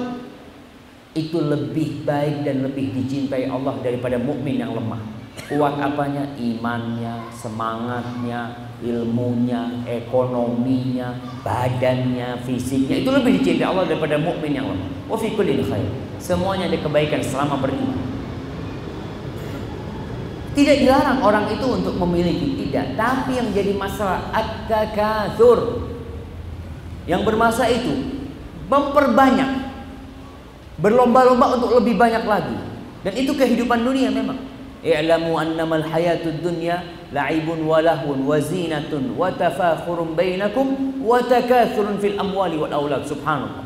itu 1.14 1.38
lebih 1.38 2.02
baik 2.02 2.42
dan 2.42 2.66
lebih 2.66 2.90
dicintai 2.90 3.46
Allah 3.46 3.78
daripada 3.86 4.18
mukmin 4.18 4.58
yang 4.58 4.74
lemah. 4.74 5.02
Kuat 5.50 5.78
apanya? 5.78 6.26
Imannya, 6.38 7.30
semangatnya, 7.30 8.74
ilmunya, 8.82 9.86
ekonominya, 9.86 11.14
badannya, 11.46 12.42
fisiknya 12.42 13.06
itu 13.06 13.10
lebih 13.14 13.42
dicintai 13.42 13.66
Allah 13.66 13.86
daripada 13.86 14.18
mukmin 14.18 14.58
yang 14.58 14.66
lemah. 14.66 14.90
Wa 15.06 15.18
fi 15.18 15.30
khair. 15.38 15.90
Semuanya 16.18 16.70
ada 16.70 16.78
kebaikan 16.82 17.22
selama 17.22 17.62
beriman. 17.62 18.14
Tidak 20.54 20.86
dilarang 20.86 21.26
orang 21.26 21.50
itu 21.50 21.66
untuk 21.66 21.98
memiliki, 21.98 22.54
tidak. 22.66 22.94
Tapi 22.94 23.42
yang 23.42 23.50
jadi 23.50 23.74
masalah 23.74 24.30
at-takatsur. 24.30 25.90
Yang 27.10 27.22
bermasalah 27.26 27.74
itu 27.74 27.94
memperbanyak. 28.70 29.63
Berlomba-lomba 30.84 31.56
untuk 31.56 31.80
lebih 31.80 31.96
banyak 31.96 32.28
lagi. 32.28 32.60
Dan 33.08 33.16
itu 33.16 33.32
kehidupan 33.32 33.88
dunia 33.88 34.12
memang. 34.12 34.36
i'lamu 34.84 35.40
annamal 35.40 35.80
hayatud 35.80 36.44
dunya 36.44 36.84
la'ibun 37.16 37.64
wa 37.64 37.80
lahwun 37.80 38.28
wa 38.28 38.36
wa 39.16 39.32
tafakhurun 39.32 40.12
bainakum 40.12 41.00
wa 41.00 41.24
takathurun 41.24 42.04
fil 42.04 42.20
amwali 42.20 42.60
wal 42.60 42.84
aulad 42.84 43.08
subhanallah. 43.08 43.64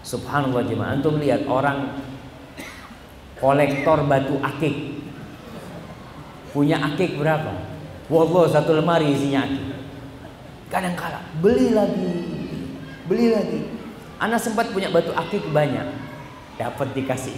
Subhanallah 0.00 0.64
jemaah. 0.64 0.96
Antum 0.96 1.20
lihat 1.20 1.44
orang 1.44 2.00
kolektor 3.36 4.00
batu 4.08 4.40
akik. 4.40 5.04
Punya 6.56 6.80
akik 6.80 7.20
berapa? 7.20 7.52
Wallah 8.08 8.48
satu 8.48 8.72
lemari 8.72 9.12
isinya 9.12 9.44
akik. 9.44 9.68
Kadang 10.72 10.96
kala 10.96 11.20
beli 11.44 11.76
lagi 11.76 12.08
beli 13.04 13.36
lagi. 13.36 13.68
Anak 14.16 14.40
sempat 14.40 14.72
punya 14.72 14.88
batu 14.88 15.12
akik 15.12 15.44
banyak 15.52 16.11
dapat 16.56 16.88
dikasih 16.92 17.34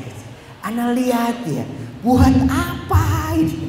Anak 0.64 0.96
lihat 0.96 1.44
ya 1.44 1.64
buat 2.00 2.32
apa 2.48 3.36
ini? 3.36 3.68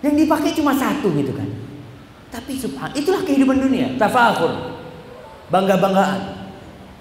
Yang 0.00 0.14
dipakai 0.24 0.50
cuma 0.54 0.72
satu 0.72 1.10
gitu 1.12 1.34
kan. 1.34 1.48
Tapi 2.30 2.54
subhan, 2.54 2.94
itulah 2.94 3.26
kehidupan 3.26 3.58
dunia. 3.58 3.98
Tafakur. 3.98 4.78
Bangga-banggaan. 5.50 6.46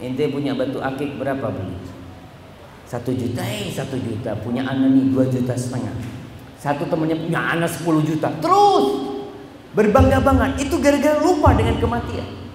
Ente 0.02 0.26
punya 0.34 0.58
batu 0.58 0.82
akik 0.82 1.22
berapa 1.22 1.54
beli? 1.54 1.78
Satu 2.90 3.14
juta, 3.14 3.46
eh 3.46 3.70
satu 3.70 3.94
juta. 4.02 4.34
Punya 4.42 4.66
anak 4.66 4.90
nih 4.90 5.06
dua 5.14 5.30
juta 5.30 5.54
setengah. 5.54 5.94
Satu 6.58 6.90
temannya 6.90 7.30
punya 7.30 7.40
anak 7.56 7.70
sepuluh 7.70 8.02
juta. 8.02 8.34
Terus 8.42 8.86
berbangga-banggaan. 9.78 10.58
Itu 10.58 10.82
gara-gara 10.82 11.22
lupa 11.22 11.54
dengan 11.54 11.78
kematian. 11.78 12.49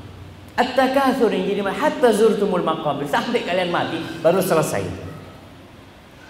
At-takatsur 0.55 1.35
yang 1.35 1.51
jadi 1.51 1.63
hatta 1.67 2.15
zurtumul 2.15 2.63
maqabir 2.63 3.11
sampai 3.11 3.43
kalian 3.43 3.75
mati 3.75 3.99
baru 4.23 4.39
selesai. 4.39 4.87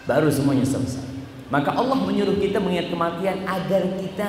Baru 0.08 0.32
semuanya 0.32 0.64
selesai. 0.64 1.04
Maka 1.52 1.76
Allah 1.76 2.00
menyuruh 2.00 2.40
kita 2.40 2.56
mengingat 2.56 2.88
kematian 2.88 3.44
agar 3.44 3.84
kita 4.00 4.28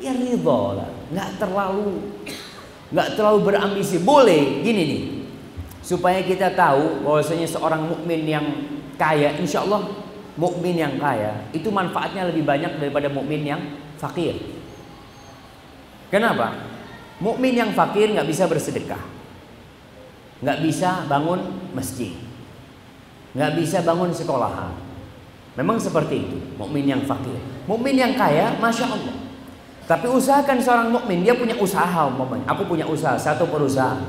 ya 0.00 0.16
ridho 0.16 0.80
lah, 0.80 0.88
nggak 1.12 1.28
terlalu 1.36 2.08
nggak 2.88 3.08
terlalu 3.20 3.38
berambisi. 3.52 4.00
Boleh 4.00 4.64
gini 4.64 4.82
nih, 4.88 5.02
supaya 5.84 6.24
kita 6.24 6.56
tahu 6.56 7.04
bahwasanya 7.04 7.44
seorang 7.44 7.84
mukmin 7.84 8.24
yang 8.24 8.46
kaya, 8.96 9.36
insya 9.36 9.60
Allah 9.60 9.92
mukmin 10.40 10.80
yang 10.80 10.96
kaya 10.96 11.52
itu 11.52 11.68
manfaatnya 11.68 12.32
lebih 12.32 12.48
banyak 12.48 12.80
daripada 12.80 13.12
mukmin 13.12 13.44
yang 13.44 13.60
fakir. 14.00 14.40
Kenapa? 16.08 16.58
Mukmin 17.20 17.54
yang 17.54 17.70
fakir 17.76 18.08
nggak 18.08 18.28
bisa 18.28 18.48
bersedekah, 18.48 19.00
nggak 20.44 20.60
bisa 20.60 21.08
bangun 21.08 21.40
masjid, 21.72 22.12
nggak 23.32 23.56
bisa 23.56 23.80
bangun 23.80 24.12
sekolahan, 24.12 24.76
Memang 25.54 25.78
seperti 25.78 26.26
itu, 26.26 26.38
mukmin 26.58 26.82
yang 26.82 27.02
fakir. 27.06 27.38
Mukmin 27.70 27.94
yang 27.94 28.18
kaya, 28.18 28.58
masya 28.58 28.90
Allah. 28.90 29.14
Tapi 29.86 30.10
usahakan 30.10 30.58
seorang 30.58 30.88
mukmin 30.90 31.22
dia 31.22 31.38
punya 31.38 31.54
usaha 31.54 32.10
umpamanya. 32.10 32.42
Aku 32.50 32.66
punya 32.66 32.82
usaha, 32.82 33.14
satu 33.14 33.46
perusahaan. 33.46 34.02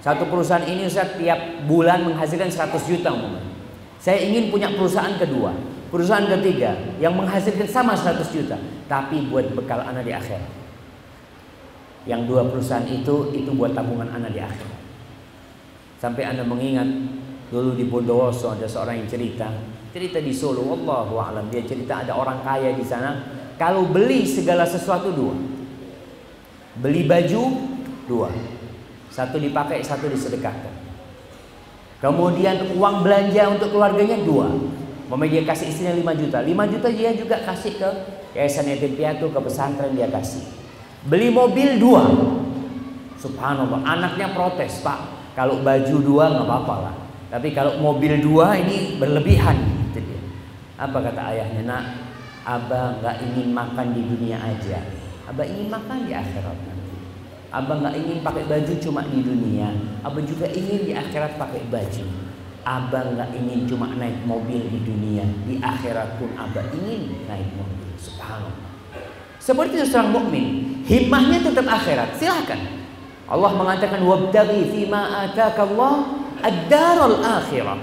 Satu 0.00 0.24
perusahaan 0.30 0.64
ini 0.64 0.88
Ustaz 0.88 1.20
tiap 1.20 1.36
bulan 1.68 2.08
menghasilkan 2.08 2.48
100 2.48 2.72
juta 2.88 3.12
umpamanya. 3.12 3.52
Saya 4.00 4.24
ingin 4.24 4.48
punya 4.48 4.72
perusahaan 4.72 5.12
kedua, 5.20 5.52
perusahaan 5.92 6.24
ketiga 6.24 6.72
yang 6.96 7.12
menghasilkan 7.18 7.68
sama 7.68 7.92
100 7.92 8.24
juta, 8.32 8.56
tapi 8.88 9.28
buat 9.28 9.52
bekal 9.52 9.84
anak 9.84 10.06
di 10.06 10.14
akhir. 10.14 10.40
Yang 12.08 12.20
dua 12.30 12.46
perusahaan 12.48 12.86
itu 12.88 13.36
itu 13.36 13.50
buat 13.52 13.76
tabungan 13.76 14.08
anak 14.08 14.32
di 14.32 14.40
akhir. 14.40 14.77
Sampai 15.98 16.24
Anda 16.24 16.46
mengingat 16.46 16.86
dulu 17.50 17.74
di 17.74 17.84
Bondowoso 17.90 18.54
ada 18.54 18.70
seorang 18.70 19.02
yang 19.02 19.10
cerita 19.10 19.50
Cerita 19.88 20.20
di 20.20 20.36
Solo, 20.36 20.62
wallahu 20.68 21.16
alam. 21.16 21.48
Dia 21.48 21.64
cerita 21.64 22.04
ada 22.04 22.12
orang 22.12 22.44
kaya 22.44 22.76
di 22.76 22.84
sana. 22.84 23.24
Kalau 23.56 23.88
beli 23.88 24.28
segala 24.28 24.68
sesuatu 24.68 25.10
dua. 25.10 25.34
Beli 26.78 27.08
baju 27.08 27.42
dua. 28.04 28.28
Satu 29.08 29.40
dipakai, 29.40 29.80
satu 29.80 30.12
disedekahkan. 30.12 30.70
Kemudian 31.98 32.78
uang 32.78 33.02
belanja 33.02 33.48
untuk 33.50 33.74
keluarganya 33.74 34.20
dua. 34.22 34.54
Mama 35.08 35.24
dia 35.24 35.42
kasih 35.42 35.72
istrinya 35.72 35.96
5 35.96 36.20
juta. 36.20 36.38
5 36.44 36.72
juta 36.78 36.88
dia 36.92 37.10
juga 37.16 37.40
kasih 37.40 37.80
ke 37.80 37.90
yayasan 38.36 38.68
yatim 38.70 38.92
piatu, 38.92 39.32
ke 39.32 39.40
pesantren 39.40 39.96
dia 39.96 40.06
kasih. 40.12 40.44
Beli 41.08 41.32
mobil 41.32 41.80
dua. 41.80 42.06
Subhanallah, 43.18 43.82
anaknya 43.82 44.30
protes, 44.36 44.84
Pak. 44.84 45.17
Kalau 45.38 45.62
baju 45.62 45.96
dua 46.02 46.34
nggak 46.34 46.46
apa-apa 46.50 46.74
lah. 46.82 46.94
Tapi 47.30 47.54
kalau 47.54 47.78
mobil 47.78 48.18
dua 48.18 48.58
ini 48.58 48.98
berlebihan. 48.98 49.54
Apa 50.74 50.98
kata 50.98 51.30
ayahnya? 51.30 51.62
Nak, 51.62 51.84
Abah 52.42 52.98
nggak 52.98 53.16
ingin 53.22 53.54
makan 53.54 53.94
di 53.94 54.02
dunia 54.02 54.34
aja. 54.42 54.82
Abah 55.30 55.46
ingin 55.46 55.70
makan 55.70 56.10
di 56.10 56.12
akhirat 56.16 56.58
nanti. 56.58 56.96
Abah 57.54 57.74
nggak 57.78 57.94
ingin 58.02 58.18
pakai 58.26 58.50
baju 58.50 58.72
cuma 58.82 59.06
di 59.06 59.20
dunia. 59.22 59.70
Abah 60.02 60.22
juga 60.26 60.50
ingin 60.50 60.90
di 60.90 60.92
akhirat 60.98 61.38
pakai 61.38 61.70
baju. 61.70 62.04
Abah 62.66 63.02
nggak 63.14 63.30
ingin 63.38 63.62
cuma 63.70 63.94
naik 63.94 64.18
mobil 64.26 64.58
di 64.58 64.82
dunia. 64.82 65.22
Di 65.46 65.62
akhirat 65.62 66.18
pun 66.18 66.34
Abah 66.34 66.66
ingin 66.74 67.14
naik 67.30 67.46
mobil. 67.54 67.94
Subhanallah. 67.94 68.74
Seperti 69.38 69.78
itu 69.78 69.86
seorang 69.86 70.10
mukmin, 70.10 70.46
himmahnya 70.82 71.46
tetap 71.46 71.66
akhirat. 71.70 72.18
Silahkan. 72.18 72.77
Allah 73.28 73.52
mengatakan 73.52 74.00
wabtaghi 74.00 74.72
fima 74.72 75.28
ataka 75.28 75.68
Allah 75.68 76.24
ad-daral 76.40 77.20
akhirah 77.20 77.76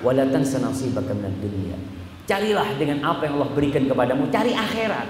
wa 0.00 0.10
la 0.16 0.24
tansa 0.24 0.56
nasibaka 0.56 1.12
minad 1.12 1.36
dunya. 1.40 1.76
Carilah 2.26 2.74
dengan 2.74 3.04
apa 3.06 3.28
yang 3.28 3.38
Allah 3.38 3.52
berikan 3.54 3.86
kepadamu, 3.86 4.26
cari 4.34 4.50
akhirat. 4.50 5.06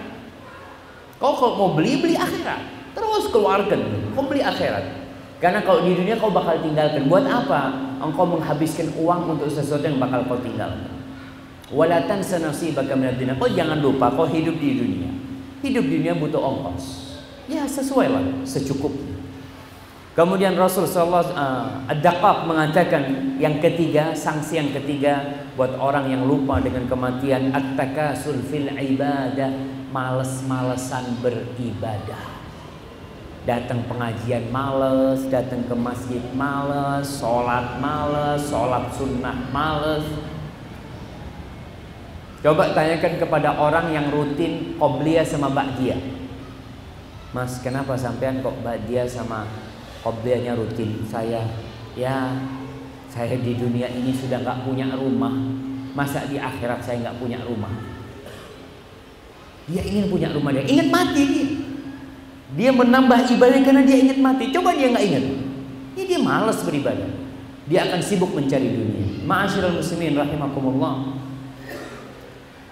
Kau 1.16 1.32
kalau 1.32 1.54
mau 1.56 1.70
beli, 1.72 1.96
beli 1.96 2.12
akhirat. 2.12 2.92
Terus 2.92 3.32
keluarkan, 3.32 4.12
kau 4.12 4.28
beli 4.28 4.44
akhirat. 4.44 4.84
Karena 5.40 5.64
kalau 5.64 5.84
di 5.84 5.96
dunia 5.96 6.20
kau 6.20 6.28
bakal 6.28 6.60
tinggalkan. 6.60 7.08
Buat 7.08 7.24
apa? 7.28 7.72
Engkau 8.04 8.28
menghabiskan 8.28 8.92
uang 9.00 9.36
untuk 9.36 9.48
sesuatu 9.48 9.84
yang 9.84 9.96
bakal 9.96 10.28
kau 10.28 10.40
tinggalkan. 10.44 10.92
Walatan 11.72 12.20
senasi 12.20 12.76
minad 12.76 13.16
dunia. 13.16 13.32
Kau 13.40 13.48
jangan 13.48 13.80
lupa 13.80 14.12
kau 14.12 14.28
hidup 14.28 14.60
di 14.60 14.76
dunia. 14.76 15.10
Hidup 15.64 15.88
di 15.88 16.04
dunia 16.04 16.14
butuh 16.20 16.40
ongkos. 16.40 16.84
Ya 17.48 17.64
sesuai 17.64 18.12
lah, 18.12 18.24
secukupnya. 18.44 19.15
Kemudian 20.16 20.56
Rasul 20.56 20.88
Sallallahu 20.88 21.36
uh, 21.36 21.92
Ad-Daqaq 21.92 22.48
mengatakan 22.48 23.36
yang 23.36 23.60
ketiga, 23.60 24.16
sanksi 24.16 24.56
yang 24.56 24.72
ketiga 24.72 25.44
buat 25.60 25.76
orang 25.76 26.08
yang 26.08 26.24
lupa 26.24 26.56
dengan 26.56 26.88
kematian 26.88 27.52
at-takasul 27.52 28.40
fil 28.48 28.72
ibadah, 28.72 29.52
males-malesan 29.92 31.20
beribadah. 31.20 32.32
Datang 33.44 33.84
pengajian 33.84 34.48
males, 34.48 35.28
datang 35.28 35.68
ke 35.68 35.76
masjid 35.76 36.24
males, 36.32 37.20
sholat 37.20 37.76
males, 37.76 38.40
sholat 38.48 38.88
sunnah 38.96 39.36
males. 39.52 40.08
Coba 42.40 42.72
tanyakan 42.72 43.20
kepada 43.20 43.52
orang 43.60 43.92
yang 43.92 44.08
rutin 44.08 44.80
qobliyah 44.80 45.28
sama 45.28 45.52
ba'diyah. 45.52 46.00
Mas, 47.36 47.60
kenapa 47.60 48.00
sampean 48.00 48.40
kok 48.40 48.64
ba'diyah 48.64 49.04
sama 49.04 49.44
Qobliyahnya 50.06 50.54
rutin. 50.54 51.02
Saya 51.02 51.42
ya 51.98 52.30
saya 53.10 53.34
di 53.42 53.58
dunia 53.58 53.90
ini 53.90 54.14
sudah 54.14 54.38
nggak 54.38 54.62
punya 54.62 54.86
rumah. 54.94 55.34
Masa 55.98 56.30
di 56.30 56.38
akhirat 56.38 56.86
saya 56.86 57.02
nggak 57.02 57.18
punya 57.18 57.42
rumah? 57.42 57.74
Dia 59.66 59.82
ingin 59.82 60.06
punya 60.06 60.30
rumah 60.30 60.54
dia 60.54 60.62
ingat 60.62 60.94
mati. 60.94 61.26
Dia 61.26 61.46
dia 62.54 62.70
menambah 62.70 63.26
ibadah 63.34 63.58
karena 63.66 63.82
dia 63.82 63.98
ingat 63.98 64.18
mati. 64.22 64.54
Coba 64.54 64.78
dia 64.78 64.94
nggak 64.94 65.04
ingat. 65.10 65.24
Ya 65.98 66.04
dia 66.06 66.20
malas 66.22 66.62
beribadah. 66.62 67.10
Dia 67.66 67.90
akan 67.90 67.98
sibuk 67.98 68.30
mencari 68.30 68.70
dunia. 68.70 69.26
Ma'asyiral 69.26 69.74
muslimin 69.74 70.14
rahimakumullah. 70.14 71.18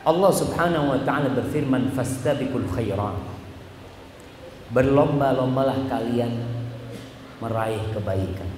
Allah 0.07 0.31
subhanahu 0.31 0.95
wa 0.95 1.01
ta'ala 1.03 1.35
berfirman 1.35 1.91
fastabiqul 1.99 2.71
khairat. 2.71 3.19
Berlomba-lombalah 4.71 5.91
kalian 5.91 6.54
meraih 7.45 7.85
kebaikan. 7.93 8.49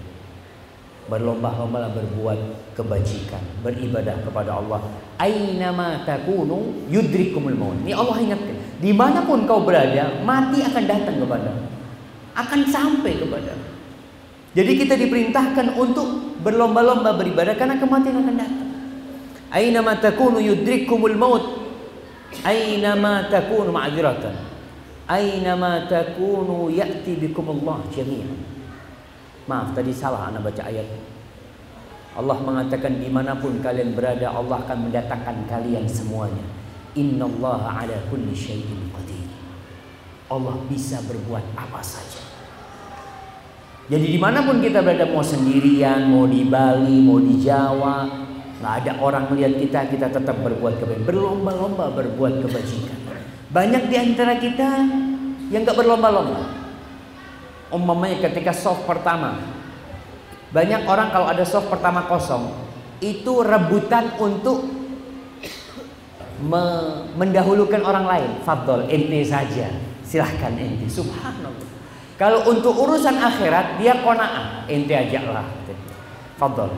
Berlomba-lomba 1.06 1.86
berbuat 1.94 2.74
kebajikan, 2.74 3.38
beribadah 3.62 4.18
kepada 4.26 4.58
Allah. 4.58 4.82
Ainama 5.22 6.02
takunu 6.02 6.86
yudrikumul 6.90 7.54
maut. 7.54 7.78
Ini 7.86 7.94
Allah 7.94 8.18
ingatkan. 8.18 8.56
Di 8.82 8.90
mana 8.90 9.22
pun 9.22 9.46
kau 9.46 9.62
berada, 9.62 10.18
mati 10.26 10.66
akan 10.66 10.84
datang 10.86 11.16
kepada, 11.22 11.50
akan 12.34 12.60
sampai 12.66 13.22
kepada. 13.22 13.54
Jadi 14.56 14.72
kita 14.82 14.98
diperintahkan 14.98 15.78
untuk 15.78 16.40
berlomba-lomba 16.42 17.14
beribadah 17.14 17.54
karena 17.54 17.78
kematian 17.78 18.26
akan 18.26 18.36
datang. 18.40 18.70
Ainama 19.54 19.94
takunu 20.02 20.42
yudrikumul 20.42 21.14
maut. 21.14 21.44
Ainama 22.42 23.30
takunu 23.30 23.70
ma'dziratan. 23.70 24.34
Ainama 25.06 25.86
takunu 25.86 26.66
ya'ti 26.66 27.14
bikumullah 27.14 27.78
jami'an. 27.94 28.55
Maaf 29.46 29.78
tadi 29.78 29.94
salah 29.94 30.26
anda 30.26 30.42
baca 30.42 30.62
ayat. 30.66 30.86
Allah 32.16 32.38
mengatakan 32.42 32.98
di 32.98 33.06
mana 33.06 33.38
pun 33.38 33.62
kalian 33.62 33.94
berada 33.94 34.32
Allah 34.32 34.58
akan 34.66 34.90
mendatangkan 34.90 35.46
kalian 35.46 35.86
semuanya. 35.86 36.42
Inna 36.98 37.28
Allah 37.28 37.84
ala 37.84 37.96
kulli 38.08 38.32
syai'in 38.34 38.90
qadir. 38.90 39.28
Allah 40.26 40.56
bisa 40.66 40.98
berbuat 41.06 41.44
apa 41.54 41.78
saja. 41.84 42.24
Jadi 43.86 44.16
di 44.16 44.18
mana 44.18 44.42
pun 44.42 44.58
kita 44.58 44.82
berada 44.82 45.06
mau 45.06 45.22
sendirian, 45.22 46.10
mau 46.10 46.26
di 46.26 46.42
Bali, 46.42 46.98
mau 47.06 47.22
di 47.22 47.38
Jawa, 47.38 48.10
nggak 48.58 48.74
ada 48.82 48.92
orang 48.98 49.30
melihat 49.30 49.62
kita, 49.62 49.80
kita 49.94 50.06
tetap 50.10 50.42
berbuat 50.42 50.82
kebaikan, 50.82 51.06
berlomba-lomba 51.06 51.94
berbuat 51.94 52.42
kebajikan. 52.42 52.98
Banyak 53.54 53.86
di 53.86 53.94
antara 53.94 54.42
kita 54.42 54.82
yang 55.54 55.62
nggak 55.62 55.78
berlomba-lomba, 55.78 56.65
umpamanya 57.70 58.30
ketika 58.30 58.54
soft 58.54 58.86
pertama. 58.86 59.38
Banyak 60.54 60.86
orang 60.86 61.10
kalau 61.10 61.26
ada 61.26 61.42
soft 61.42 61.66
pertama 61.66 62.06
kosong 62.06 62.48
itu 63.02 63.44
rebutan 63.44 64.14
untuk 64.16 64.64
me 66.40 66.64
mendahulukan 67.18 67.82
orang 67.82 68.06
lain. 68.06 68.30
Fadol 68.46 68.86
ente 68.86 69.20
saja. 69.26 69.68
Silahkan 70.06 70.54
ente 70.54 70.86
subhanallah. 70.86 71.74
Kalau 72.16 72.48
untuk 72.48 72.72
urusan 72.72 73.18
akhirat 73.20 73.76
dia 73.82 74.00
kona'ah. 74.00 74.64
Ente 74.70 74.94
aja 74.94 75.20
lah. 75.26 75.46
Fadol 76.38 76.72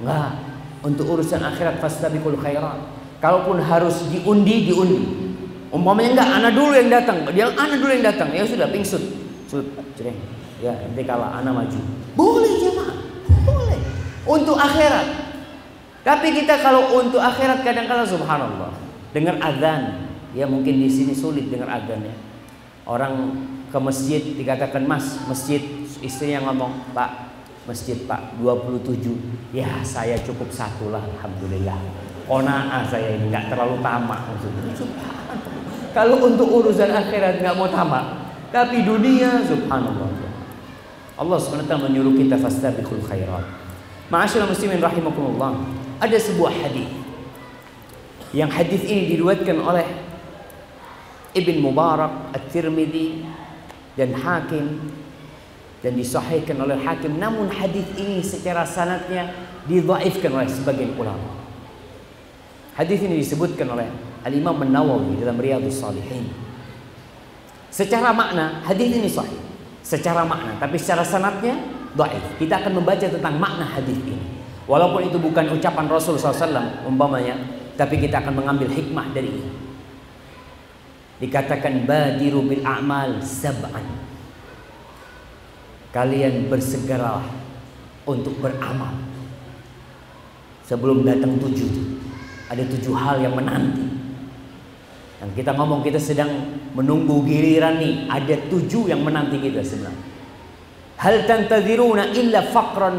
enggak. 0.00 0.32
Untuk 0.80 1.04
urusan 1.12 1.44
akhirat 1.44 1.82
fastabikul 1.82 2.38
khairat. 2.40 2.78
Kalaupun 3.20 3.60
harus 3.60 4.08
diundi 4.08 4.70
diundi. 4.70 5.00
Umpamanya 5.68 6.16
enggak 6.16 6.30
anak 6.40 6.52
dulu 6.56 6.72
yang 6.72 6.88
datang. 6.88 7.18
Dia 7.36 7.52
anak 7.52 7.76
dulu 7.76 7.90
yang 7.92 8.06
datang. 8.06 8.28
Ya 8.32 8.48
sudah 8.48 8.70
pingsut 8.72 9.19
sud 9.50 9.66
cereng 9.98 10.14
ya 10.62 10.70
nanti 10.86 11.02
kalah 11.02 11.42
anak 11.42 11.66
maju. 11.66 11.80
Boleh 12.14 12.52
jemaah. 12.62 12.96
Boleh. 13.42 13.80
Untuk 14.22 14.54
akhirat. 14.54 15.06
Tapi 16.06 16.28
kita 16.32 16.62
kalau 16.62 16.94
untuk 16.96 17.18
akhirat 17.18 17.66
kadang-kala 17.66 18.06
subhanallah 18.06 18.72
dengar 19.10 19.36
azan 19.42 20.06
ya 20.30 20.46
mungkin 20.46 20.78
di 20.78 20.86
sini 20.86 21.12
sulit 21.12 21.50
dengar 21.50 21.66
azannya 21.66 22.14
orang 22.86 23.34
ke 23.68 23.78
masjid 23.82 24.22
dikatakan 24.22 24.86
mas 24.86 25.18
masjid. 25.26 25.58
Istrinya 26.00 26.48
ngomong 26.48 26.96
pak 26.96 27.28
masjid 27.68 27.92
pak 28.08 28.32
27 28.40 29.52
ya 29.52 29.68
saya 29.84 30.16
cukup 30.24 30.48
satu 30.48 30.88
lah 30.88 31.04
alhamdulillah. 31.04 31.76
Kona'ah 32.24 32.86
saya 32.86 33.18
ini 33.18 33.28
nggak 33.28 33.52
terlalu 33.52 33.82
tamak 33.84 34.20
maksudnya. 34.30 34.72
Kalau 35.90 36.22
untuk 36.24 36.48
urusan 36.48 36.88
akhirat 36.88 37.42
nggak 37.42 37.52
mau 37.58 37.68
tamak 37.68 38.29
tapi 38.50 38.82
dunia 38.82 39.42
subhanallah. 39.46 40.10
Allah 41.20 41.36
SWT 41.36 41.68
menyuruh 41.68 42.16
kita 42.16 42.40
fastabiqul 42.40 43.04
khairat. 43.04 43.44
Ma'asyiral 44.08 44.50
muslimin 44.50 44.82
rahimakumullah. 44.82 45.54
Ada 46.02 46.16
sebuah 46.18 46.50
hadis. 46.50 46.88
Yang 48.32 48.50
hadis 48.56 48.82
ini 48.88 49.14
diriwayatkan 49.14 49.58
oleh 49.60 49.86
Ibn 51.36 51.56
Mubarak, 51.62 52.34
At-Tirmidzi 52.34 53.22
dan 53.94 54.16
Hakim 54.16 54.90
dan 55.84 55.92
disahihkan 55.94 56.56
oleh 56.58 56.80
Hakim. 56.80 57.20
Namun 57.20 57.52
hadis 57.52 57.86
ini 58.00 58.24
secara 58.24 58.66
sanatnya 58.66 59.30
didhaifkan 59.68 60.30
oleh 60.32 60.48
sebagian 60.48 60.96
ulama. 60.96 61.38
Hadis 62.74 63.04
ini 63.04 63.20
disebutkan 63.20 63.68
oleh 63.76 63.92
Al-Imam 64.24 64.56
An-Nawawi 64.56 65.20
dalam 65.20 65.36
Riyadhus 65.36 65.84
Shalihin. 65.84 66.49
Secara 67.70 68.10
makna 68.10 68.60
hadis 68.66 68.90
ini 68.90 69.06
sahih. 69.06 69.38
Secara 69.80 70.26
makna, 70.26 70.58
tapi 70.60 70.76
secara 70.76 71.06
sanatnya 71.06 71.56
dhaif. 71.96 72.22
Kita 72.36 72.60
akan 72.60 72.82
membaca 72.82 73.06
tentang 73.06 73.34
makna 73.38 73.64
hadis 73.64 73.96
ini. 74.04 74.18
Walaupun 74.68 75.10
itu 75.10 75.18
bukan 75.18 75.50
ucapan 75.50 75.86
Rasul 75.90 76.14
SAW 76.14 76.86
umpamanya, 76.86 77.34
tapi 77.74 77.98
kita 77.98 78.22
akan 78.22 78.44
mengambil 78.44 78.70
hikmah 78.70 79.10
dari 79.10 79.30
ini. 79.30 79.52
Dikatakan 81.20 81.88
badiru 81.88 82.44
bil 82.46 82.62
a'mal 82.62 83.18
sab'an. 83.24 83.82
Kalian 85.90 86.46
bersegeralah 86.46 87.26
untuk 88.06 88.38
beramal. 88.38 88.94
Sebelum 90.70 91.02
datang 91.02 91.34
tujuh, 91.42 91.98
ada 92.46 92.62
tujuh 92.62 92.94
hal 92.94 93.18
yang 93.26 93.34
menanti 93.34 93.90
yang 95.20 95.30
kita 95.36 95.52
ngomong 95.52 95.84
kita 95.84 96.00
sedang 96.00 96.32
menunggu 96.74 97.22
giliran 97.26 97.78
nih. 97.78 98.06
Ada 98.06 98.50
tujuh 98.50 98.90
yang 98.90 99.02
menanti 99.02 99.38
kita 99.40 99.62
sebenarnya. 99.62 100.06
Hal 101.00 101.24
tantaziruna 101.24 102.12
illa 102.12 102.44
faqran 102.44 102.96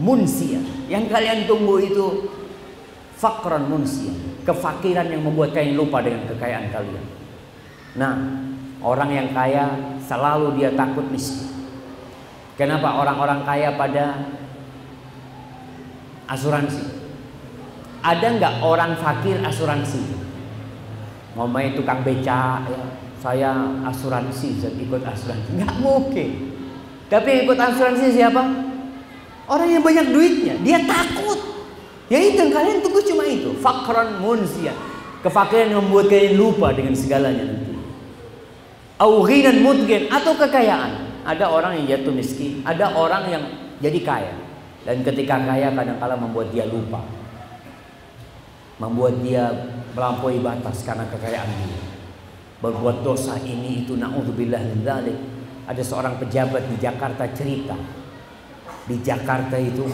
munsia. 0.00 0.60
Yang 0.88 1.04
kalian 1.12 1.38
tunggu 1.44 1.76
itu 1.84 2.06
faqran 3.20 3.68
munsia. 3.68 4.14
Kefakiran 4.46 5.10
yang 5.10 5.26
membuat 5.26 5.52
kalian 5.52 5.76
lupa 5.76 6.00
dengan 6.00 6.24
kekayaan 6.30 6.70
kalian. 6.72 7.04
Nah, 7.96 8.14
orang 8.80 9.10
yang 9.10 9.28
kaya 9.34 9.96
selalu 10.04 10.56
dia 10.56 10.72
takut 10.72 11.04
miskin. 11.10 11.50
Kenapa 12.56 12.96
orang-orang 12.96 13.44
kaya 13.44 13.76
pada 13.76 14.32
asuransi? 16.24 17.04
Ada 18.00 18.26
nggak 18.38 18.54
orang 18.64 18.96
fakir 18.96 19.36
asuransi? 19.44 20.25
Main 21.44 21.76
tukang 21.76 22.00
beca 22.00 22.64
ya 22.64 22.80
saya 23.20 23.52
asuransi 23.84 24.62
saya 24.62 24.72
ikut 24.80 25.02
asuransi. 25.04 25.60
Nggak 25.60 25.74
mungkin. 25.84 26.30
Tapi 27.12 27.44
ikut 27.44 27.58
asuransi 27.58 28.16
siapa? 28.16 28.42
Orang 29.50 29.68
yang 29.68 29.84
banyak 29.84 30.08
duitnya. 30.14 30.54
Dia 30.64 30.80
takut. 30.86 31.38
Ya 32.06 32.22
itu 32.22 32.38
yang 32.38 32.54
kalian 32.54 32.80
tunggu 32.80 33.02
cuma 33.04 33.26
itu. 33.26 33.50
Fakran 33.58 34.22
munsia 34.22 34.72
kefakiran 35.26 35.74
yang 35.74 35.82
membuat 35.82 36.06
kalian 36.06 36.38
lupa 36.38 36.70
dengan 36.70 36.94
segalanya 36.94 37.42
nanti. 37.50 37.74
Au 39.02 39.26
ghinan 39.26 39.58
mudgin 39.60 40.06
atau 40.06 40.38
kekayaan. 40.38 41.26
Ada 41.26 41.50
orang 41.50 41.82
yang 41.82 41.86
jatuh 41.90 42.14
miskin, 42.14 42.62
ada 42.62 42.94
orang 42.94 43.26
yang 43.26 43.42
jadi 43.82 43.98
kaya. 44.06 44.34
Dan 44.86 45.02
ketika 45.02 45.42
kaya 45.42 45.74
kadang-kala 45.74 46.14
membuat 46.14 46.54
dia 46.54 46.62
lupa. 46.70 47.02
Membuat 48.78 49.18
dia 49.26 49.50
melampaui 49.96 50.44
batas 50.44 50.84
karena 50.84 51.08
kekayaan 51.08 51.48
dia. 51.64 51.80
Berbuat 52.60 53.00
dosa 53.00 53.40
ini 53.40 53.88
itu 53.88 53.96
naudzubillah 53.96 54.60
dzalik. 54.84 55.16
Ada 55.66 55.82
seorang 55.82 56.20
pejabat 56.20 56.68
di 56.68 56.76
Jakarta 56.76 57.24
cerita. 57.32 57.74
Di 58.86 59.00
Jakarta 59.02 59.56
itu 59.58 59.88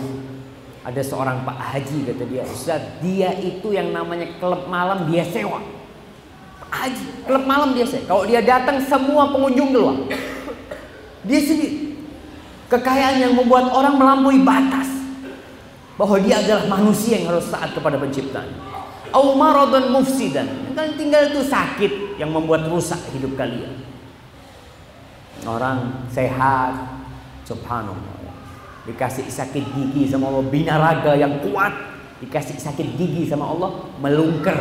ada 0.82 0.98
seorang 0.98 1.46
Pak 1.46 1.56
Haji 1.56 1.98
kata 2.10 2.24
dia, 2.26 2.42
Ustaz, 2.42 2.82
dia 2.98 3.30
itu 3.38 3.70
yang 3.70 3.94
namanya 3.94 4.26
klub 4.42 4.66
malam 4.66 5.06
dia 5.06 5.22
sewa. 5.22 5.62
Pak 6.58 6.70
Haji, 6.74 7.06
klub 7.22 7.44
malam 7.46 7.70
dia 7.72 7.86
sewa. 7.86 8.02
Kalau 8.10 8.26
dia 8.26 8.42
datang 8.42 8.82
semua 8.82 9.30
pengunjung 9.30 9.70
keluar. 9.70 9.96
Dia 11.22 11.38
sendiri. 11.38 11.94
Kekayaan 12.66 13.22
yang 13.22 13.32
membuat 13.38 13.70
orang 13.70 13.94
melampaui 13.94 14.42
batas. 14.42 14.90
Bahwa 15.94 16.18
dia 16.18 16.42
adalah 16.42 16.66
manusia 16.66 17.22
yang 17.22 17.30
harus 17.30 17.46
taat 17.46 17.70
kepada 17.78 17.94
penciptanya. 17.96 18.81
Au 19.12 19.36
maradun 19.36 19.92
mufsidan. 19.92 20.72
Kan 20.72 20.96
tinggal 20.96 21.28
itu 21.28 21.44
sakit 21.44 22.16
yang 22.16 22.32
membuat 22.32 22.64
rusak 22.72 22.98
hidup 23.12 23.36
kalian. 23.36 23.84
Orang 25.44 26.08
sehat, 26.08 26.72
subhanallah. 27.44 28.20
Dikasih 28.88 29.28
sakit 29.28 29.62
gigi 29.76 30.08
sama 30.10 30.32
Allah, 30.32 30.44
binaraga 30.48 31.12
yang 31.14 31.44
kuat. 31.44 31.70
Dikasih 32.24 32.56
sakit 32.56 32.96
gigi 32.96 33.28
sama 33.28 33.52
Allah, 33.52 33.92
melungker. 34.00 34.58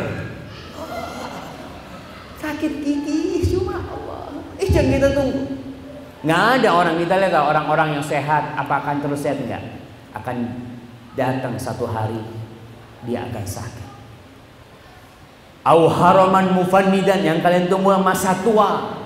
Sakit 2.42 2.72
gigi 2.82 3.40
cuma 3.54 3.78
Allah. 3.78 4.42
Eh 4.58 4.68
jangan 4.68 4.90
kita 4.98 5.08
tunggu. 5.14 5.42
Nggak 6.22 6.42
ada 6.58 6.68
orang 6.70 6.94
kita 7.02 7.14
lihat 7.18 7.34
orang-orang 7.34 7.98
yang 7.98 8.04
sehat, 8.04 8.54
apa 8.54 8.82
akan 8.82 9.02
terus 9.02 9.22
sehat 9.26 9.42
enggak? 9.42 9.62
Akan 10.14 10.66
datang 11.18 11.54
satu 11.58 11.86
hari 11.86 12.18
dia 13.06 13.26
akan 13.26 13.42
sakit. 13.46 13.91
Au 15.62 15.86
haraman 15.86 16.58
mufannidan 16.58 17.22
yang 17.22 17.38
kalian 17.38 17.70
tunggu 17.70 17.94
masa 18.02 18.34
tua. 18.42 18.98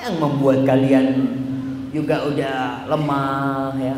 Yang 0.00 0.16
membuat 0.16 0.64
kalian 0.64 1.06
juga 1.92 2.24
udah 2.24 2.88
lemah 2.88 3.76
ya. 3.76 3.96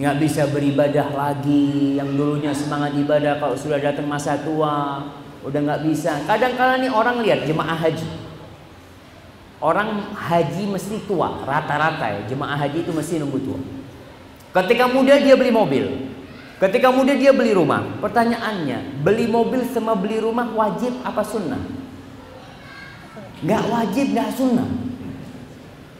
Nggak 0.00 0.16
bisa 0.24 0.48
beribadah 0.48 1.12
lagi. 1.12 2.00
Yang 2.00 2.08
dulunya 2.16 2.52
semangat 2.56 2.96
ibadah 2.96 3.36
kalau 3.36 3.52
sudah 3.52 3.76
datang 3.76 4.08
masa 4.08 4.40
tua 4.40 5.04
udah 5.44 5.60
nggak 5.60 5.82
bisa. 5.84 6.24
Kadang 6.24 6.56
kala 6.56 6.80
nih 6.80 6.88
orang 6.88 7.20
lihat 7.20 7.44
jemaah 7.44 7.76
haji. 7.76 8.08
Orang 9.60 10.16
haji 10.16 10.64
mesti 10.72 11.04
tua 11.04 11.44
rata-rata 11.44 12.08
ya. 12.08 12.20
Jemaah 12.32 12.56
haji 12.56 12.80
itu 12.80 12.96
mesti 12.96 13.20
nunggu 13.20 13.38
tua. 13.44 13.60
Ketika 14.52 14.88
muda 14.88 15.20
dia 15.20 15.36
beli 15.36 15.52
mobil 15.52 16.11
Ketika 16.62 16.94
muda 16.94 17.10
dia 17.18 17.34
beli 17.34 17.50
rumah. 17.58 17.82
Pertanyaannya, 17.98 19.02
beli 19.02 19.26
mobil 19.26 19.66
sama 19.74 19.98
beli 19.98 20.22
rumah 20.22 20.46
wajib 20.54 20.94
apa 21.02 21.26
sunnah? 21.26 21.58
Gak 23.42 23.66
wajib, 23.66 24.14
gak 24.14 24.30
sunnah. 24.38 24.70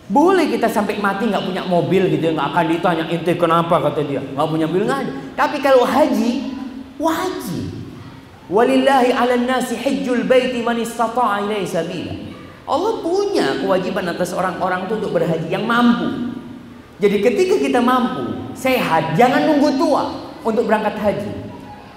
Boleh 0.07 0.47
kita 0.47 0.71
sampai 0.71 1.03
mati 1.03 1.27
nggak 1.27 1.43
punya 1.43 1.63
mobil 1.67 2.07
gitu 2.15 2.31
ya, 2.31 2.33
nggak 2.37 2.49
akan 2.53 2.65
ditanya 2.69 3.05
ente 3.09 3.33
kenapa 3.33 3.81
kata 3.81 4.05
dia 4.05 4.21
nggak 4.21 4.45
punya 4.45 4.67
mobil 4.69 4.85
nggak 4.85 5.01
ada. 5.09 5.13
Tapi 5.35 5.57
kalau 5.65 5.89
haji 5.89 6.53
wajib. 7.01 7.67
Walillahi 8.53 9.17
'alan 9.17 9.49
nasi 9.49 9.73
hajjul 9.73 10.29
baiti 10.29 10.61
man 10.61 10.77
istata'a 10.77 11.49
ilaihi 11.49 11.65
sabila. 11.65 12.13
Allah 12.69 13.01
punya 13.01 13.65
kewajiban 13.65 14.05
atas 14.13 14.37
orang-orang 14.37 14.85
itu 14.85 14.93
untuk 15.01 15.11
berhaji 15.17 15.49
yang 15.49 15.65
mampu. 15.65 16.37
Jadi 17.01 17.19
ketika 17.19 17.57
kita 17.59 17.81
mampu, 17.81 18.53
sehat, 18.55 19.17
jangan 19.19 19.49
nunggu 19.49 19.81
tua 19.81 20.22
untuk 20.43 20.67
berangkat 20.67 20.99
haji. 20.99 21.33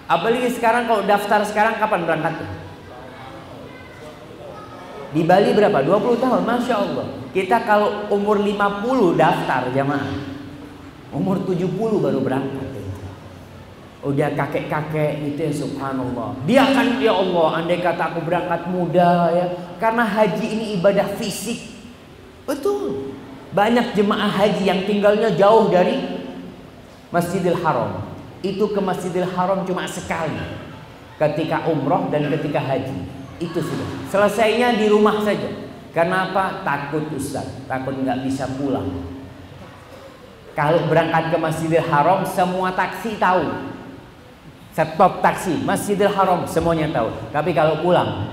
Apalagi 0.05 0.53
sekarang 0.53 0.85
kalau 0.85 1.01
daftar 1.05 1.41
sekarang 1.45 1.81
kapan 1.81 2.05
berangkat? 2.05 2.35
Di 5.15 5.21
Bali 5.25 5.49
berapa? 5.55 5.81
20 5.81 6.21
tahun, 6.21 6.41
Masya 6.45 6.75
Allah. 6.75 7.07
Kita 7.33 7.63
kalau 7.65 8.11
umur 8.13 8.37
50 8.43 9.17
daftar 9.17 9.71
jamaah. 9.73 10.13
Umur 11.09 11.41
70 11.47 12.03
baru 12.03 12.19
berangkat. 12.21 12.69
Udah 14.05 14.29
kakek-kakek 14.37 15.33
itu 15.33 15.39
ya 15.49 15.53
subhanallah. 15.65 16.37
Dia 16.45 16.61
akan 16.69 17.01
ya 17.01 17.17
Allah, 17.17 17.47
andai 17.57 17.81
kata 17.81 18.13
aku 18.13 18.21
berangkat 18.21 18.69
muda 18.69 19.33
ya. 19.33 19.45
Karena 19.81 20.05
haji 20.05 20.45
ini 20.45 20.65
ibadah 20.77 21.09
fisik. 21.17 21.73
Betul. 22.45 23.17
Banyak 23.57 23.97
jemaah 23.97 24.29
haji 24.29 24.63
yang 24.69 24.85
tinggalnya 24.85 25.33
jauh 25.33 25.73
dari 25.73 25.97
Masjidil 27.09 27.57
Haram 27.65 28.14
itu 28.45 28.69
ke 28.69 28.77
Masjidil 28.77 29.25
Haram 29.33 29.65
cuma 29.65 29.89
sekali. 29.89 30.37
Ketika 31.17 31.65
umroh 31.65 32.11
dan 32.13 32.29
ketika 32.29 32.61
haji. 32.61 33.09
Itu 33.41 33.59
sudah. 33.59 33.87
Selesainya 34.11 34.77
di 34.77 34.85
rumah 34.91 35.23
saja. 35.25 35.49
Karena 35.95 36.29
apa? 36.29 36.61
Takut 36.61 37.09
Ustaz. 37.15 37.47
Takut 37.65 37.95
nggak 37.97 38.21
bisa 38.27 38.45
pulang. 38.59 39.15
Kalau 40.55 40.87
berangkat 40.87 41.35
ke 41.35 41.37
Masjidil 41.39 41.83
Haram 41.87 42.23
semua 42.27 42.71
taksi 42.75 43.17
tahu. 43.17 43.43
Stop 44.75 45.23
taksi. 45.23 45.63
Masjidil 45.63 46.11
Haram 46.11 46.43
semuanya 46.45 46.91
tahu. 46.91 47.11
Tapi 47.31 47.51
kalau 47.55 47.79
pulang 47.79 48.27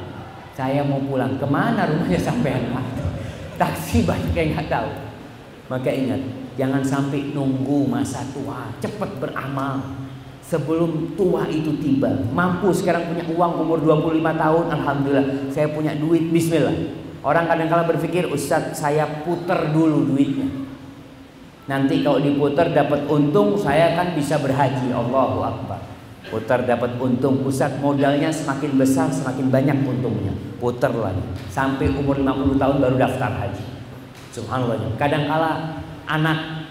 saya 0.58 0.82
mau 0.82 0.98
pulang. 1.02 1.38
Ke 1.38 1.46
mana 1.46 1.86
rumahnya 1.86 2.18
sampai 2.18 2.66
taksi 3.54 4.02
banyak 4.02 4.34
yang 4.34 4.58
nggak 4.58 4.68
tahu. 4.70 4.90
Maka 5.70 5.90
ingat 5.90 6.20
jangan 6.58 6.82
sampai 6.82 7.30
nunggu 7.30 7.86
masa 7.86 8.26
tua. 8.34 8.74
Cepat 8.82 9.22
beramal 9.22 10.01
sebelum 10.52 11.16
tua 11.16 11.48
itu 11.48 11.72
tiba. 11.80 12.12
Mampu 12.28 12.68
sekarang 12.76 13.08
punya 13.08 13.24
uang 13.32 13.52
umur 13.64 13.78
25 13.80 14.36
tahun, 14.36 14.64
alhamdulillah. 14.68 15.26
Saya 15.48 15.72
punya 15.72 15.96
duit, 15.96 16.28
bismillah. 16.28 16.76
Orang 17.24 17.48
kadang-kala 17.48 17.88
berpikir, 17.88 18.28
"Ustaz, 18.28 18.76
saya 18.76 19.24
puter 19.24 19.72
dulu 19.72 20.12
duitnya." 20.12 20.52
Nanti 21.72 22.04
kalau 22.04 22.20
diputer 22.20 22.68
dapat 22.74 23.08
untung, 23.08 23.56
saya 23.56 23.96
kan 23.96 24.12
bisa 24.12 24.36
berhaji. 24.36 24.92
Allahu 24.92 25.40
akbar. 25.40 25.80
Putar 26.28 26.68
dapat 26.68 27.00
untung, 27.00 27.40
Ustaz 27.48 27.80
modalnya 27.80 28.28
semakin 28.28 28.76
besar, 28.76 29.08
semakin 29.08 29.48
banyak 29.48 29.78
untungnya. 29.86 30.34
Puter 30.60 30.92
lagi. 30.92 31.22
Sampai 31.48 31.88
umur 31.96 32.20
50 32.20 32.60
tahun 32.60 32.76
baru 32.82 32.96
daftar 33.00 33.30
haji. 33.40 33.64
Subhanallah. 34.34 34.96
Kadang-kala 34.98 35.80
anak 36.08 36.61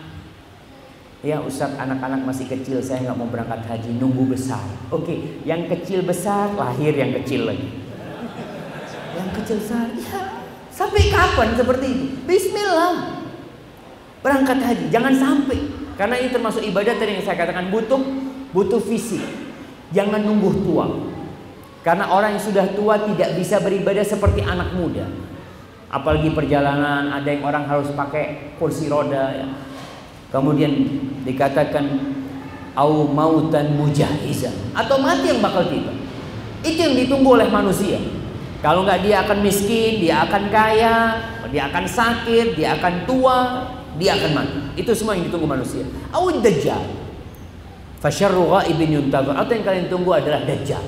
Ya 1.21 1.37
Ustaz 1.37 1.77
anak-anak 1.77 2.25
masih 2.25 2.49
kecil 2.49 2.81
saya 2.81 3.05
nggak 3.05 3.17
mau 3.21 3.29
berangkat 3.29 3.61
haji 3.69 3.93
nunggu 4.01 4.33
besar. 4.33 4.65
Oke, 4.89 5.37
yang 5.45 5.69
kecil 5.69 6.01
besar 6.01 6.49
lahir 6.57 6.97
yang 6.97 7.13
kecil 7.21 7.45
lagi. 7.45 7.69
Yang 9.13 9.29
kecil 9.37 9.57
besar 9.61 9.85
ya. 9.93 10.41
Sampai 10.73 11.13
kapan 11.13 11.53
seperti 11.53 11.85
itu? 11.93 12.05
Bismillah. 12.25 13.21
Berangkat 14.25 14.65
haji 14.65 14.89
jangan 14.89 15.13
sampai 15.13 15.61
karena 15.93 16.17
ini 16.17 16.33
termasuk 16.33 16.65
ibadah 16.65 16.97
tadi 16.97 17.13
yang 17.13 17.21
saya 17.21 17.37
katakan 17.37 17.69
butuh 17.69 18.01
butuh 18.49 18.81
fisik. 18.81 19.21
Jangan 19.93 20.25
nunggu 20.25 20.65
tua. 20.65 20.89
Karena 21.85 22.09
orang 22.09 22.33
yang 22.33 22.41
sudah 22.41 22.65
tua 22.73 22.97
tidak 22.97 23.37
bisa 23.37 23.61
beribadah 23.61 24.01
seperti 24.01 24.41
anak 24.41 24.73
muda. 24.73 25.05
Apalagi 25.93 26.33
perjalanan 26.33 27.13
ada 27.13 27.29
yang 27.29 27.45
orang 27.45 27.69
harus 27.69 27.93
pakai 27.93 28.57
kursi 28.57 28.89
roda 28.89 29.37
ya 29.37 29.69
Kemudian 30.31 30.71
dikatakan 31.27 32.15
au 32.71 33.03
mautan 33.11 33.75
mujahizan 33.75 34.55
atau 34.71 34.95
mati 34.95 35.27
yang 35.27 35.43
bakal 35.43 35.67
tiba. 35.67 35.91
Itu 36.63 36.79
yang 36.79 36.95
ditunggu 36.95 37.35
oleh 37.35 37.51
manusia. 37.51 37.99
Kalau 38.63 38.87
nggak 38.87 39.03
dia 39.03 39.27
akan 39.27 39.43
miskin, 39.43 39.99
dia 39.99 40.23
akan 40.23 40.47
kaya, 40.47 41.19
dia 41.51 41.67
akan 41.67 41.83
sakit, 41.83 42.55
dia 42.55 42.79
akan 42.79 43.03
tua, 43.03 43.67
dia 43.99 44.15
akan 44.15 44.31
mati. 44.31 44.59
Itu 44.79 44.95
semua 44.95 45.19
yang 45.19 45.27
ditunggu 45.27 45.49
manusia. 45.49 45.83
Au 46.15 46.31
dajjal. 46.31 46.79
Fasyarru 47.99 48.55
ghaibin 48.55 49.03
yuntazar. 49.03 49.35
Atau 49.35 49.51
yang 49.57 49.65
kalian 49.67 49.87
tunggu 49.91 50.15
adalah 50.15 50.47
dajjal. 50.47 50.81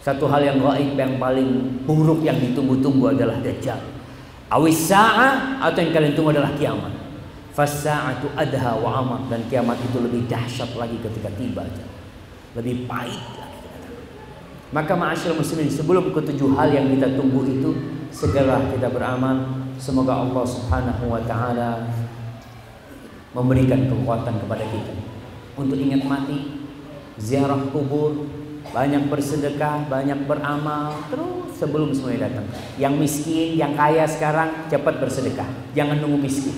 Satu 0.00 0.24
hal 0.30 0.40
yang 0.40 0.62
gaib 0.62 0.96
yang 0.96 1.20
paling 1.20 1.82
buruk 1.84 2.24
yang 2.24 2.40
ditunggu-tunggu 2.40 3.12
adalah 3.12 3.36
dajjal 3.42 3.99
awis 4.50 4.90
sa'ah 4.90 5.62
atau 5.62 5.78
yang 5.80 5.94
kalian 5.94 6.12
tunggu 6.18 6.34
adalah 6.34 6.52
kiamat. 6.58 6.92
Fasa'atu 7.54 8.34
adha 8.34 8.76
wa 8.76 9.00
amat. 9.02 9.30
Dan 9.30 9.40
kiamat 9.46 9.78
itu 9.80 9.98
lebih 10.02 10.26
dahsyat 10.26 10.74
lagi 10.74 10.98
ketika 10.98 11.30
tiba 11.38 11.64
lebih 12.50 12.90
pahit 12.90 13.22
lagi 13.38 13.50
maka 14.70 14.94
ma'asyil 14.94 15.34
muslimin 15.34 15.66
sebelum 15.66 16.14
ketujuh 16.14 16.54
hal 16.54 16.70
yang 16.70 16.86
kita 16.94 17.18
tunggu 17.18 17.42
itu 17.42 17.70
segera 18.14 18.70
kita 18.70 18.86
beramal. 18.86 19.66
Semoga 19.80 20.22
Allah 20.22 20.46
subhanahu 20.46 21.10
wa 21.10 21.18
ta'ala 21.26 21.90
memberikan 23.34 23.90
kekuatan 23.90 24.38
kepada 24.46 24.62
kita. 24.62 24.94
Untuk 25.58 25.74
ingat 25.74 26.06
mati 26.06 26.62
ziarah 27.18 27.58
kubur 27.74 28.30
banyak 28.70 29.10
bersedekah, 29.10 29.90
banyak 29.90 30.30
beramal, 30.30 30.94
terus 31.10 31.58
sebelum 31.58 31.90
semuanya 31.90 32.30
datang. 32.30 32.46
Yang 32.78 32.94
miskin, 33.02 33.48
yang 33.58 33.74
kaya 33.74 34.06
sekarang 34.06 34.70
cepat 34.70 35.02
bersedekah, 35.02 35.46
jangan 35.74 35.98
nunggu 35.98 36.22
miskin. 36.22 36.54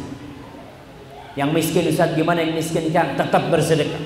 Yang 1.32 1.50
miskin 1.56 1.88
Ustaz 1.88 2.12
gimana 2.12 2.44
yang 2.44 2.52
miskin 2.52 2.92
jangan 2.92 3.16
tetap 3.16 3.48
bersedekah. 3.48 4.04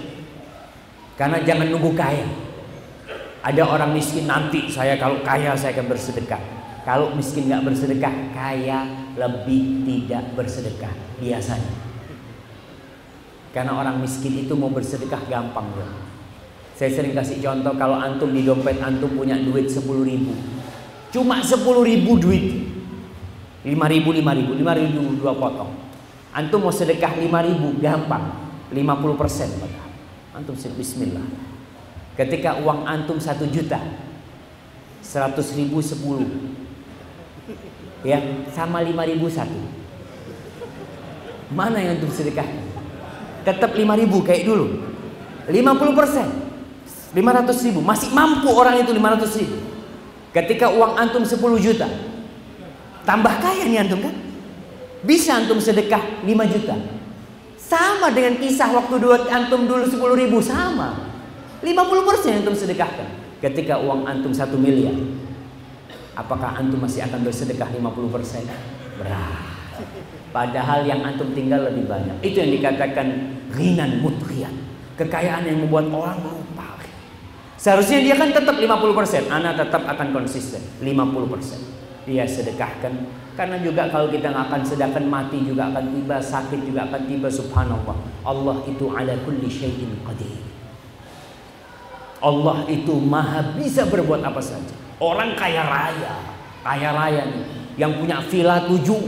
Karena 1.18 1.42
jangan 1.42 1.66
nunggu 1.66 1.90
kaya. 1.98 2.26
Ada 3.42 3.62
orang 3.62 3.94
miskin 3.94 4.30
nanti 4.30 4.70
saya 4.70 4.94
kalau 4.98 5.22
kaya 5.26 5.54
saya 5.58 5.74
akan 5.74 5.86
bersedekah. 5.90 6.42
Kalau 6.86 7.10
miskin 7.18 7.50
nggak 7.50 7.66
bersedekah, 7.66 8.14
kaya 8.30 8.86
lebih 9.18 9.82
tidak 9.82 10.22
bersedekah 10.38 10.94
biasanya. 11.18 11.74
Karena 13.50 13.74
orang 13.74 13.98
miskin 13.98 14.46
itu 14.46 14.54
mau 14.54 14.70
bersedekah 14.70 15.18
gampang. 15.26 15.66
Saya 16.76 16.92
sering 16.92 17.16
kasih 17.16 17.40
contoh 17.40 17.72
kalau 17.80 17.96
antum 17.96 18.36
di 18.36 18.44
dompet 18.44 18.76
antum 18.84 19.08
punya 19.16 19.40
duit 19.40 19.64
10 19.64 19.80
ribu. 20.04 20.36
Cuma 21.08 21.40
10 21.40 21.56
ribu 21.64 22.20
duit. 22.20 22.68
5 23.64 23.72
ribu, 23.72 24.12
5 24.12 24.36
ribu, 24.36 24.52
5 24.52 24.80
ribu 24.84 25.16
dua 25.16 25.32
potong. 25.32 25.72
Antum 26.36 26.68
mau 26.68 26.70
sedekah 26.70 27.16
5 27.16 27.32
ribu 27.48 27.80
gampang. 27.80 28.28
50 28.68 29.16
persen. 29.16 29.48
Antum 30.36 30.52
bismillah. 30.52 31.24
Ketika 32.12 32.60
uang 32.60 32.84
antum 32.84 33.16
1 33.16 33.48
juta. 33.48 33.80
100 35.00 35.56
ribu 35.56 35.80
10. 35.80 36.28
Ya, 38.04 38.20
sama 38.52 38.84
5 38.84 38.92
ribu 39.08 39.32
satu. 39.32 39.64
Mana 41.56 41.80
yang 41.80 41.96
antum 41.96 42.12
sedekah? 42.12 42.44
Tetap 43.48 43.72
5 43.72 43.96
ribu 43.96 44.20
kayak 44.20 44.44
dulu. 44.44 44.76
50 45.48 45.96
persen. 45.96 46.45
500 47.16 47.64
ribu. 47.64 47.80
Masih 47.80 48.12
mampu 48.12 48.52
orang 48.52 48.76
itu 48.84 48.92
500 48.92 49.40
ribu. 49.40 49.56
Ketika 50.36 50.68
uang 50.68 51.00
antum 51.00 51.24
10 51.24 51.40
juta. 51.56 51.88
Tambah 53.08 53.34
kaya 53.40 53.64
nih 53.64 53.88
antum 53.88 54.04
kan? 54.04 54.12
Bisa 55.00 55.40
antum 55.40 55.56
sedekah 55.56 56.20
5 56.20 56.52
juta. 56.52 56.76
Sama 57.56 58.12
dengan 58.12 58.36
kisah 58.36 58.68
waktu 58.68 58.94
dua 59.00 59.24
antum 59.32 59.64
dulu 59.64 59.88
10 59.88 59.96
ribu. 60.20 60.44
Sama. 60.44 61.08
50% 61.64 62.44
antum 62.44 62.52
sedekahkan. 62.52 63.40
Ketika 63.40 63.80
uang 63.80 64.04
antum 64.04 64.36
1 64.36 64.52
miliar. 64.60 64.92
Apakah 66.12 66.60
antum 66.60 66.84
masih 66.84 67.00
akan 67.08 67.24
bersedekah 67.24 67.72
50% 67.72 68.44
berat. 69.00 69.40
Padahal 70.36 70.84
yang 70.84 71.00
antum 71.00 71.32
tinggal 71.32 71.64
lebih 71.64 71.88
banyak. 71.88 72.20
Itu 72.20 72.44
yang 72.44 72.52
dikatakan 72.60 73.08
rinan 73.56 74.04
mutrian 74.04 74.52
kekayaan 74.96 75.44
yang 75.44 75.64
membuat 75.64 75.92
orang 75.92 76.16
Seharusnya 77.56 78.04
dia 78.04 78.14
kan 78.20 78.36
tetap 78.36 78.60
50%, 78.60 79.32
anak 79.32 79.56
tetap 79.56 79.82
akan 79.88 80.12
konsisten 80.12 80.60
50%. 80.84 82.04
Dia 82.04 82.28
sedekahkan 82.28 82.92
karena 83.36 83.60
juga 83.60 83.88
kalau 83.92 84.12
kita 84.12 84.32
nggak 84.32 84.44
akan 84.48 84.62
sedekahkan 84.62 85.04
mati 85.08 85.40
juga 85.42 85.72
akan 85.72 85.92
tiba, 85.92 86.16
sakit 86.20 86.60
juga 86.68 86.88
akan 86.88 87.02
tiba 87.08 87.28
subhanallah. 87.32 87.96
Allah 88.24 88.56
itu 88.68 88.88
ala 88.92 89.12
kulli 89.24 89.48
syai'in 89.48 90.04
qadir. 90.04 90.40
Allah 92.20 92.64
itu 92.68 92.96
maha 92.96 93.56
bisa 93.56 93.88
berbuat 93.88 94.24
apa 94.24 94.40
saja. 94.40 94.72
Orang 95.00 95.36
kaya 95.36 95.64
raya, 95.64 96.14
kaya 96.64 96.90
raya 96.92 97.22
nih, 97.28 97.44
yang 97.76 97.92
punya 98.00 98.24
villa 98.24 98.64
tujuh, 98.64 99.00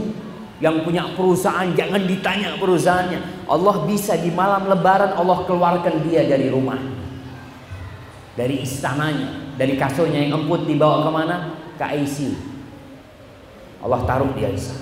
yang 0.61 0.85
punya 0.85 1.09
perusahaan 1.17 1.69
jangan 1.73 2.05
ditanya 2.05 2.57
perusahaannya. 2.61 3.49
Allah 3.49 3.75
bisa 3.85 4.13
di 4.17 4.29
malam 4.29 4.69
lebaran 4.69 5.17
Allah 5.17 5.41
keluarkan 5.45 6.05
dia 6.05 6.25
dari 6.29 6.53
rumah 6.53 6.98
dari 8.39 8.63
istananya, 8.63 9.51
dari 9.59 9.75
kasurnya 9.75 10.23
yang 10.23 10.39
emput 10.39 10.63
dibawa 10.63 11.03
ke 11.03 11.11
mana? 11.11 11.35
Ke 11.75 11.91
ICU. 11.99 12.31
Allah 13.83 13.99
taruh 14.07 14.31
di 14.31 14.47
ICU. 14.47 14.79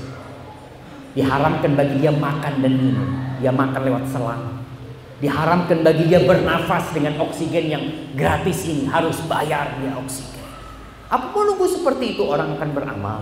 Diharamkan 1.18 1.74
bagi 1.74 1.98
dia 1.98 2.14
makan 2.14 2.62
dan 2.62 2.74
minum. 2.78 3.10
Dia 3.42 3.50
makan 3.50 3.82
lewat 3.82 4.06
selang. 4.14 4.62
Diharamkan 5.18 5.82
bagi 5.82 6.06
dia 6.06 6.22
bernafas 6.22 6.94
dengan 6.94 7.18
oksigen 7.26 7.66
yang 7.74 7.84
gratis 8.14 8.70
ini 8.70 8.86
harus 8.86 9.18
bayar 9.26 9.74
dia 9.82 9.98
oksigen. 9.98 10.46
Apa 11.10 11.34
menunggu 11.34 11.66
seperti 11.66 12.14
itu 12.14 12.30
orang 12.30 12.54
akan 12.54 12.70
beramal? 12.78 13.20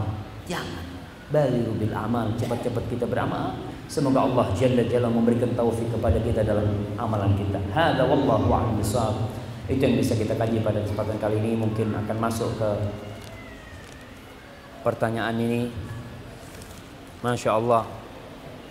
Jangan. 0.51 0.83
Baliru 1.31 1.79
bil 1.79 1.95
amal, 1.95 2.35
cepat-cepat 2.35 2.83
kita 2.91 3.07
beramal. 3.07 3.55
Semoga 3.87 4.27
Allah 4.27 4.51
Jalla 4.59 4.83
Jalla 4.83 5.07
memberikan 5.07 5.55
taufik 5.55 5.87
kepada 5.95 6.19
kita 6.19 6.43
dalam 6.43 6.67
amalan 6.99 7.31
kita. 7.39 7.63
Hada 7.71 8.03
wallahu 8.03 8.51
a'lam 8.51 8.83
itu 9.65 9.81
yang 9.81 9.97
bisa 9.97 10.13
kita 10.13 10.37
kaji 10.37 10.61
pada 10.61 10.85
kesempatan 10.85 11.17
kali 11.17 11.41
ini 11.41 11.57
mungkin 11.57 11.89
akan 11.89 12.17
masuk 12.21 12.53
ke 12.61 12.69
pertanyaan 14.85 15.33
ini. 15.41 15.73
Masya 17.25 17.57
Allah, 17.57 17.89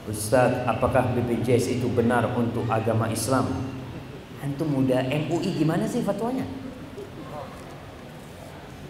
Ustaz, 0.07 0.62
apakah 0.62 1.11
BPJS 1.18 1.82
itu 1.82 1.90
benar 1.90 2.30
untuk 2.38 2.70
agama 2.70 3.11
Islam? 3.11 3.51
Antum 4.38 4.70
muda 4.70 5.03
MUI 5.03 5.59
gimana 5.59 5.90
sih 5.90 6.07
fatwanya? 6.07 6.47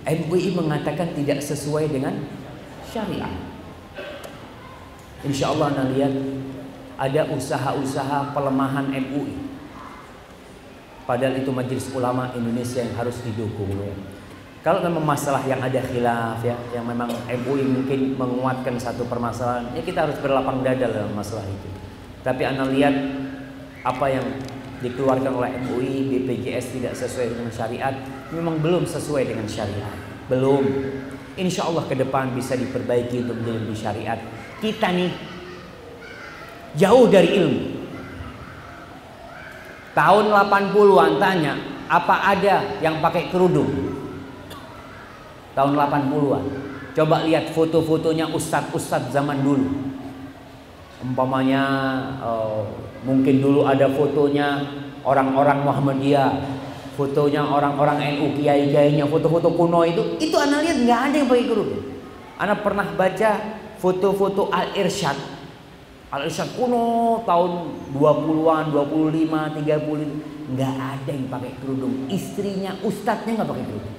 MUI 0.04 0.52
mengatakan 0.52 1.16
tidak 1.16 1.40
sesuai 1.40 1.88
dengan 1.88 2.20
syariah. 2.92 3.32
Insya 5.24 5.56
Allah 5.56 5.72
anda 5.72 5.88
lihat 5.88 6.12
ada 7.00 7.32
usaha-usaha 7.32 8.36
pelemahan 8.36 8.92
MUI 8.92 9.53
Padahal 11.04 11.36
itu 11.36 11.52
majelis 11.52 11.92
ulama 11.92 12.32
Indonesia 12.32 12.80
yang 12.80 12.96
harus 12.96 13.20
didukung. 13.20 13.76
Ya. 13.76 13.92
Kalau 14.64 14.80
memang 14.80 15.04
masalah 15.04 15.44
yang 15.44 15.60
ada 15.60 15.76
khilaf 15.84 16.40
ya, 16.40 16.56
yang 16.72 16.88
memang 16.88 17.12
MUI 17.28 17.68
mungkin 17.68 18.16
menguatkan 18.16 18.80
satu 18.80 19.04
permasalahan, 19.04 19.68
ya 19.76 19.84
kita 19.84 20.08
harus 20.08 20.16
berlapang 20.24 20.64
dada 20.64 20.88
dalam 20.88 21.12
masalah 21.12 21.44
itu. 21.44 21.68
Tapi 22.24 22.48
anda 22.48 22.64
lihat 22.72 22.96
apa 23.84 24.08
yang 24.08 24.24
dikeluarkan 24.80 25.32
oleh 25.36 25.52
MUI, 25.68 26.08
BPJS 26.08 26.80
tidak 26.80 26.96
sesuai 26.96 27.36
dengan 27.36 27.52
syariat, 27.52 27.94
memang 28.32 28.56
belum 28.64 28.88
sesuai 28.88 29.28
dengan 29.28 29.44
syariat. 29.44 29.92
Belum. 30.32 30.64
Insya 31.36 31.68
Allah 31.68 31.84
ke 31.84 31.98
depan 31.98 32.32
bisa 32.32 32.56
diperbaiki 32.56 33.28
untuk 33.28 33.44
menjadi 33.44 33.76
syariat. 33.76 34.18
Kita 34.64 34.88
nih 34.96 35.12
jauh 36.80 37.04
dari 37.12 37.36
ilmu. 37.36 37.73
Tahun 39.94 40.24
80-an 40.26 41.22
tanya, 41.22 41.54
apa 41.86 42.34
ada 42.34 42.82
yang 42.82 42.98
pakai 42.98 43.30
kerudung? 43.30 43.70
Tahun 45.54 45.70
80-an. 45.70 46.44
Coba 46.98 47.22
lihat 47.22 47.54
foto-fotonya 47.54 48.26
ustadz-ustadz 48.34 49.14
zaman 49.14 49.46
dulu. 49.46 49.70
Umpamanya 50.98 51.62
uh, 52.18 52.66
mungkin 53.06 53.38
dulu 53.38 53.62
ada 53.70 53.86
fotonya 53.94 54.66
orang-orang 55.06 55.62
Muhammadiyah, 55.62 56.42
fotonya 56.98 57.46
orang-orang 57.46 58.18
NU 58.18 58.34
kiai-kiainya, 58.34 59.06
foto-foto 59.06 59.54
kuno 59.54 59.86
itu, 59.86 60.18
itu 60.18 60.34
anak 60.34 60.66
lihat 60.66 60.78
nggak 60.82 61.00
ada 61.06 61.16
yang 61.22 61.28
pakai 61.30 61.46
kerudung. 61.46 61.82
Anak 62.34 62.66
pernah 62.66 62.86
baca 62.98 63.30
foto-foto 63.78 64.50
Al 64.50 64.74
Irsyad 64.74 65.33
al 66.14 66.30
Irsyad 66.30 66.54
kuno 66.54 67.26
tahun 67.26 67.74
20-an, 67.90 68.70
25, 68.70 69.66
30 69.66 70.54
nggak 70.54 70.74
ada 70.78 71.10
yang 71.10 71.26
pakai 71.26 71.52
kerudung. 71.58 72.06
Istrinya 72.06 72.78
ustadznya 72.86 73.42
nggak 73.42 73.50
pakai 73.50 73.66
kerudung. 73.66 73.96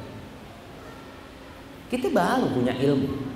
Kita 1.91 2.07
baru 2.15 2.47
punya 2.55 2.71
ilmu. 2.71 3.35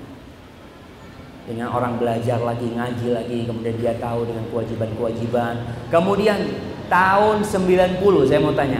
Dengan 1.44 1.74
orang 1.76 1.98
belajar 2.00 2.40
lagi, 2.40 2.72
ngaji 2.72 3.08
lagi, 3.10 3.40
kemudian 3.50 3.76
dia 3.82 3.98
tahu 4.00 4.24
dengan 4.24 4.46
kewajiban-kewajiban. 4.54 5.56
Kemudian 5.90 6.40
tahun 6.88 7.42
90 7.44 8.30
saya 8.30 8.40
mau 8.40 8.56
tanya, 8.56 8.80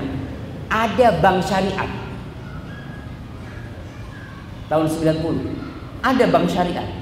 ada 0.70 1.08
bank 1.20 1.44
syariat. 1.44 1.90
Tahun 4.70 4.86
90 4.86 6.06
ada 6.06 6.26
bank 6.30 6.48
syariat. 6.48 6.99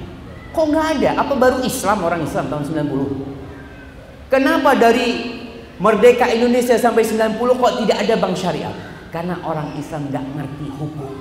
Kok 0.57 0.73
nggak 0.73 0.87
ada? 0.97 1.21
Apa 1.21 1.37
baru 1.37 1.61
Islam 1.61 2.01
orang 2.01 2.25
Islam 2.25 2.49
tahun 2.49 2.65
90? 2.89 4.33
Kenapa 4.33 4.73
dari 4.73 5.37
merdeka 5.77 6.33
Indonesia 6.33 6.73
sampai 6.81 7.05
90 7.05 7.37
kok 7.37 7.73
tidak 7.85 7.97
ada 8.01 8.13
bank 8.17 8.33
syariah? 8.33 8.73
Karena 9.13 9.37
orang 9.45 9.77
Islam 9.77 10.09
nggak 10.09 10.25
ngerti 10.33 10.67
hukum, 10.73 11.13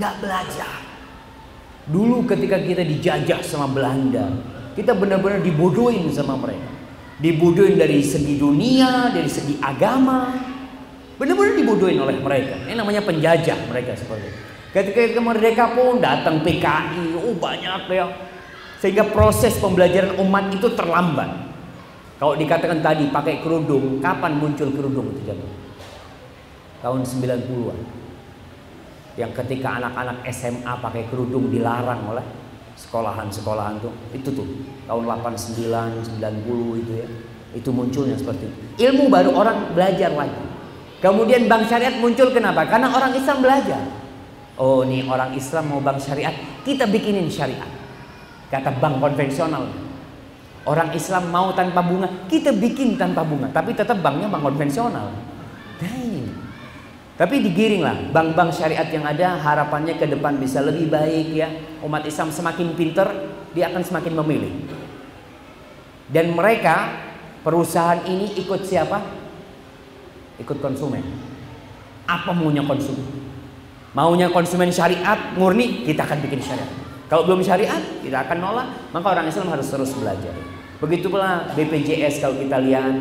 nggak 0.00 0.14
belajar. 0.16 0.80
Dulu 1.92 2.24
ketika 2.24 2.56
kita 2.56 2.88
dijajah 2.88 3.44
sama 3.44 3.68
Belanda, 3.68 4.32
kita 4.72 4.96
benar-benar 4.96 5.44
dibodohin 5.44 6.08
sama 6.08 6.40
mereka. 6.40 6.72
Dibodohin 7.20 7.76
dari 7.76 8.00
segi 8.00 8.40
dunia, 8.40 9.12
dari 9.12 9.28
segi 9.28 9.60
agama. 9.60 10.32
Benar-benar 11.20 11.52
dibodohin 11.52 12.00
oleh 12.00 12.16
mereka. 12.16 12.64
Ini 12.64 12.80
namanya 12.80 13.04
penjajah 13.04 13.68
mereka 13.68 13.92
seperti 13.92 14.24
itu. 14.24 14.49
Ketika 14.70 15.00
kita 15.10 15.22
merdeka 15.22 15.74
pun 15.74 15.98
datang 15.98 16.46
PKI, 16.46 17.18
oh 17.18 17.34
banyak 17.34 17.90
ya. 17.90 18.06
Sehingga 18.78 19.10
proses 19.10 19.58
pembelajaran 19.58 20.16
umat 20.22 20.54
itu 20.54 20.70
terlambat. 20.72 21.50
Kalau 22.22 22.38
dikatakan 22.38 22.78
tadi 22.80 23.10
pakai 23.10 23.42
kerudung, 23.42 23.98
kapan 23.98 24.38
muncul 24.38 24.70
kerudung 24.70 25.10
itu 25.16 25.26
jatuh? 25.26 25.60
tahun 26.80 27.04
90-an. 27.04 27.80
Yang 29.20 29.32
ketika 29.44 29.76
anak-anak 29.76 30.24
SMA 30.32 30.72
pakai 30.80 31.04
kerudung 31.12 31.52
dilarang 31.52 32.08
oleh 32.08 32.24
sekolahan-sekolahan 32.76 33.84
tuh. 33.84 33.92
Itu 34.16 34.32
tuh 34.32 34.48
tahun 34.88 35.04
89, 35.04 36.20
90 36.24 36.80
itu 36.80 36.92
ya. 37.04 37.08
Itu 37.52 37.68
munculnya 37.74 38.16
seperti 38.16 38.48
itu. 38.48 38.58
Ilmu 38.88 39.12
baru 39.12 39.30
orang 39.36 39.76
belajar 39.76 40.14
lagi. 40.16 40.40
Kemudian 41.00 41.48
bank 41.48 41.68
syariat 41.68 41.96
muncul 42.00 42.32
kenapa? 42.32 42.64
Karena 42.68 42.92
orang 42.92 43.12
Islam 43.16 43.44
belajar. 43.44 43.82
Oh, 44.60 44.84
nih 44.84 45.08
orang 45.08 45.32
Islam 45.32 45.72
mau 45.72 45.80
bank 45.80 46.04
syariat, 46.04 46.36
kita 46.68 46.84
bikinin 46.84 47.32
syariat. 47.32 47.64
Kata 48.52 48.76
bank 48.76 49.00
konvensional. 49.00 49.72
Orang 50.68 50.92
Islam 50.92 51.32
mau 51.32 51.56
tanpa 51.56 51.80
bunga, 51.80 52.28
kita 52.28 52.52
bikin 52.52 53.00
tanpa 53.00 53.24
bunga, 53.24 53.48
tapi 53.48 53.72
tetap 53.72 54.04
banknya 54.04 54.28
bank 54.28 54.44
konvensional. 54.44 55.16
Ini. 55.80 56.28
Tapi 57.16 57.40
digiring 57.44 57.84
lah, 57.84 57.96
bank-bank 58.16 58.52
syariat 58.52 58.88
yang 58.88 59.04
ada 59.04 59.36
harapannya 59.40 59.96
ke 60.00 60.08
depan 60.08 60.40
bisa 60.40 60.64
lebih 60.64 60.88
baik 60.88 61.36
ya. 61.36 61.48
Umat 61.84 62.04
Islam 62.08 62.32
semakin 62.32 62.72
pinter, 62.76 63.08
dia 63.56 63.68
akan 63.68 63.84
semakin 63.84 64.12
memilih. 64.24 64.52
Dan 66.08 66.32
mereka 66.32 67.00
perusahaan 67.44 68.00
ini 68.08 68.40
ikut 68.40 68.64
siapa? 68.64 69.04
Ikut 70.40 70.64
konsumen. 70.64 71.04
Apa 72.08 72.32
maunya 72.32 72.64
konsumen? 72.64 73.29
Maunya 73.90 74.30
konsumen 74.30 74.70
syariat 74.70 75.34
murni, 75.34 75.82
kita 75.82 76.06
akan 76.06 76.22
bikin 76.22 76.38
syariat. 76.38 76.70
Kalau 77.10 77.26
belum 77.26 77.42
syariat, 77.42 77.82
kita 78.06 78.22
akan 78.22 78.38
nolak. 78.38 78.68
Maka 78.94 79.06
orang 79.18 79.26
Islam 79.26 79.50
harus 79.50 79.66
terus 79.66 79.90
belajar. 79.98 80.30
Begitu 80.78 81.10
pula 81.10 81.50
BPJS 81.58 82.22
kalau 82.22 82.38
kita 82.38 82.62
lihat 82.62 82.94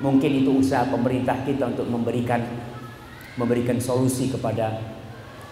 mungkin 0.00 0.42
itu 0.42 0.58
usaha 0.58 0.88
pemerintah 0.88 1.36
kita 1.44 1.70
untuk 1.70 1.86
memberikan 1.86 2.42
memberikan 3.36 3.78
solusi 3.78 4.32
kepada 4.32 4.80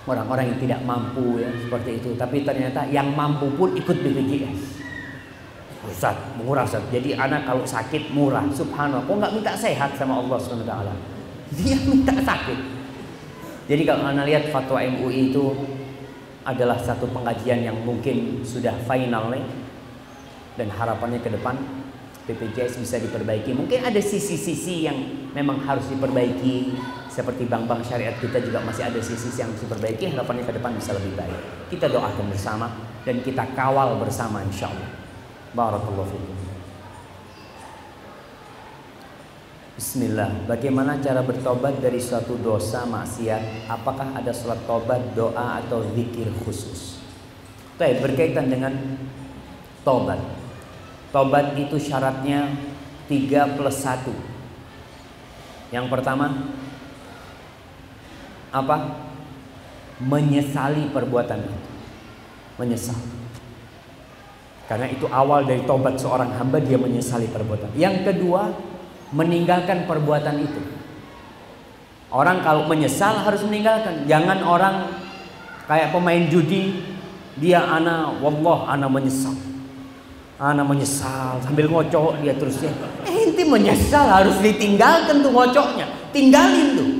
orang-orang 0.09 0.57
yang 0.57 0.59
tidak 0.65 0.81
mampu 0.83 1.45
ya 1.45 1.53
seperti 1.61 2.01
itu. 2.01 2.11
Tapi 2.17 2.41
ternyata 2.41 2.89
yang 2.89 3.13
mampu 3.13 3.53
pun 3.53 3.77
ikut 3.77 3.97
BPJS. 4.01 4.81
Ustaz, 5.85 6.17
murah 6.41 6.65
Ustaz. 6.65 6.81
Jadi 6.89 7.13
anak 7.21 7.45
kalau 7.45 7.69
sakit 7.69 8.17
murah. 8.17 8.49
Subhanallah. 8.49 9.05
Kok 9.05 9.17
nggak 9.21 9.33
minta 9.37 9.53
sehat 9.53 9.93
sama 10.01 10.25
Allah 10.25 10.41
SWT? 10.41 10.75
Dia 11.61 11.77
minta 11.85 12.17
sakit. 12.17 12.80
Jadi 13.71 13.87
kalau 13.87 14.03
anda 14.03 14.27
lihat 14.27 14.51
fatwa 14.51 14.83
MUI 14.83 15.31
itu 15.31 15.55
adalah 16.43 16.75
satu 16.75 17.07
pengajian 17.15 17.63
yang 17.63 17.79
mungkin 17.87 18.43
sudah 18.43 18.75
final 18.83 19.31
nih 19.31 19.47
dan 20.59 20.75
harapannya 20.75 21.23
ke 21.23 21.31
depan 21.31 21.55
BPJS 22.27 22.83
bisa 22.83 22.99
diperbaiki. 22.99 23.55
Mungkin 23.55 23.87
ada 23.87 24.03
sisi-sisi 24.03 24.91
yang 24.91 24.99
memang 25.31 25.63
harus 25.63 25.87
diperbaiki 25.87 26.75
seperti 27.07 27.47
bank-bank 27.47 27.87
syariat 27.87 28.19
kita 28.19 28.43
juga 28.43 28.59
masih 28.67 28.91
ada 28.91 28.99
sisi-sisi 28.99 29.39
yang 29.39 29.55
harus 29.55 29.63
diperbaiki. 29.63 30.19
Harapannya 30.19 30.43
ke 30.51 30.55
depan 30.59 30.75
bisa 30.75 30.91
lebih 30.91 31.15
baik. 31.15 31.71
Kita 31.71 31.87
doakan 31.87 32.27
bersama 32.27 32.67
dan 33.07 33.23
kita 33.23 33.55
kawal 33.55 34.03
bersama 34.03 34.43
insya 34.43 34.67
Allah. 34.67 34.91
Barakallahu 35.55 36.11
fiikum. 36.11 36.50
Bismillah. 39.81 40.45
Bagaimana 40.45 41.01
cara 41.01 41.25
bertobat 41.25 41.81
dari 41.81 41.97
suatu 41.97 42.37
dosa 42.37 42.85
maksiat? 42.85 43.65
Apakah 43.65 44.13
ada 44.13 44.29
sholat 44.29 44.61
tobat, 44.69 45.17
doa 45.17 45.57
atau 45.57 45.81
zikir 45.97 46.29
khusus? 46.45 47.01
Baik, 47.81 48.05
berkaitan 48.05 48.53
dengan 48.53 48.77
tobat. 49.81 50.21
Tobat 51.09 51.57
itu 51.57 51.81
syaratnya 51.81 52.53
3 53.09 53.57
plus 53.57 53.81
1. 53.81 55.73
Yang 55.73 55.87
pertama 55.89 56.53
apa? 58.53 58.77
Menyesali 59.97 60.93
perbuatan 60.93 61.41
itu. 61.41 61.59
Menyesal. 62.61 63.01
Karena 64.69 64.93
itu 64.93 65.09
awal 65.09 65.49
dari 65.49 65.65
tobat 65.65 65.97
seorang 65.97 66.37
hamba 66.37 66.61
dia 66.61 66.77
menyesali 66.77 67.33
perbuatan. 67.33 67.73
Yang 67.81 68.13
kedua, 68.13 68.70
meninggalkan 69.11 69.87
perbuatan 69.91 70.37
itu. 70.39 70.63
Orang 72.11 72.43
kalau 72.43 72.67
menyesal 72.67 73.23
harus 73.23 73.43
meninggalkan. 73.47 74.07
Jangan 74.11 74.43
orang 74.43 74.75
kayak 75.71 75.95
pemain 75.95 76.27
judi 76.27 76.83
dia 77.39 77.63
ana 77.63 78.11
wallah 78.19 78.67
ana 78.67 78.91
menyesal. 78.91 79.35
Ana 80.41 80.67
menyesal 80.67 81.39
sambil 81.45 81.71
ngocok 81.71 82.19
dia 82.25 82.35
terusnya. 82.35 82.73
Eh 83.07 83.31
inti 83.31 83.47
menyesal 83.47 84.11
harus 84.11 84.35
ditinggalkan 84.43 85.23
tuh 85.23 85.31
ngocoknya. 85.31 85.87
Tinggalin 86.11 86.69
tuh. 86.75 86.91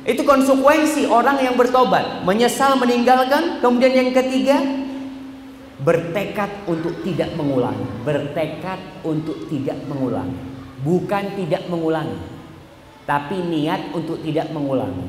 Itu 0.00 0.24
konsekuensi 0.24 1.06
orang 1.06 1.38
yang 1.44 1.60
bertobat, 1.60 2.24
menyesal 2.24 2.74
meninggalkan, 2.80 3.60
kemudian 3.60 3.92
yang 3.94 4.10
ketiga 4.16 4.58
bertekad 5.80 6.64
untuk 6.66 7.04
tidak 7.04 7.30
mengulangi, 7.36 7.84
bertekad 8.02 8.80
untuk 9.04 9.46
tidak 9.52 9.76
mengulangi 9.86 10.49
bukan 10.80 11.36
tidak 11.36 11.68
mengulangi, 11.68 12.20
tapi 13.04 13.40
niat 13.40 13.92
untuk 13.92 14.20
tidak 14.24 14.48
mengulangi. 14.52 15.08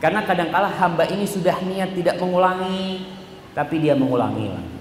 Karena 0.00 0.24
kadangkala 0.24 0.72
hamba 0.72 1.04
ini 1.12 1.28
sudah 1.28 1.60
niat 1.60 1.92
tidak 1.92 2.16
mengulangi, 2.16 3.04
tapi 3.52 3.84
dia 3.84 3.92
mengulangi 3.92 4.48
lagi. 4.48 4.72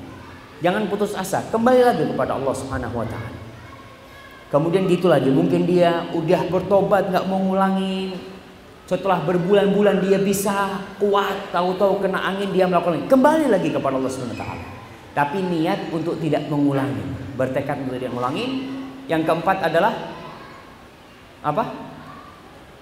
Jangan 0.60 0.88
putus 0.92 1.16
asa, 1.16 1.44
kembali 1.52 1.82
lagi 1.84 2.04
kepada 2.08 2.36
Allah 2.36 2.54
Subhanahu 2.56 3.00
wa 3.00 3.08
taala. 3.08 3.40
Kemudian 4.50 4.90
gitu 4.90 5.08
lagi, 5.08 5.30
mungkin 5.32 5.68
dia 5.68 6.08
udah 6.12 6.48
bertobat 6.48 7.12
nggak 7.12 7.26
mau 7.28 7.40
ngulangi. 7.40 8.16
Setelah 8.90 9.22
berbulan-bulan 9.22 10.02
dia 10.02 10.18
bisa 10.18 10.82
kuat, 10.98 11.54
tahu-tahu 11.54 12.02
kena 12.02 12.26
angin 12.26 12.50
dia 12.50 12.66
melakukan 12.66 13.06
kembali 13.06 13.46
lagi 13.54 13.70
kepada 13.70 13.96
Allah 14.02 14.10
Subhanahu 14.12 14.36
wa 14.36 14.42
taala. 14.42 14.66
Tapi 15.14 15.38
niat 15.46 15.92
untuk 15.92 16.16
tidak 16.18 16.48
mengulangi, 16.48 17.36
bertekad 17.36 17.86
untuk 17.86 18.00
tidak 18.00 18.16
mengulangi. 18.16 18.46
Yang 19.10 19.22
keempat 19.26 19.58
adalah 19.68 19.94
apa? 21.40 21.64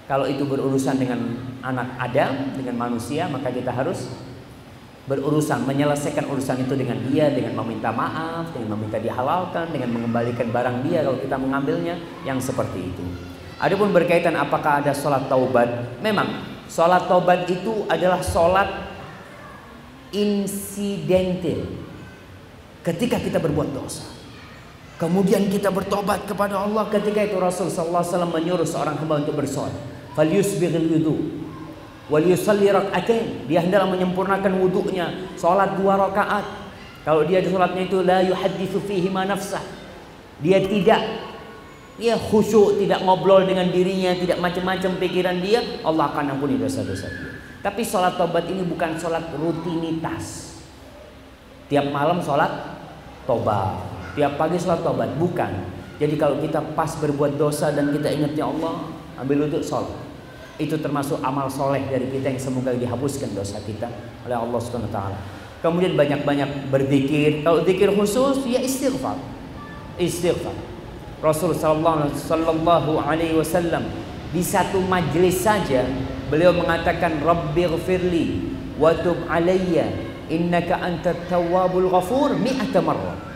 Kalau 0.08 0.24
itu 0.24 0.48
berurusan 0.48 0.96
dengan 0.96 1.20
anak 1.60 2.00
Adam, 2.00 2.56
dengan 2.56 2.88
manusia, 2.88 3.28
maka 3.28 3.52
kita 3.52 3.68
harus 3.68 4.08
berurusan, 5.04 5.64
menyelesaikan 5.68 6.28
urusan 6.28 6.64
itu 6.64 6.74
dengan 6.76 6.96
dia, 7.08 7.28
dengan 7.28 7.60
meminta 7.64 7.92
maaf, 7.92 8.52
dengan 8.56 8.76
meminta 8.76 8.96
dihalalkan, 9.00 9.68
dengan 9.68 9.92
mengembalikan 9.92 10.48
barang 10.48 10.84
dia 10.84 11.04
kalau 11.04 11.20
kita 11.20 11.36
mengambilnya, 11.36 11.96
yang 12.24 12.40
seperti 12.40 12.88
itu. 12.88 13.04
Adapun 13.60 13.92
berkaitan 13.92 14.36
apakah 14.36 14.80
ada 14.80 14.96
sholat 14.96 15.28
taubat, 15.28 16.00
memang 16.00 16.40
sholat 16.72 17.04
taubat 17.04 17.44
itu 17.48 17.84
adalah 17.88 18.24
sholat 18.24 18.68
insidental 20.12 21.68
ketika 22.80 23.20
kita 23.20 23.36
berbuat 23.36 23.76
dosa. 23.76 24.17
Kemudian 24.98 25.46
kita 25.46 25.70
bertobat 25.70 26.26
kepada 26.26 26.58
Allah 26.58 26.90
ketika 26.90 27.22
itu 27.22 27.38
Rasul 27.38 27.70
sallallahu 27.70 28.02
alaihi 28.02 28.12
wasallam 28.18 28.32
menyuruh 28.34 28.66
seorang 28.66 28.98
hamba 28.98 29.22
untuk 29.22 29.38
bersolat. 29.38 29.70
Falyusbighil 30.18 30.90
wudu 30.90 31.16
wal 32.10 32.26
yusalli 32.26 32.66
rak'atain. 32.66 33.46
Dia 33.46 33.62
hendaklah 33.62 33.94
menyempurnakan 33.94 34.58
wudunya, 34.58 35.30
salat 35.38 35.78
dua 35.78 35.94
rakaat. 36.02 36.42
Kalau 37.06 37.22
dia 37.22 37.38
di 37.38 37.46
salatnya 37.46 37.86
itu 37.86 38.02
la 38.02 38.26
yuhadditsu 38.26 38.82
fihi 38.82 39.06
ma 39.06 39.22
nafsah. 39.22 39.62
Dia 40.42 40.66
tidak 40.66 40.98
dia 41.94 42.18
khusyuk, 42.18 42.82
tidak 42.82 42.98
ngobrol 43.06 43.46
dengan 43.46 43.70
dirinya, 43.70 44.14
tidak 44.18 44.38
macam-macam 44.38 44.98
pikiran 45.02 45.38
dia, 45.42 45.62
Allah 45.82 46.10
akan 46.14 46.38
ampuni 46.38 46.58
dosa-dosa 46.58 47.06
dia. 47.06 47.30
Tapi 47.62 47.82
sholat 47.86 48.18
tobat 48.18 48.46
ini 48.50 48.66
bukan 48.66 48.98
sholat 48.98 49.30
rutinitas. 49.34 50.58
Tiap 51.70 51.86
malam 51.90 52.22
sholat 52.22 52.50
tobat 53.26 53.97
tiap 54.18 54.34
pagi 54.34 54.58
sholat 54.58 54.82
tobat 54.82 55.14
bukan 55.14 55.78
jadi 56.02 56.14
kalau 56.18 56.42
kita 56.42 56.58
pas 56.74 56.90
berbuat 56.98 57.38
dosa 57.38 57.70
dan 57.70 57.94
kita 57.94 58.10
ingat 58.10 58.34
ya 58.34 58.50
Allah 58.50 58.90
ambil 59.22 59.46
untuk 59.46 59.62
sholat 59.62 60.08
itu 60.58 60.74
termasuk 60.82 61.22
amal 61.22 61.46
soleh 61.46 61.86
dari 61.86 62.10
kita 62.10 62.34
yang 62.34 62.40
semoga 62.42 62.74
dihapuskan 62.74 63.30
dosa 63.30 63.62
kita 63.62 63.86
oleh 64.26 64.34
Allah 64.34 64.58
Subhanahu 64.58 64.90
Taala. 64.90 65.18
Kemudian 65.62 65.94
banyak-banyak 65.94 66.70
berzikir. 66.70 67.46
Kalau 67.46 67.62
zikir 67.62 67.94
khusus 67.94 68.42
ya 68.46 68.58
istighfar. 68.62 69.18
Istighfar. 69.98 70.54
Rasul 71.18 71.54
sallallahu 71.54 73.02
alaihi 73.02 73.34
wasallam 73.38 73.86
di 74.30 74.42
satu 74.42 74.78
majlis 74.82 75.42
saja 75.42 75.82
beliau 76.30 76.54
mengatakan 76.54 77.18
Rabbighfirli 77.22 78.54
wa 78.78 78.94
tub 78.94 79.18
alayya 79.26 79.90
innaka 80.30 80.78
antat 80.78 81.26
tawwabul 81.26 81.90
ghafur 81.90 82.38
mi'ata 82.38 82.78
marrah. 82.82 83.27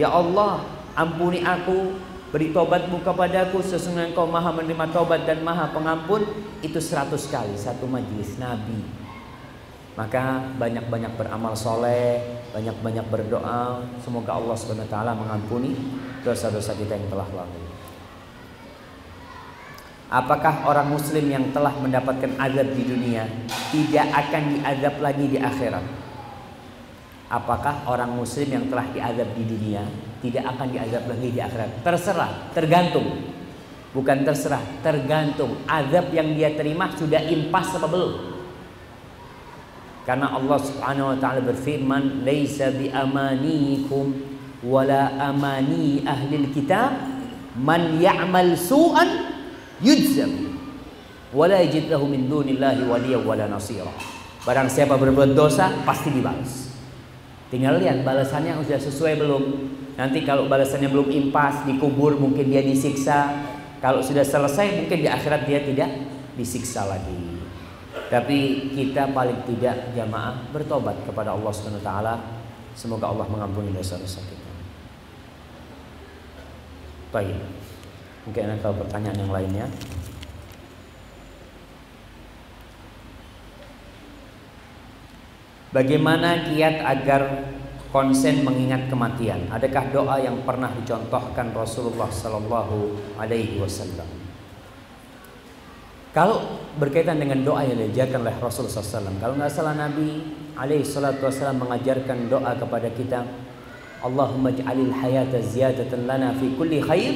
Ya 0.00 0.08
Allah, 0.08 0.64
ampuni 0.96 1.44
aku, 1.44 1.92
beri 2.32 2.56
tobatmu 2.56 3.04
kepadaku 3.04 3.60
sesungguhnya 3.60 4.16
engkau 4.16 4.24
maha 4.24 4.48
menerima 4.48 4.88
tobat 4.96 5.28
dan 5.28 5.44
maha 5.44 5.68
pengampun. 5.76 6.24
Itu 6.64 6.80
seratus 6.80 7.28
kali 7.28 7.52
satu 7.52 7.84
majlis 7.84 8.40
Nabi. 8.40 8.80
Maka 10.00 10.56
banyak-banyak 10.56 11.20
beramal 11.20 11.52
soleh 11.52 12.40
banyak-banyak 12.50 13.06
berdoa. 13.12 13.84
Semoga 14.02 14.40
Allah 14.40 14.56
taala 14.90 15.12
mengampuni 15.14 15.74
dosa-dosa 16.26 16.74
kita 16.74 16.98
yang 16.98 17.08
telah 17.10 17.28
lalu. 17.30 17.62
Apakah 20.10 20.66
orang 20.66 20.90
muslim 20.90 21.30
yang 21.30 21.54
telah 21.54 21.70
mendapatkan 21.78 22.34
azab 22.34 22.68
di 22.74 22.82
dunia 22.82 23.30
tidak 23.70 24.06
akan 24.10 24.42
diazab 24.58 24.94
lagi 24.98 25.24
di 25.30 25.38
akhirat? 25.38 25.99
Apakah 27.30 27.86
orang 27.86 28.10
muslim 28.18 28.50
yang 28.50 28.66
telah 28.66 28.90
diazab 28.90 29.30
di 29.38 29.46
dunia 29.46 29.86
tidak 30.18 30.50
akan 30.50 30.66
diazab 30.74 31.06
lagi 31.06 31.28
di 31.30 31.38
akhirat? 31.38 31.70
Terserah, 31.86 32.32
tergantung. 32.50 33.06
Bukan 33.94 34.26
terserah, 34.26 34.62
tergantung. 34.82 35.62
Azab 35.70 36.10
yang 36.10 36.34
dia 36.34 36.50
terima 36.58 36.90
sudah 36.90 37.22
impas 37.22 37.70
apa 37.78 37.86
belum? 37.86 38.12
Karena 40.02 40.34
Allah 40.34 40.58
Subhanahu 40.58 41.14
wa 41.14 41.16
taala 41.22 41.40
berfirman, 41.46 42.26
"Laisa 42.26 42.74
bi 42.74 42.90
amanikum 42.90 44.10
wala 44.66 45.14
amani 45.30 46.02
ahli 46.02 46.50
kitab 46.50 46.98
man 47.56 48.02
ya'mal 48.02 48.58
su'an 48.58 49.08
yujzam 49.78 50.50
wala 51.30 51.62
yajid 51.62 51.88
lahu 51.88 52.10
min 52.10 52.26
dunillahi 52.26 52.84
waliya 52.84 53.22
wala 53.22 53.46
nasira. 53.46 53.90
Barang 54.42 54.66
siapa 54.66 54.98
berbuat 54.98 55.36
dosa 55.36 55.70
pasti 55.86 56.10
dibalas. 56.10 56.69
Tinggal 57.50 57.82
lihat 57.82 58.06
balasannya 58.06 58.54
sudah 58.62 58.78
sesuai 58.78 59.18
belum. 59.18 59.42
Nanti 59.98 60.22
kalau 60.22 60.46
balasannya 60.46 60.86
belum 60.86 61.10
impas, 61.10 61.66
dikubur 61.66 62.14
mungkin 62.14 62.46
dia 62.46 62.62
disiksa. 62.62 63.42
Kalau 63.82 63.98
sudah 63.98 64.22
selesai 64.22 64.78
mungkin 64.78 65.02
di 65.02 65.08
akhirat 65.10 65.50
dia 65.50 65.60
tidak 65.66 65.90
disiksa 66.38 66.86
lagi. 66.86 67.42
Tapi 68.06 68.70
kita 68.70 69.10
paling 69.10 69.42
tidak 69.50 69.90
jamaah 69.98 70.46
bertobat 70.54 70.94
kepada 71.02 71.34
Allah 71.34 71.50
Subhanahu 71.50 71.82
wa 71.82 71.86
taala. 71.86 72.14
Semoga 72.78 73.10
Allah 73.10 73.26
mengampuni 73.26 73.74
dosa-dosa 73.74 74.22
kita. 74.22 74.50
Baik. 77.10 77.34
Mungkin 78.30 78.46
ada 78.46 78.70
pertanyaan 78.70 79.18
yang 79.26 79.32
lainnya. 79.34 79.66
Bagaimana 85.70 86.50
kiat 86.50 86.82
agar 86.82 87.46
konsen 87.94 88.42
mengingat 88.42 88.90
kematian? 88.90 89.46
Adakah 89.54 89.94
doa 89.94 90.18
yang 90.18 90.42
pernah 90.42 90.74
dicontohkan 90.74 91.54
Rasulullah 91.54 92.10
Sallallahu 92.10 92.98
Alaihi 93.14 93.62
Wasallam? 93.62 94.06
Kalau 96.10 96.58
berkaitan 96.74 97.22
dengan 97.22 97.46
doa 97.46 97.62
yang 97.62 97.78
diajarkan 97.78 98.26
oleh 98.26 98.34
Rasulullah 98.42 98.82
SAW, 98.82 99.14
kalau 99.22 99.38
nggak 99.38 99.46
salah 99.46 99.78
Nabi 99.78 100.34
Alaihi 100.58 100.82
Wasallam 100.82 101.62
mengajarkan 101.62 102.26
doa 102.26 102.50
kepada 102.58 102.90
kita, 102.90 103.22
Allahumma 104.02 104.50
ja'alil 104.50 104.90
hayata 104.90 105.38
ziyadatan 105.38 106.10
lana 106.10 106.34
fi 106.34 106.50
kulli 106.58 106.82
khair 106.82 107.14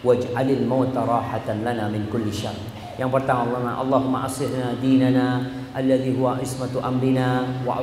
waj'alil 0.00 0.64
mauta 0.64 1.04
rahatan 1.04 1.60
lana 1.60 1.92
min 1.92 2.08
kulli 2.08 2.32
syarr. 2.32 2.56
Yang 2.96 3.20
pertama 3.20 3.60
Allah 3.60 3.84
Allahumma 3.84 4.24
aslihna 4.24 4.80
dinana 4.80 5.44
wa 5.76 6.40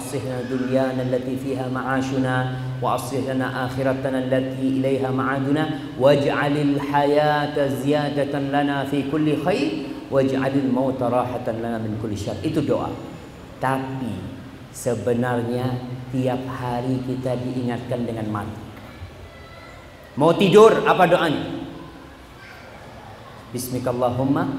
aslihna 0.02 0.50
dunyana 0.50 1.06
allati 1.06 1.38
fiha 1.38 1.70
ma'ashuna 1.70 2.58
wa 2.82 2.98
aslihna 2.98 3.70
akhiratana 3.70 4.26
allati 4.26 4.82
ilaiha 4.82 5.14
ma'aduna 5.14 5.94
waj'alil 6.02 6.82
hayata 6.82 7.70
ziyadatan 7.70 8.50
lana 8.50 8.82
fi 8.90 9.06
kulli 9.14 9.38
khair 9.38 9.94
waj'alil 10.10 10.74
mauta 10.74 11.06
rahatan 11.06 11.62
lana 11.62 11.78
min 11.78 11.94
kulli 12.02 12.18
syarr. 12.18 12.42
Itu 12.42 12.66
doa. 12.66 12.90
Tapi 13.62 14.10
sebenarnya 14.74 15.78
tiap 16.10 16.50
hari 16.50 16.98
kita 17.06 17.38
diingatkan 17.46 18.10
dengan 18.10 18.26
mati. 18.34 18.58
Mau 20.18 20.34
tidur 20.34 20.82
apa 20.82 21.06
doanya? 21.06 21.46
Bismillahirrahmanirrahim. 23.54 24.50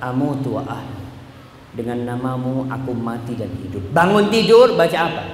Amutu 0.00 0.56
wa 0.56 0.64
ahli. 0.66 1.01
Dengan 1.72 2.04
namamu 2.04 2.68
aku 2.68 2.92
mati 2.92 3.32
dan 3.32 3.48
hidup. 3.64 3.80
Bangun 3.96 4.28
tidur 4.28 4.76
baca 4.76 4.98
apa? 5.08 5.24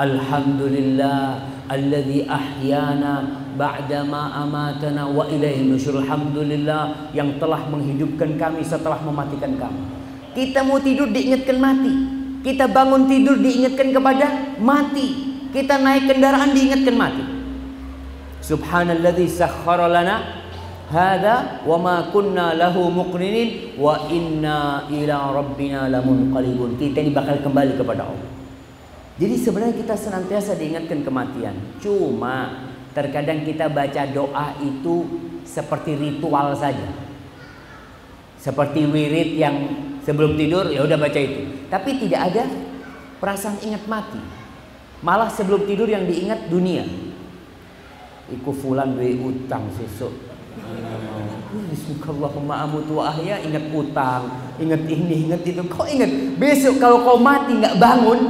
Alhamdulillah 0.00 1.44
alladzi 1.68 2.24
ahyana 2.24 3.44
ba'dama 3.60 4.32
amatana 4.40 5.04
wa 5.04 5.28
ilaihi 5.28 5.68
nusyur. 5.68 6.00
Alhamdulillah 6.00 7.12
yang 7.12 7.36
telah 7.36 7.60
menghidupkan 7.68 8.40
kami 8.40 8.64
setelah 8.64 8.96
mematikan 9.04 9.60
kami. 9.60 9.84
Kita 10.32 10.64
mau 10.64 10.80
tidur 10.80 11.12
diingatkan 11.12 11.60
mati. 11.60 11.92
Kita 12.40 12.64
bangun 12.64 13.04
tidur 13.04 13.36
diingatkan 13.36 13.92
kepada 13.92 14.56
mati. 14.56 15.36
Kita 15.52 15.76
naik 15.76 16.08
kendaraan 16.08 16.56
diingatkan 16.56 16.96
mati. 16.96 17.24
Subhanalladzi 18.40 19.28
sakhkhara 19.28 19.92
lana 19.92 20.39
hada 20.90 21.62
wa 21.62 21.78
ma 21.78 21.96
kunna 22.10 22.58
lahu 22.58 22.90
muqrinin 22.90 23.78
wa 23.78 24.10
inna 24.10 24.90
ila 24.90 25.16
rabbina 25.30 25.86
lamunqalibun. 25.86 26.74
Kita 26.76 26.98
ini 27.00 27.14
bakal 27.14 27.38
kembali 27.40 27.78
kepada 27.78 28.10
Allah. 28.10 28.30
Jadi 29.20 29.34
sebenarnya 29.38 29.76
kita 29.78 29.94
senantiasa 29.94 30.58
diingatkan 30.58 31.06
kematian. 31.06 31.54
Cuma 31.78 32.66
terkadang 32.90 33.46
kita 33.46 33.70
baca 33.70 34.02
doa 34.10 34.58
itu 34.58 35.06
seperti 35.46 35.94
ritual 35.94 36.56
saja. 36.58 36.90
Seperti 38.40 38.88
wirid 38.88 39.36
yang 39.36 39.56
sebelum 40.00 40.34
tidur 40.34 40.72
ya 40.72 40.82
udah 40.82 40.96
baca 40.96 41.20
itu. 41.20 41.68
Tapi 41.68 42.00
tidak 42.00 42.32
ada 42.32 42.44
perasaan 43.20 43.60
ingat 43.60 43.84
mati. 43.84 44.18
Malah 45.04 45.28
sebelum 45.28 45.68
tidur 45.68 45.86
yang 45.86 46.08
diingat 46.08 46.48
dunia. 46.48 46.82
Iku 48.32 48.50
fulan 48.56 48.96
duwe 48.96 49.20
utang 49.20 49.68
sesuk. 49.76 50.29
Bismillahirrahmanirrahim 51.70 52.50
amutu 52.50 52.92
wa 52.98 53.10
ahya 53.10 53.42
ingat 53.42 53.64
utang, 53.74 54.22
ingat 54.62 54.82
ini, 54.86 55.26
ingat 55.26 55.42
itu. 55.42 55.62
Kau 55.66 55.86
ingat 55.86 56.10
besok 56.38 56.78
kalau 56.78 57.02
kau 57.02 57.18
mati 57.18 57.58
nggak 57.58 57.78
bangun, 57.78 58.20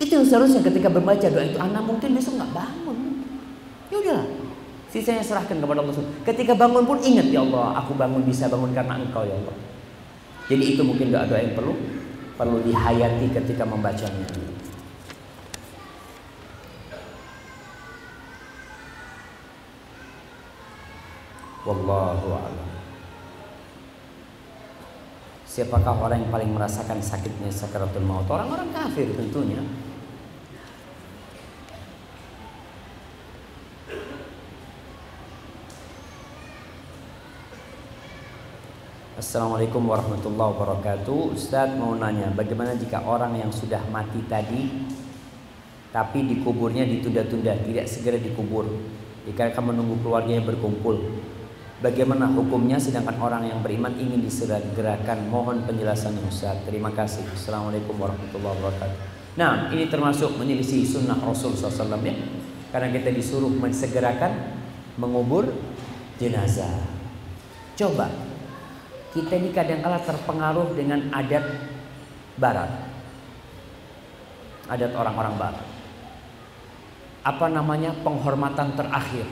itu 0.00 0.12
yang 0.14 0.24
seharusnya 0.24 0.64
ketika 0.64 0.88
membaca 0.88 1.26
doa 1.28 1.44
itu 1.44 1.58
anak 1.60 1.82
mungkin 1.84 2.16
besok 2.16 2.40
nggak 2.40 2.52
bangun. 2.54 2.98
Ya 3.92 3.96
udahlah. 4.00 4.26
Sisanya 4.88 5.20
serahkan 5.20 5.60
kepada 5.60 5.84
Allah. 5.84 6.00
Ketika 6.24 6.56
bangun 6.56 6.88
pun 6.88 6.96
ingat 7.04 7.28
ya 7.28 7.44
Allah, 7.44 7.84
aku 7.84 7.92
bangun 7.92 8.24
bisa 8.24 8.48
bangun 8.48 8.72
karena 8.72 8.96
Engkau 8.96 9.28
ya 9.28 9.36
Allah. 9.36 9.56
Jadi 10.48 10.64
itu 10.76 10.80
mungkin 10.80 11.12
doa-doa 11.12 11.40
yang 11.44 11.52
perlu 11.52 11.76
perlu 12.40 12.58
dihayati 12.64 13.26
ketika 13.36 13.68
membacanya. 13.68 14.24
Wallahu 21.68 22.32
a'lam. 22.32 22.68
Siapakah 25.44 26.00
orang 26.00 26.24
yang 26.24 26.32
paling 26.32 26.48
merasakan 26.56 26.96
sakitnya 27.04 27.52
sakaratul 27.52 28.08
maut? 28.08 28.24
Orang-orang 28.24 28.72
kafir 28.72 29.12
tentunya. 29.12 29.60
Assalamualaikum 39.18 39.84
warahmatullahi 39.84 40.56
wabarakatuh 40.56 41.36
Ustadz 41.36 41.74
mau 41.76 41.92
nanya 41.98 42.30
Bagaimana 42.32 42.78
jika 42.78 43.02
orang 43.02 43.34
yang 43.36 43.50
sudah 43.50 43.82
mati 43.90 44.24
tadi 44.30 44.88
Tapi 45.90 46.22
dikuburnya 46.22 46.86
ditunda-tunda 46.86 47.58
Tidak 47.66 47.82
segera 47.84 48.16
dikubur 48.16 48.64
Dikarenakan 49.26 49.74
menunggu 49.74 50.00
keluarganya 50.06 50.46
berkumpul 50.46 51.17
Bagaimana 51.78 52.26
hukumnya 52.34 52.74
Sedangkan 52.74 53.14
orang 53.22 53.46
yang 53.46 53.62
beriman 53.62 53.94
ingin 53.94 54.18
disegerakan? 54.18 55.30
Mohon 55.30 55.62
penjelasannya 55.62 56.26
Ustadz 56.26 56.66
Terima 56.66 56.90
kasih. 56.90 57.22
Assalamualaikum 57.30 57.94
warahmatullahi 57.94 58.58
wabarakatuh. 58.58 58.98
Nah 59.38 59.70
ini 59.70 59.86
termasuk 59.86 60.34
menyelisih 60.34 60.82
sunnah 60.82 61.14
Rasul 61.22 61.54
SAW 61.54 62.02
ya. 62.02 62.14
Karena 62.74 62.90
kita 62.90 63.14
disuruh 63.14 63.48
mensegerakan 63.48 64.58
Mengubur 64.98 65.46
jenazah. 66.18 66.74
Coba 67.78 68.10
kita 69.14 69.38
ini 69.38 69.54
kadang-kala 69.54 70.02
terpengaruh 70.02 70.74
dengan 70.74 71.06
adat 71.14 71.46
barat. 72.34 72.90
Adat 74.66 74.90
orang-orang 74.98 75.34
barat. 75.38 75.66
Apa 77.22 77.46
namanya? 77.46 77.94
Penghormatan 78.02 78.74
terakhir. 78.74 79.30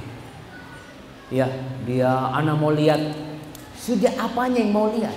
Ya, 1.26 1.50
dia 1.82 2.06
anak 2.10 2.54
mau 2.54 2.70
lihat 2.70 3.02
sudah 3.74 4.14
apanya 4.18 4.62
yang 4.62 4.70
mau 4.74 4.90
lihat? 4.90 5.14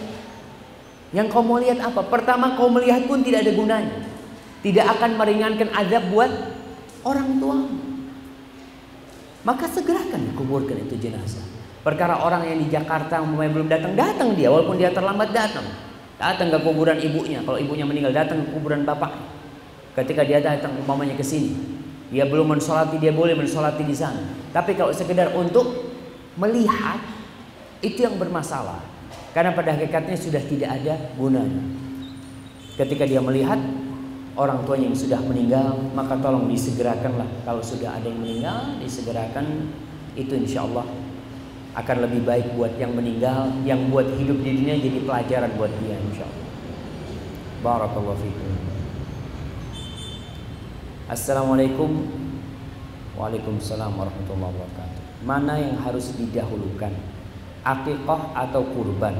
Yang 1.09 1.27
kau 1.33 1.41
mau 1.41 1.57
lihat 1.57 1.81
apa? 1.81 2.05
Pertama 2.05 2.53
kau 2.53 2.69
melihat 2.69 3.05
pun 3.09 3.25
tidak 3.25 3.45
ada 3.45 3.53
gunanya. 3.53 3.97
Tidak 4.61 4.85
akan 4.85 5.17
meringankan 5.17 5.69
azab 5.73 6.05
buat 6.13 6.29
orang 7.01 7.29
tua. 7.41 7.57
Maka 9.41 9.65
segerakan 9.71 10.37
kuburkan 10.37 10.85
itu 10.85 11.01
jenazah. 11.01 11.41
Perkara 11.81 12.21
orang 12.21 12.45
yang 12.45 12.59
di 12.61 12.67
Jakarta 12.69 13.23
umpamanya 13.23 13.51
belum 13.55 13.67
datang, 13.71 13.93
datang 13.95 14.29
dia 14.35 14.51
walaupun 14.51 14.75
dia 14.77 14.91
terlambat 14.91 15.31
datang. 15.31 15.65
Datang 16.19 16.51
ke 16.51 16.59
kuburan 16.59 16.99
ibunya, 16.99 17.39
kalau 17.47 17.55
ibunya 17.55 17.87
meninggal 17.87 18.11
datang 18.11 18.43
ke 18.43 18.51
kuburan 18.51 18.83
bapak. 18.83 19.15
Ketika 19.95 20.27
dia 20.27 20.43
datang 20.43 20.75
umpamanya 20.75 21.15
ke 21.15 21.23
sini, 21.23 21.55
dia 22.11 22.27
belum 22.27 22.53
mensolati, 22.53 22.99
dia 22.99 23.15
boleh 23.15 23.33
mensolati 23.33 23.81
di 23.87 23.95
sana. 23.95 24.19
Tapi 24.51 24.75
kalau 24.75 24.91
sekedar 24.91 25.31
untuk 25.33 25.88
melihat 26.35 26.99
itu 27.79 28.03
yang 28.03 28.19
bermasalah. 28.19 28.83
Karena 29.33 29.53
pada 29.53 29.77
hakikatnya 29.77 30.17
sudah 30.17 30.43
tidak 30.43 30.69
ada 30.81 30.93
gunanya. 31.15 31.63
Ketika 32.75 33.05
dia 33.05 33.21
melihat 33.21 33.59
orang 34.39 34.63
tuanya 34.65 34.89
yang 34.89 34.97
sudah 34.97 35.21
meninggal, 35.21 35.77
maka 35.93 36.17
tolong 36.17 36.49
disegerakanlah. 36.49 37.27
Kalau 37.45 37.61
sudah 37.61 37.99
ada 37.99 38.07
yang 38.09 38.19
meninggal, 38.19 38.81
disegerakan 38.81 39.69
itu 40.17 40.33
insya 40.33 40.65
Allah 40.65 40.87
akan 41.77 41.97
lebih 42.09 42.25
baik 42.25 42.57
buat 42.57 42.73
yang 42.81 42.97
meninggal, 42.97 43.53
yang 43.61 43.93
buat 43.93 44.09
hidup 44.17 44.41
di 44.41 44.49
dunia 44.57 44.75
jadi 44.81 44.99
pelajaran 45.05 45.51
buat 45.55 45.71
dia 45.83 45.95
insya 45.95 46.25
Allah. 46.25 46.47
Barakallahu 47.59 48.17
fiikum. 48.17 48.49
Assalamualaikum 51.09 51.89
Waalaikumsalam 53.19 53.91
warahmatullahi 53.99 54.53
wabarakatuh. 54.55 54.88
Mana 55.19 55.59
yang 55.59 55.75
harus 55.83 56.15
didahulukan? 56.15 56.95
Akikah 57.67 58.31
atau 58.31 58.63
kurban? 58.71 59.15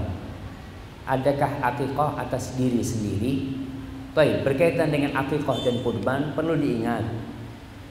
Adakah 1.03 1.59
akikah 1.59 2.15
atas 2.15 2.55
diri 2.55 2.79
sendiri? 2.79 3.33
Baik, 4.15 4.47
berkaitan 4.47 4.95
dengan 4.95 5.19
akikah 5.19 5.59
dan 5.59 5.83
kurban 5.83 6.31
perlu 6.31 6.55
diingat. 6.55 7.03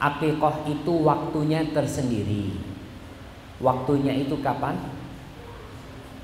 Akikah 0.00 0.64
itu 0.64 1.04
waktunya 1.04 1.68
tersendiri. 1.68 2.56
Waktunya 3.60 4.16
itu 4.16 4.40
kapan? 4.40 4.78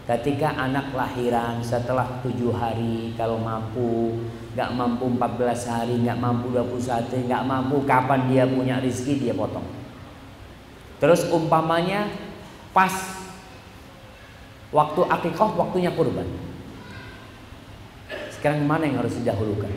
Ketika 0.05 0.57
anak 0.57 0.93
lahiran 0.93 1.65
setelah 1.65 2.21
tujuh 2.21 2.53
hari 2.53 3.17
kalau 3.17 3.41
mampu 3.41 4.21
nggak 4.53 4.71
mampu 4.77 5.09
14 5.17 5.73
hari 5.73 5.95
nggak 6.05 6.21
mampu 6.21 6.53
21 6.53 7.25
nggak 7.25 7.45
mampu 7.49 7.83
kapan 7.89 8.29
dia 8.29 8.45
punya 8.45 8.79
rezeki 8.85 9.15
dia 9.17 9.35
potong 9.35 9.84
terus 11.05 11.29
umpamanya 11.29 12.09
pas 12.73 13.21
waktu 14.73 15.05
akikah 15.05 15.53
waktunya 15.53 15.93
kurban. 15.93 16.25
Sekarang 18.33 18.65
mana 18.65 18.89
yang 18.89 19.05
harus 19.05 19.21
didahulukan? 19.21 19.69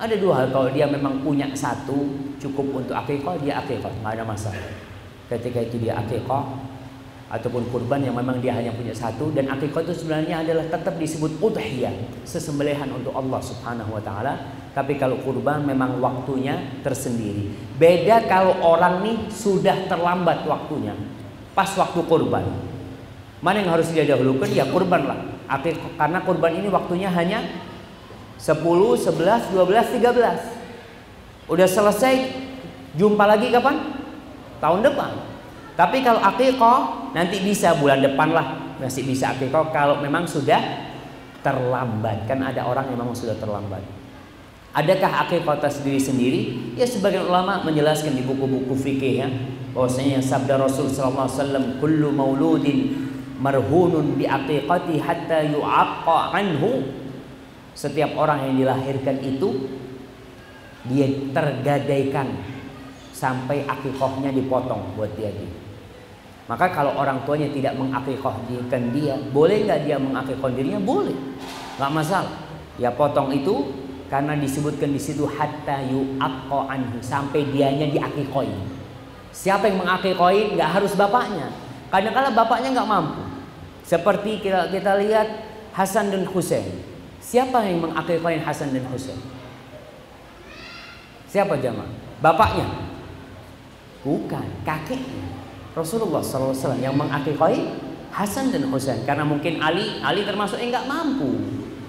Ada 0.00 0.16
dua 0.16 0.40
hal 0.40 0.46
kalau 0.48 0.72
dia 0.72 0.88
memang 0.88 1.20
punya 1.20 1.52
satu 1.52 2.08
cukup 2.40 2.80
untuk 2.80 2.96
akikah 2.96 3.36
dia 3.36 3.60
akikah 3.60 3.92
nggak 4.00 4.16
ada 4.16 4.24
masalah. 4.24 4.64
Ketika 5.28 5.60
itu 5.60 5.76
dia 5.76 6.00
akikah 6.00 6.56
ataupun 7.28 7.68
kurban 7.68 8.00
yang 8.00 8.16
memang 8.16 8.40
dia 8.40 8.56
hanya 8.56 8.72
punya 8.72 8.96
satu 8.96 9.28
dan 9.28 9.44
akikah 9.52 9.84
itu 9.84 9.92
sebenarnya 9.92 10.40
adalah 10.40 10.64
tetap 10.72 10.96
disebut 10.96 11.36
udhiyah 11.36 11.92
sesembelihan 12.24 12.88
untuk 12.96 13.12
Allah 13.12 13.44
Subhanahu 13.44 13.92
wa 13.92 14.00
taala 14.00 14.63
tapi 14.74 14.98
kalau 14.98 15.22
kurban 15.22 15.62
memang 15.62 16.02
waktunya 16.02 16.82
tersendiri. 16.82 17.54
Beda 17.78 18.26
kalau 18.26 18.58
orang 18.60 19.06
nih 19.06 19.16
sudah 19.30 19.86
terlambat 19.86 20.42
waktunya. 20.44 20.98
Pas 21.54 21.70
waktu 21.78 22.02
kurban. 22.04 22.42
Mana 23.38 23.62
yang 23.62 23.78
harus 23.78 23.88
dia 23.94 24.02
dahulukan? 24.02 24.50
Ya 24.50 24.66
kurban 24.66 25.06
lah. 25.06 25.18
Karena 25.94 26.18
kurban 26.26 26.58
ini 26.58 26.66
waktunya 26.68 27.06
hanya 27.06 27.46
10, 28.36 28.58
11, 28.58 29.54
12, 29.54 29.54
13 29.54 31.46
udah 31.46 31.68
selesai 31.68 32.14
jumpa 32.96 33.24
lagi 33.28 33.52
kapan? 33.52 33.94
tahun 34.64 34.80
depan. 34.80 35.12
Tapi 35.76 36.00
kalau 36.00 36.24
akikah 36.24 37.12
nanti 37.12 37.44
bisa 37.44 37.76
bulan 37.76 38.00
depan 38.00 38.32
lah. 38.32 38.46
Masih 38.80 39.04
bisa 39.04 39.36
akikah 39.36 39.68
kalau 39.68 40.00
memang 40.00 40.24
sudah 40.24 40.88
terlambat. 41.44 42.24
Kan 42.24 42.40
ada 42.40 42.64
orang 42.64 42.88
yang 42.88 43.04
memang 43.04 43.12
sudah 43.12 43.36
terlambat. 43.36 43.84
Adakah 44.74 45.30
atas 45.30 45.86
diri 45.86 46.02
sendiri? 46.02 46.40
Ya 46.74 46.82
sebagian 46.82 47.30
ulama 47.30 47.62
menjelaskan 47.62 48.18
di 48.18 48.26
buku-buku 48.26 48.74
fikih 48.74 49.14
ya 49.22 49.28
bahwasanya 49.70 50.18
sabda 50.18 50.58
Rasul 50.58 50.90
sallallahu 50.90 51.30
alaihi 51.30 51.38
wasallam 51.38 51.64
kullu 51.78 52.08
mauludin 52.10 52.78
marhunun 53.38 54.18
bi 54.18 54.26
aqiqati 54.26 54.98
hatta 54.98 55.46
yu'aqqa 55.46 56.18
anhu. 56.34 56.90
Setiap 57.74 58.18
orang 58.18 58.50
yang 58.50 58.54
dilahirkan 58.66 59.18
itu 59.22 59.66
dia 60.90 61.06
tergadaikan 61.30 62.34
sampai 63.14 63.66
akikahnya 63.66 64.34
dipotong 64.34 64.94
buat 64.98 65.10
dia 65.14 65.30
dia. 65.30 65.50
Maka 66.50 66.70
kalau 66.74 66.98
orang 66.98 67.22
tuanya 67.22 67.50
tidak 67.50 67.78
mengakikahkan 67.78 68.82
dia, 68.90 69.16
boleh 69.30 69.64
nggak 69.64 69.80
dia 69.86 69.96
mengakikah 69.96 70.50
dirinya? 70.54 70.82
Boleh, 70.82 71.16
nggak 71.78 71.92
masalah. 71.94 72.34
Ya 72.78 72.90
potong 72.90 73.30
itu 73.32 73.83
karena 74.12 74.36
disebutkan 74.36 74.92
di 74.92 75.00
situ 75.00 75.24
hatta 75.24 75.80
yu'aqqa 75.88 76.60
anhu 76.68 77.00
sampai 77.00 77.48
dianya 77.48 77.88
diakikoi. 77.88 78.52
Siapa 79.34 79.66
yang 79.66 79.82
mengakikoi 79.82 80.54
nggak 80.54 80.70
harus 80.80 80.92
bapaknya. 80.94 81.50
Karena 81.88 82.10
kalau 82.12 82.30
bapaknya 82.36 82.68
nggak 82.74 82.90
mampu. 82.90 83.22
Seperti 83.84 84.40
kita 84.40 84.70
kita 84.70 84.96
lihat 85.00 85.28
Hasan 85.74 86.14
dan 86.14 86.24
Husain. 86.30 86.68
Siapa 87.18 87.64
yang 87.66 87.82
mengakikoi 87.82 88.38
Hasan 88.40 88.70
dan 88.70 88.86
Husain? 88.92 89.18
Siapa 91.26 91.58
jamaah? 91.58 91.90
Bapaknya? 92.22 92.68
Bukan, 94.06 94.46
kakeknya. 94.62 95.34
Rasulullah 95.74 96.22
SAW 96.22 96.78
yang 96.78 96.94
mengakikoi 96.94 97.74
Hasan 98.14 98.54
dan 98.54 98.70
Husain 98.70 99.02
karena 99.02 99.26
mungkin 99.26 99.58
Ali 99.58 99.98
Ali 99.98 100.22
termasuk 100.22 100.62
yang 100.62 100.70
nggak 100.70 100.86
mampu 100.86 101.34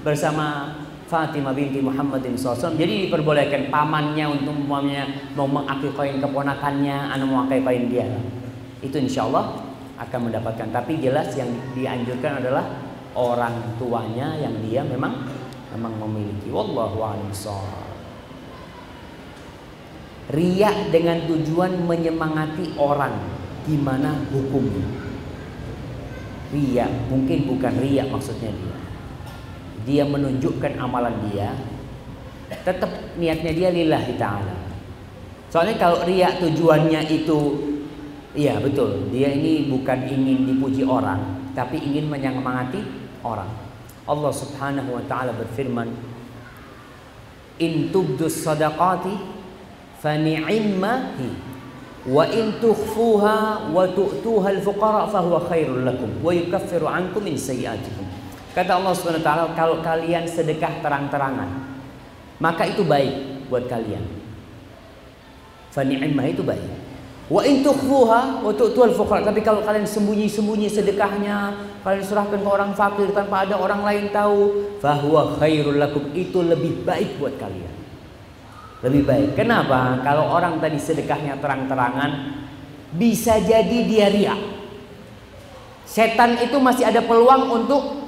bersama 0.01 0.73
Fatimah 1.05 1.53
binti 1.53 1.85
Muhammadin 1.85 2.33
SAW 2.33 2.73
jadi 2.73 3.05
diperbolehkan 3.05 3.69
pamannya 3.69 4.25
untuk 4.25 4.57
umpamanya 4.57 5.05
mau 5.37 5.45
mengakikoin 5.45 6.17
keponakannya 6.17 6.97
anak 7.13 7.27
mau 7.29 7.45
akikoin 7.45 7.85
dia. 7.93 8.09
Itu 8.81 8.97
insya 8.97 9.29
Allah 9.29 9.61
akan 10.01 10.29
mendapatkan. 10.29 10.73
Tapi 10.73 10.97
jelas 10.97 11.29
yang 11.37 11.53
dianjurkan 11.77 12.41
adalah 12.41 12.65
orang 13.13 13.77
tuanya 13.77 14.33
yang 14.41 14.57
dia 14.65 14.81
memang 14.81 15.29
memang 15.77 15.93
memiliki. 16.09 16.49
Wallahu 16.49 16.97
a'lam 16.97 17.29
riak 20.33 20.89
dengan 20.89 21.21
tujuan 21.29 21.85
menyemangati 21.85 22.81
orang. 22.81 23.13
Gimana 23.69 24.25
hukumnya? 24.33 25.05
Ria 26.49 26.89
mungkin 27.09 27.45
bukan 27.45 27.73
ria 27.81 28.05
maksudnya 28.09 28.49
dia 28.53 28.84
dia 29.85 30.03
menunjukkan 30.03 30.81
amalan 30.81 31.13
dia 31.29 31.53
tetap 32.65 32.89
niatnya 33.15 33.51
dia 33.53 33.69
lillahi 33.69 34.13
ta'ala 34.17 34.55
soalnya 35.49 35.77
kalau 35.77 36.03
ria 36.03 36.33
tujuannya 36.41 37.01
itu 37.09 37.39
iya 38.35 38.59
betul 38.59 39.07
dia 39.13 39.31
ini 39.31 39.69
bukan 39.71 40.09
ingin 40.09 40.49
dipuji 40.49 40.83
orang 40.83 41.21
tapi 41.55 41.79
ingin 41.79 42.11
menyemangati 42.11 42.83
orang 43.23 43.49
Allah 44.05 44.29
subhanahu 44.29 44.99
wa 44.99 45.03
ta'ala 45.09 45.33
berfirman 45.33 45.89
in 47.57 47.89
tubdus 47.89 48.43
sadaqati 48.43 49.15
fani'immahi 50.03 51.29
wa 52.05 52.21
in 52.29 52.61
tukhfuha 52.61 53.71
wa 53.73 53.81
tu'tuha 53.89 54.53
al-fuqara 54.53 55.09
fahuwa 55.09 55.41
khairul 55.49 55.81
lakum 55.81 56.11
wa 56.21 56.29
yukaffiru 56.29 56.85
ankum 56.85 57.25
min 57.25 57.33
sayyi'atikum. 57.33 58.05
Kata 58.55 58.79
Allah 58.79 58.93
Subhanahu 58.95 59.19
taala, 59.19 59.51
kalau 59.51 59.83
kalian 59.83 60.23
sedekah 60.23 60.79
terang-terangan, 60.79 61.75
maka 62.39 62.63
itu 62.63 62.87
baik 62.87 63.45
buat 63.51 63.67
kalian. 63.67 63.99
Fa 65.75 65.83
ni'mah 65.83 66.25
itu 66.31 66.39
baik. 66.39 66.63
Wa 67.27 67.43
in 67.43 67.59
tukhfuha 67.65 68.47
wa 68.47 68.51
tu'tuha 68.55 68.95
al-fuqara, 68.95 69.27
tapi 69.27 69.43
kalau 69.43 69.59
kalian 69.59 69.83
sembunyi-sembunyi 69.83 70.71
sedekahnya, 70.71 71.67
kalian 71.83 72.05
serahkan 72.05 72.39
ke 72.39 72.47
orang 72.47 72.71
fakir 72.71 73.11
tanpa 73.11 73.43
ada 73.43 73.59
orang 73.59 73.83
lain 73.83 74.07
tahu, 74.15 74.71
fahuwa 74.79 75.35
khairul 75.35 75.75
lakum, 75.75 76.15
itu 76.15 76.39
lebih 76.39 76.87
baik 76.87 77.19
buat 77.19 77.35
kalian 77.35 77.75
lebih 78.85 79.01
baik. 79.01 79.29
Kenapa? 79.33 79.97
Kalau 80.05 80.29
orang 80.29 80.61
tadi 80.61 80.77
sedekahnya 80.77 81.41
terang-terangan, 81.41 82.11
bisa 82.93 83.41
jadi 83.41 83.77
dia 83.81 84.07
riak. 84.13 84.41
Setan 85.89 86.37
itu 86.37 86.61
masih 86.61 86.85
ada 86.85 87.01
peluang 87.01 87.49
untuk 87.49 88.04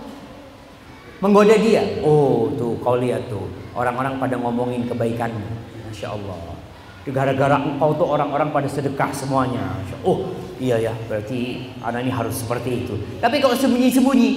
menggoda 1.23 1.56
dia. 1.57 2.02
Oh, 2.06 2.52
tuh 2.56 2.77
kau 2.81 2.98
lihat 2.98 3.30
tuh, 3.30 3.45
orang-orang 3.73 4.18
pada 4.22 4.35
ngomongin 4.38 4.85
kebaikanmu. 4.89 5.48
Masya 5.89 6.14
Allah. 6.14 6.57
Gara-gara 7.07 7.56
engkau 7.64 7.95
tuh 7.95 8.07
orang-orang 8.07 8.52
pada 8.52 8.68
sedekah 8.68 9.15
semuanya. 9.15 9.80
Oh, 10.03 10.35
iya 10.60 10.91
ya, 10.91 10.94
berarti 11.07 11.72
anak 11.80 12.03
ini 12.03 12.11
harus 12.11 12.44
seperti 12.44 12.84
itu. 12.84 12.99
Tapi 13.23 13.39
kalau 13.39 13.56
sembunyi-sembunyi, 13.56 14.30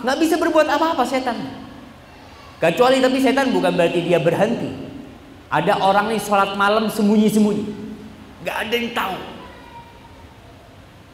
nggak 0.00 0.18
bisa 0.20 0.40
berbuat 0.40 0.64
apa-apa 0.64 1.04
setan. 1.04 1.36
Kecuali 2.56 3.02
tapi 3.04 3.20
setan 3.20 3.52
bukan 3.52 3.76
berarti 3.76 4.00
dia 4.00 4.16
berhenti. 4.16 4.72
Ada 5.52 5.84
orang 5.84 6.10
nih 6.10 6.20
sholat 6.22 6.56
malam 6.56 6.88
sembunyi-sembunyi. 6.88 7.64
Gak 8.44 8.56
ada 8.68 8.74
yang 8.74 8.90
tahu. 8.96 9.16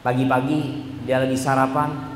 Pagi-pagi 0.01 0.59
dia 1.05 1.21
lagi 1.21 1.37
sarapan. 1.37 2.10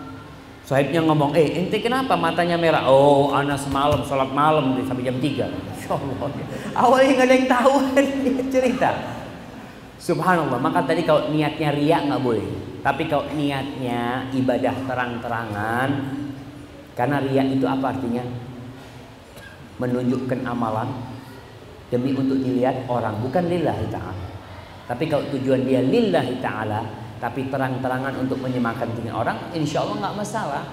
Sahibnya 0.65 1.05
ngomong, 1.05 1.37
eh 1.37 1.61
ente 1.61 1.77
kenapa 1.77 2.17
matanya 2.17 2.57
merah? 2.57 2.89
Oh 2.89 3.29
anak 3.37 3.61
semalam 3.61 4.01
sholat 4.01 4.33
malam 4.33 4.73
sampai 4.81 5.05
jam 5.05 5.17
3. 5.21 5.45
Allah. 5.85 6.29
Awalnya 6.73 7.11
gak 7.21 7.27
ada 7.29 7.35
yang 7.37 7.45
tahu 7.45 7.73
cerita. 8.53 8.89
Subhanallah. 10.01 10.57
Maka 10.57 10.89
tadi 10.89 11.05
kalau 11.05 11.29
niatnya 11.29 11.69
riak 11.69 12.09
nggak 12.09 12.17
boleh. 12.17 12.49
Tapi 12.81 13.05
kalau 13.05 13.29
niatnya 13.37 14.29
ibadah 14.33 14.73
terang-terangan, 14.89 15.89
karena 16.97 17.17
riak 17.21 17.47
itu 17.53 17.65
apa 17.69 17.93
artinya? 17.93 18.25
Menunjukkan 19.77 20.39
amalan 20.49 20.89
demi 21.93 22.17
untuk 22.17 22.41
dilihat 22.41 22.89
orang, 22.89 23.21
bukan 23.21 23.45
lillahi 23.45 23.85
ta'ala. 23.93 24.25
Tapi 24.85 25.03
kalau 25.09 25.25
tujuan 25.33 25.65
dia 25.65 25.81
lillahi 25.81 26.41
ta'ala, 26.41 27.04
tapi 27.19 27.47
terang-terangan 27.47 28.15
untuk 28.19 28.39
menyemangatkan 28.43 28.91
orang, 29.11 29.37
insya 29.55 29.83
Allah 29.83 30.09
nggak 30.09 30.17
masalah. 30.19 30.63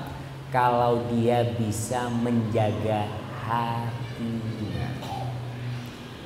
Kalau 0.53 1.09
dia 1.09 1.57
bisa 1.57 2.13
menjaga 2.13 3.09
hatinya. 3.41 4.89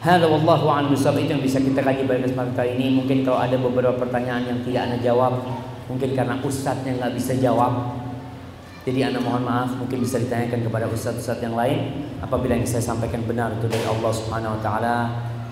Hada 0.02 0.26
wallahu 0.26 0.66
a'lam 0.66 0.90
itu 0.94 1.30
yang 1.30 1.42
bisa 1.42 1.58
kita 1.62 1.82
kaji 1.82 2.06
pada 2.06 2.26
kesempatan 2.26 2.54
kali 2.54 2.78
ini. 2.78 2.94
Mungkin 2.94 3.22
kalau 3.22 3.38
ada 3.38 3.54
beberapa 3.54 3.94
pertanyaan 3.94 4.46
yang 4.46 4.58
tidak 4.66 4.80
anda 4.86 4.98
jawab, 5.02 5.42
mungkin 5.86 6.10
karena 6.14 6.42
ustadznya 6.42 6.98
nggak 6.98 7.12
bisa 7.14 7.38
jawab. 7.38 8.02
Jadi 8.86 9.02
anda 9.02 9.18
mohon 9.18 9.42
maaf, 9.42 9.74
mungkin 9.78 9.98
bisa 9.98 10.22
ditanyakan 10.22 10.62
kepada 10.62 10.86
ustadz-ustadz 10.86 11.42
yang 11.42 11.58
lain. 11.58 12.06
Apabila 12.22 12.54
yang 12.54 12.66
saya 12.66 12.86
sampaikan 12.86 13.26
benar 13.26 13.58
itu 13.58 13.66
dari 13.66 13.82
Allah 13.82 14.12
Subhanahu 14.14 14.58
Wa 14.58 14.60
Taala, 14.62 14.96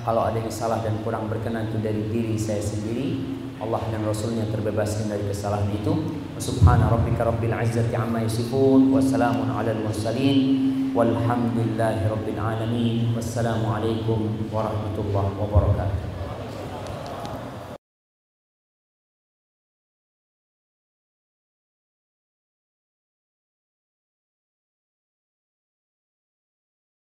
kalau 0.07 0.23
ada 0.23 0.39
yang 0.39 0.51
salah 0.55 0.79
dan 0.87 1.03
kurang 1.03 1.27
berkenan 1.27 1.67
itu 1.67 1.83
dari 1.83 2.07
diri 2.15 2.39
saya 2.39 2.63
sendiri, 2.63 3.43
Allah 3.65 3.83
dan 3.89 4.05
Rasulnya 4.05 4.45
terbebaskan 4.53 5.09
dari 5.09 5.25
kesalahan 5.27 5.73
itu. 5.73 5.93
Subhana 6.37 6.93
rabbika 6.93 7.25
rabbil 7.25 7.57
izzati 7.65 7.97
amma 7.97 8.21
yasifun 8.23 8.93
wa 8.93 9.01
salamun 9.01 9.49
alal 9.49 9.81
mursalin 9.81 10.93
walhamdulillahi 10.93 12.07
rabbil 12.07 12.39
alamin. 12.39 13.17
Wassalamualaikum 13.17 14.53
warahmatullahi 14.53 15.33
wabarakatuh. 15.41 16.14